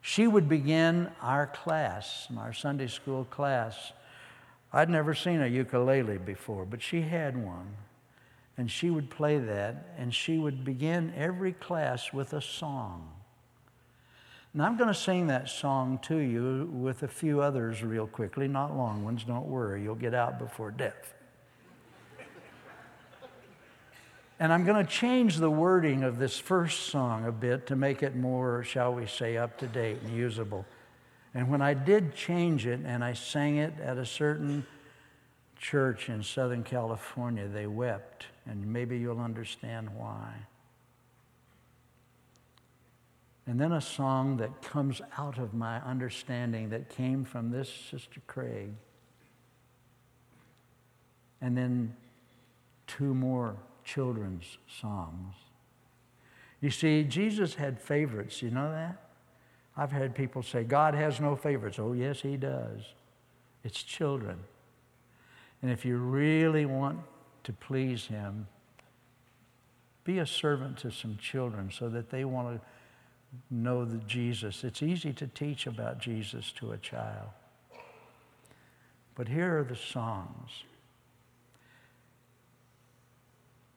She 0.00 0.26
would 0.26 0.48
begin 0.48 1.10
our 1.22 1.46
class, 1.46 2.26
our 2.36 2.52
Sunday 2.52 2.88
school 2.88 3.24
class. 3.24 3.92
I'd 4.72 4.90
never 4.90 5.14
seen 5.14 5.40
a 5.40 5.46
ukulele 5.46 6.18
before, 6.18 6.66
but 6.66 6.82
she 6.82 7.02
had 7.02 7.42
one. 7.42 7.76
And 8.56 8.68
she 8.68 8.90
would 8.90 9.08
play 9.08 9.38
that, 9.38 9.94
and 9.96 10.12
she 10.12 10.36
would 10.36 10.64
begin 10.64 11.12
every 11.16 11.52
class 11.52 12.12
with 12.12 12.32
a 12.32 12.42
song. 12.42 13.12
And 14.54 14.62
I'm 14.62 14.76
going 14.76 14.88
to 14.88 14.94
sing 14.94 15.26
that 15.26 15.48
song 15.48 15.98
to 16.04 16.16
you 16.16 16.68
with 16.72 17.02
a 17.02 17.08
few 17.08 17.40
others 17.40 17.82
real 17.82 18.06
quickly, 18.06 18.48
not 18.48 18.76
long 18.76 19.04
ones, 19.04 19.24
don't 19.24 19.46
worry, 19.46 19.82
you'll 19.82 19.94
get 19.94 20.14
out 20.14 20.38
before 20.38 20.70
death. 20.70 21.14
and 24.40 24.52
I'm 24.52 24.64
going 24.64 24.84
to 24.84 24.90
change 24.90 25.36
the 25.36 25.50
wording 25.50 26.02
of 26.02 26.18
this 26.18 26.38
first 26.38 26.86
song 26.86 27.26
a 27.26 27.32
bit 27.32 27.66
to 27.66 27.76
make 27.76 28.02
it 28.02 28.16
more, 28.16 28.64
shall 28.64 28.94
we 28.94 29.06
say, 29.06 29.36
up 29.36 29.58
to 29.58 29.66
date 29.66 29.98
and 30.02 30.16
usable. 30.16 30.64
And 31.34 31.50
when 31.50 31.60
I 31.60 31.74
did 31.74 32.14
change 32.14 32.66
it 32.66 32.80
and 32.84 33.04
I 33.04 33.12
sang 33.12 33.58
it 33.58 33.74
at 33.80 33.98
a 33.98 34.06
certain 34.06 34.66
church 35.58 36.08
in 36.08 36.22
Southern 36.22 36.64
California, 36.64 37.46
they 37.46 37.66
wept. 37.66 38.26
And 38.46 38.66
maybe 38.72 38.96
you'll 38.98 39.20
understand 39.20 39.90
why. 39.94 40.32
And 43.48 43.58
then 43.58 43.72
a 43.72 43.80
song 43.80 44.36
that 44.36 44.60
comes 44.60 45.00
out 45.16 45.38
of 45.38 45.54
my 45.54 45.80
understanding 45.80 46.68
that 46.68 46.90
came 46.90 47.24
from 47.24 47.50
this 47.50 47.72
Sister 47.90 48.20
Craig. 48.26 48.74
And 51.40 51.56
then 51.56 51.96
two 52.86 53.14
more 53.14 53.56
children's 53.84 54.58
songs. 54.80 55.34
You 56.60 56.68
see, 56.70 57.04
Jesus 57.04 57.54
had 57.54 57.80
favorites. 57.80 58.42
You 58.42 58.50
know 58.50 58.70
that? 58.70 59.00
I've 59.78 59.92
had 59.92 60.14
people 60.14 60.42
say, 60.42 60.62
God 60.62 60.92
has 60.94 61.18
no 61.18 61.34
favorites. 61.34 61.78
Oh, 61.78 61.94
yes, 61.94 62.20
He 62.20 62.36
does. 62.36 62.82
It's 63.64 63.82
children. 63.82 64.40
And 65.62 65.70
if 65.70 65.86
you 65.86 65.96
really 65.96 66.66
want 66.66 66.98
to 67.44 67.54
please 67.54 68.08
Him, 68.08 68.46
be 70.04 70.18
a 70.18 70.26
servant 70.26 70.76
to 70.80 70.90
some 70.90 71.16
children 71.16 71.70
so 71.70 71.88
that 71.88 72.10
they 72.10 72.26
want 72.26 72.54
to 72.54 72.66
know 73.50 73.84
the 73.84 73.98
Jesus. 73.98 74.64
It's 74.64 74.82
easy 74.82 75.12
to 75.14 75.26
teach 75.26 75.66
about 75.66 75.98
Jesus 75.98 76.52
to 76.52 76.72
a 76.72 76.78
child. 76.78 77.28
But 79.14 79.28
here 79.28 79.58
are 79.58 79.64
the 79.64 79.76
songs. 79.76 80.64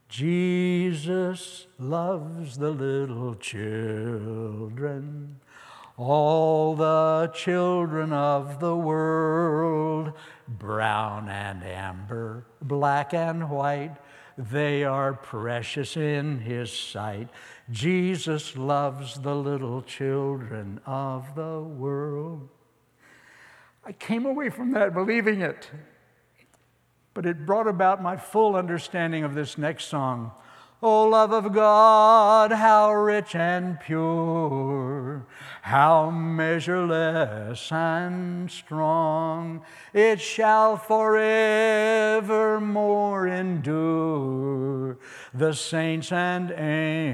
Jesus 0.07 1.67
loves 1.79 2.57
the 2.57 2.69
little 2.69 3.33
children, 3.35 5.39
all 5.95 6.75
the 6.75 7.31
children 7.33 8.11
of 8.11 8.59
the 8.59 8.75
world, 8.75 10.11
brown 10.49 11.29
and 11.29 11.63
amber, 11.63 12.45
black 12.61 13.13
and 13.13 13.49
white, 13.49 13.95
they 14.49 14.83
are 14.83 15.13
precious 15.13 15.95
in 15.97 16.39
His 16.39 16.71
sight. 16.71 17.29
Jesus 17.69 18.57
loves 18.57 19.19
the 19.19 19.35
little 19.35 19.81
children 19.81 20.79
of 20.85 21.35
the 21.35 21.61
world. 21.61 22.49
I 23.85 23.91
came 23.91 24.25
away 24.25 24.49
from 24.49 24.71
that 24.71 24.93
believing 24.93 25.41
it. 25.41 25.69
But 27.13 27.25
it 27.25 27.45
brought 27.45 27.67
about 27.67 28.01
my 28.01 28.15
full 28.15 28.55
understanding 28.55 29.23
of 29.23 29.35
this 29.35 29.57
next 29.57 29.85
song. 29.85 30.31
O 30.83 31.03
love 31.03 31.31
of 31.31 31.53
God, 31.53 32.51
how 32.51 32.91
rich 32.91 33.35
and 33.35 33.79
pure, 33.79 35.27
how 35.61 36.09
measureless 36.09 37.71
and 37.71 38.49
strong, 38.49 39.61
it 39.93 40.19
shall 40.19 40.77
forevermore 40.77 42.07
endure 43.27 44.97
the 45.35 45.53
saints 45.53 46.11
and 46.11 46.49
angels' 46.49 47.05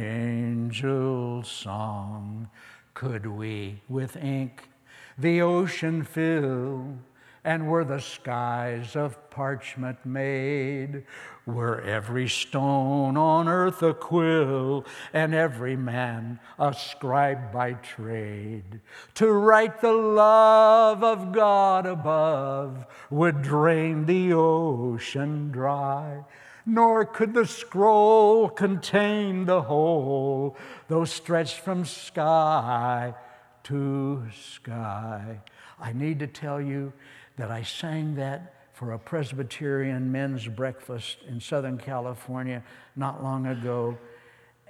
song. 1.51 2.49
Could 2.93 3.26
we 3.26 3.82
with 3.89 4.15
ink 4.15 4.70
the 5.18 5.41
ocean 5.41 6.03
fill? 6.05 6.99
and 7.47 7.70
were 7.70 7.86
the 7.86 8.01
skies 8.01 8.97
of 8.97 9.30
parchment 9.30 10.05
made, 10.05 11.05
were 11.48 11.82
every 11.82 12.28
stone 12.28 13.18
on 13.18 13.48
earth 13.48 13.82
a 13.82 13.93
quill, 13.93 14.86
and 15.14 15.34
every 15.34 15.76
man 15.76 16.39
a 16.60 16.74
scribe 16.74 17.52
by 17.52 17.74
trade. 17.74 18.82
To 19.16 19.32
write 19.32 19.82
the 19.82 19.93
love 19.93 21.04
of 21.04 21.32
God 21.32 21.86
above 21.86 22.86
would 23.10 23.41
drain 23.41 24.06
the 24.06 24.34
ocean 24.34 25.50
dry 25.52 26.26
nor 26.70 27.06
could 27.06 27.34
the 27.34 27.45
scroll 27.45 28.50
contain 28.50 29.45
the 29.45 29.62
whole, 29.62 30.58
though 30.89 31.06
stretched 31.06 31.62
from 31.62 31.86
sky 31.86 33.16
to 33.64 34.22
sky. 34.34 35.39
I 35.80 35.93
need 35.93 36.20
to 36.20 36.28
tell 36.28 36.60
you 36.60 36.91
that 37.38 37.50
I 37.50 37.64
sang 37.64 38.16
that 38.16 38.57
for 38.78 38.91
a 38.91 38.99
Presbyterian 38.99 40.11
men's 40.11 40.47
breakfast 40.47 41.17
in 41.28 41.39
Southern 41.39 41.80
California 41.80 42.63
not 42.95 43.23
long 43.23 43.47
ago. 43.47 43.97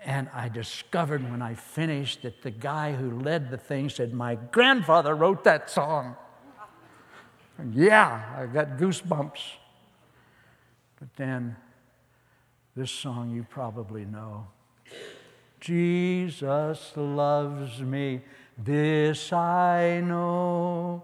And 0.06 0.30
I 0.34 0.48
discovered 0.48 1.30
when 1.30 1.42
I 1.42 1.56
finished 1.56 2.22
that 2.22 2.42
the 2.42 2.52
guy 2.52 2.94
who 2.94 3.20
led 3.20 3.52
the 3.52 3.58
thing 3.58 3.90
said, 3.90 4.14
My 4.14 4.36
grandfather 4.36 5.14
wrote 5.14 5.44
that 5.44 5.70
song. 5.70 6.16
And 7.58 7.76
yeah, 7.76 8.24
I 8.38 8.46
got 8.46 8.78
goosebumps. 8.78 9.42
But 11.00 11.14
then 11.18 11.58
this 12.78 12.92
song 12.92 13.30
you 13.32 13.46
probably 13.50 14.06
know 14.06 14.48
Jesus 15.60 16.94
loves 16.96 17.82
me, 17.82 18.22
this 18.58 19.34
I 19.34 20.02
know. 20.02 21.04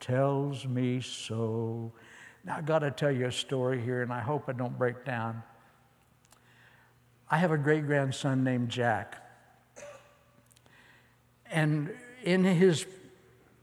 tells 0.00 0.66
me 0.66 1.00
so. 1.00 1.92
Now, 2.44 2.56
I've 2.56 2.66
got 2.66 2.80
to 2.80 2.90
tell 2.90 3.12
you 3.12 3.26
a 3.26 3.32
story 3.32 3.80
here, 3.80 4.02
and 4.02 4.12
I 4.12 4.20
hope 4.20 4.44
I 4.48 4.52
don't 4.52 4.76
break 4.76 5.04
down. 5.04 5.42
I 7.30 7.36
have 7.36 7.52
a 7.52 7.58
great 7.58 7.86
grandson 7.86 8.42
named 8.42 8.70
Jack. 8.70 9.16
And 11.50 11.90
in 12.24 12.44
his 12.44 12.86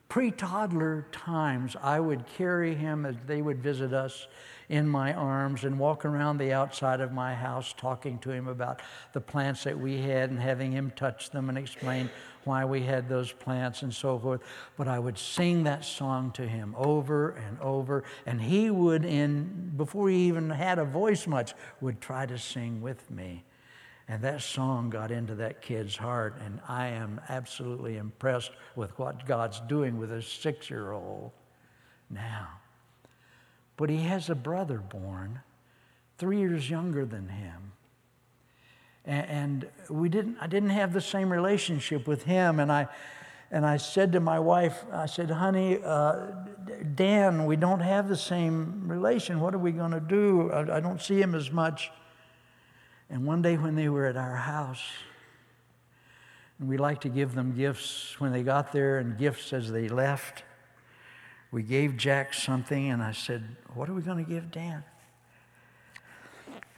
pre 0.10 0.32
toddler 0.32 1.06
times, 1.12 1.76
I 1.82 2.00
would 2.00 2.26
carry 2.38 2.76
him 2.76 3.06
as 3.06 3.16
they 3.26 3.42
would 3.42 3.62
visit 3.62 3.94
us 3.94 4.28
in 4.70 4.88
my 4.88 5.14
arms 5.14 5.64
and 5.64 5.80
walk 5.80 6.04
around 6.04 6.38
the 6.38 6.52
outside 6.52 7.00
of 7.00 7.14
my 7.14 7.34
house 7.34 7.74
talking 7.78 8.20
to 8.20 8.32
him 8.32 8.48
about 8.48 8.82
the 9.14 9.22
plants 9.22 9.64
that 9.64 9.78
we 9.78 9.98
had 10.02 10.30
and 10.30 10.40
having 10.40 10.72
him 10.72 10.92
touch 10.96 11.30
them 11.30 11.48
and 11.48 11.58
explain 11.58 12.10
why 12.44 12.66
we 12.66 12.82
had 12.82 13.08
those 13.08 13.32
plants 13.32 13.82
and 13.82 13.94
so 13.94 14.20
forth. 14.20 14.42
But 14.78 14.88
I 14.88 15.00
would 15.00 15.18
sing 15.18 15.64
that 15.64 15.86
song 15.86 16.32
to 16.32 16.48
him 16.48 16.76
over 16.78 17.32
and 17.32 17.60
over, 17.62 18.04
and 18.26 18.42
he 18.42 18.70
would, 18.70 19.06
in 19.06 19.74
before 19.78 20.10
he 20.10 20.28
even 20.28 20.50
had 20.50 20.80
a 20.80 20.86
voice 20.86 21.28
much, 21.28 21.54
would 21.80 22.02
try 22.02 22.26
to 22.26 22.38
sing 22.38 22.82
with 22.82 23.10
me. 23.10 23.44
And 24.10 24.22
that 24.24 24.42
song 24.42 24.90
got 24.90 25.12
into 25.12 25.36
that 25.36 25.62
kid's 25.62 25.98
heart, 25.98 26.38
and 26.44 26.62
I 26.68 26.88
am 26.88 27.20
absolutely 27.28 27.98
impressed 27.98 28.52
with 28.76 28.98
what 28.98 29.26
God's 29.26 29.60
doing 29.62 29.98
with 29.98 30.12
a 30.12 30.22
six 30.22 30.70
year 30.70 30.94
old 30.94 31.32
now. 32.10 32.48
But 33.78 33.90
he 33.90 34.04
has 34.04 34.30
a 34.30 34.36
brother 34.36 34.80
born, 34.80 35.42
three 36.18 36.40
years 36.40 36.70
younger 36.70 37.06
than 37.06 37.30
him 37.30 37.68
and, 39.08 39.68
we 39.90 40.10
didn't, 40.10 40.38
I 40.42 40.48
didn't 40.48 40.72
have 40.72 40.92
the 40.92 41.02
same 41.02 41.32
relationship 41.32 42.08
with 42.08 42.24
him. 42.24 42.60
And 42.60 42.70
I, 42.72 42.88
and 43.52 43.66
I 43.66 43.78
said 43.78 44.12
to 44.12 44.20
my 44.20 44.38
wife, 44.40 44.84
I 44.92 45.06
said, 45.06 45.32
honey, 45.32 45.80
uh, 45.84 46.28
Dan, 46.96 47.46
we 47.46 47.56
don't 47.56 47.80
have 47.80 48.10
the 48.10 48.18
same 48.18 48.88
relation. 48.88 49.40
What 49.40 49.56
are 49.56 49.60
we 49.60 49.72
going 49.72 49.92
to 49.92 50.02
do? 50.02 50.52
I, 50.52 50.78
I 50.78 50.80
don't 50.82 51.02
see 51.02 51.22
him 51.22 51.36
as 51.36 51.52
much. 51.52 51.90
And 53.10 53.26
one 53.26 53.42
day 53.42 53.56
when 53.56 53.76
they 53.76 53.88
were 53.88 54.06
at 54.06 54.18
our 54.18 54.36
house, 54.36 54.84
and 56.60 56.68
we 56.68 56.78
like 56.78 57.00
to 57.02 57.10
give 57.10 57.34
them 57.34 57.56
gifts 57.56 58.20
when 58.20 58.34
they 58.34 58.44
got 58.44 58.74
there 58.74 59.00
and 59.00 59.18
gifts 59.18 59.54
as 59.54 59.72
they 59.72 59.88
left. 59.88 60.44
We 61.52 61.64
gave 61.64 61.96
Jack 61.96 62.34
something, 62.34 62.90
and 62.90 63.02
I 63.02 63.14
said, 63.14 63.44
What 63.74 63.90
are 63.90 63.94
we 63.94 64.02
going 64.02 64.24
to 64.24 64.30
give 64.30 64.52
Dan? 64.52 64.84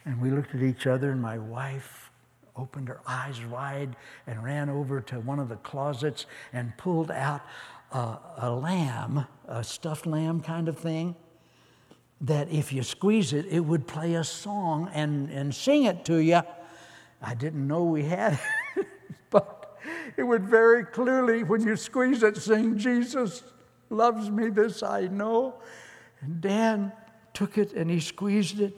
And 0.05 0.21
we 0.21 0.29
looked 0.29 0.53
at 0.53 0.61
each 0.61 0.85
other, 0.85 1.11
and 1.11 1.21
my 1.21 1.37
wife 1.37 2.11
opened 2.55 2.87
her 2.87 2.99
eyes 3.07 3.43
wide 3.45 3.95
and 4.27 4.43
ran 4.43 4.69
over 4.69 5.01
to 5.01 5.19
one 5.19 5.39
of 5.39 5.49
the 5.49 5.55
closets 5.57 6.25
and 6.53 6.75
pulled 6.77 7.09
out 7.09 7.41
a, 7.91 8.17
a 8.37 8.51
lamb, 8.51 9.25
a 9.47 9.63
stuffed 9.63 10.05
lamb 10.05 10.41
kind 10.41 10.67
of 10.67 10.77
thing, 10.77 11.15
that 12.21 12.49
if 12.49 12.71
you 12.71 12.83
squeeze 12.83 13.33
it, 13.33 13.45
it 13.49 13.61
would 13.61 13.87
play 13.87 14.15
a 14.15 14.23
song 14.23 14.89
and, 14.93 15.29
and 15.31 15.55
sing 15.55 15.83
it 15.83 16.05
to 16.05 16.17
you. 16.17 16.41
I 17.21 17.33
didn't 17.33 17.65
know 17.67 17.85
we 17.85 18.03
had 18.03 18.39
it, 18.75 18.87
but 19.29 19.77
it 20.15 20.23
would 20.23 20.43
very 20.43 20.83
clearly, 20.83 21.43
when 21.43 21.61
you 21.61 21.75
squeeze 21.75 22.21
it, 22.21 22.37
sing, 22.37 22.77
Jesus 22.77 23.43
loves 23.89 24.29
me, 24.29 24.49
this 24.49 24.83
I 24.83 25.07
know. 25.07 25.55
And 26.21 26.41
Dan 26.41 26.91
took 27.33 27.57
it 27.57 27.73
and 27.73 27.89
he 27.89 27.99
squeezed 27.99 28.59
it, 28.59 28.77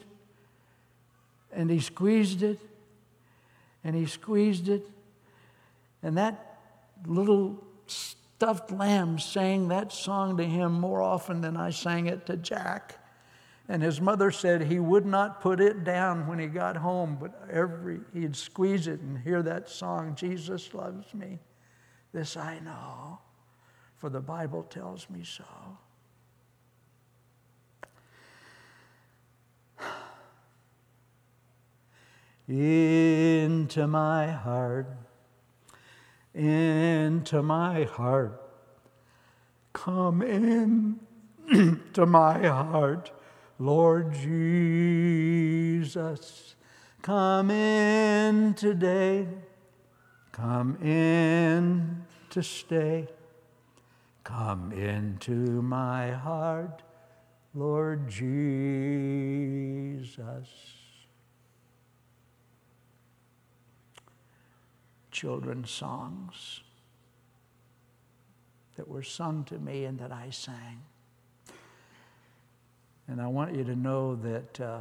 and 1.52 1.70
he 1.70 1.80
squeezed 1.80 2.44
it, 2.44 2.60
and 3.84 3.96
he 3.96 4.06
squeezed 4.06 4.70
it. 4.70 4.88
And 6.04 6.18
that 6.18 6.60
little 7.06 7.64
stuffed 7.88 8.72
lamb 8.72 9.20
sang 9.20 9.68
that 9.68 9.92
song 9.92 10.38
to 10.38 10.44
him 10.44 10.72
more 10.72 11.02
often 11.02 11.42
than 11.42 11.58
I 11.58 11.70
sang 11.72 12.08
it 12.08 12.26
to 12.28 12.38
Jack. 12.38 12.98
And 13.70 13.82
his 13.82 14.02
mother 14.02 14.32
said 14.32 14.64
he 14.64 14.80
would 14.80 15.06
not 15.06 15.42
put 15.42 15.62
it 15.62 15.84
down 15.84 16.28
when 16.28 16.40
he 16.40 16.48
got 16.48 16.76
home, 16.76 17.18
but 17.20 17.48
every 17.50 18.00
he'd 18.14 18.36
squeeze 18.36 18.88
it 18.88 19.00
and 19.00 19.18
hear 19.18 19.42
that 19.44 19.70
song, 19.70 20.16
Jesus 20.16 20.74
loves 20.74 21.14
me. 21.14 21.40
This 22.14 22.36
I 22.36 22.60
know, 22.60 23.20
for 24.02 24.10
the 24.10 24.20
Bible 24.20 24.64
tells 24.64 25.08
me 25.12 25.24
so. 25.24 25.44
Into 32.48 33.86
my 33.88 34.32
heart, 34.32 34.88
into 36.34 37.44
my 37.44 37.84
heart, 37.84 38.42
come 39.72 40.24
in 40.24 41.00
to 41.94 42.08
my 42.08 42.48
heart, 42.48 43.12
Lord 43.60 44.14
Jesus. 44.14 44.96
Come 47.04 47.52
in 47.52 48.56
today, 48.56 49.28
come 50.32 50.78
in 50.84 52.08
to 52.32 52.42
stay, 52.42 53.08
come 54.24 54.72
into 54.72 55.62
my 55.62 56.12
heart, 56.12 56.82
Lord 57.54 58.10
Jesus. 58.10 60.48
children's 65.22 65.70
songs 65.70 66.62
that 68.76 68.88
were 68.88 69.04
sung 69.04 69.44
to 69.44 69.60
me 69.60 69.86
and 69.86 70.00
that 70.00 70.12
I 70.12 70.32
sang. 70.32 70.82
And 73.08 73.22
I 73.22 73.28
want 73.28 73.56
you 73.56 73.64
to 73.66 73.76
know 73.76 74.16
that 74.16 74.60
uh, 74.60 74.80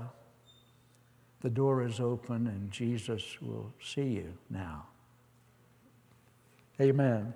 the 1.42 1.50
door 1.50 1.84
is 1.84 2.00
open 2.00 2.46
and 2.46 2.70
Jesus 2.70 3.36
will 3.42 3.70
see 3.82 4.06
you 4.06 4.32
now. 4.48 4.86
Amen. 6.80 7.34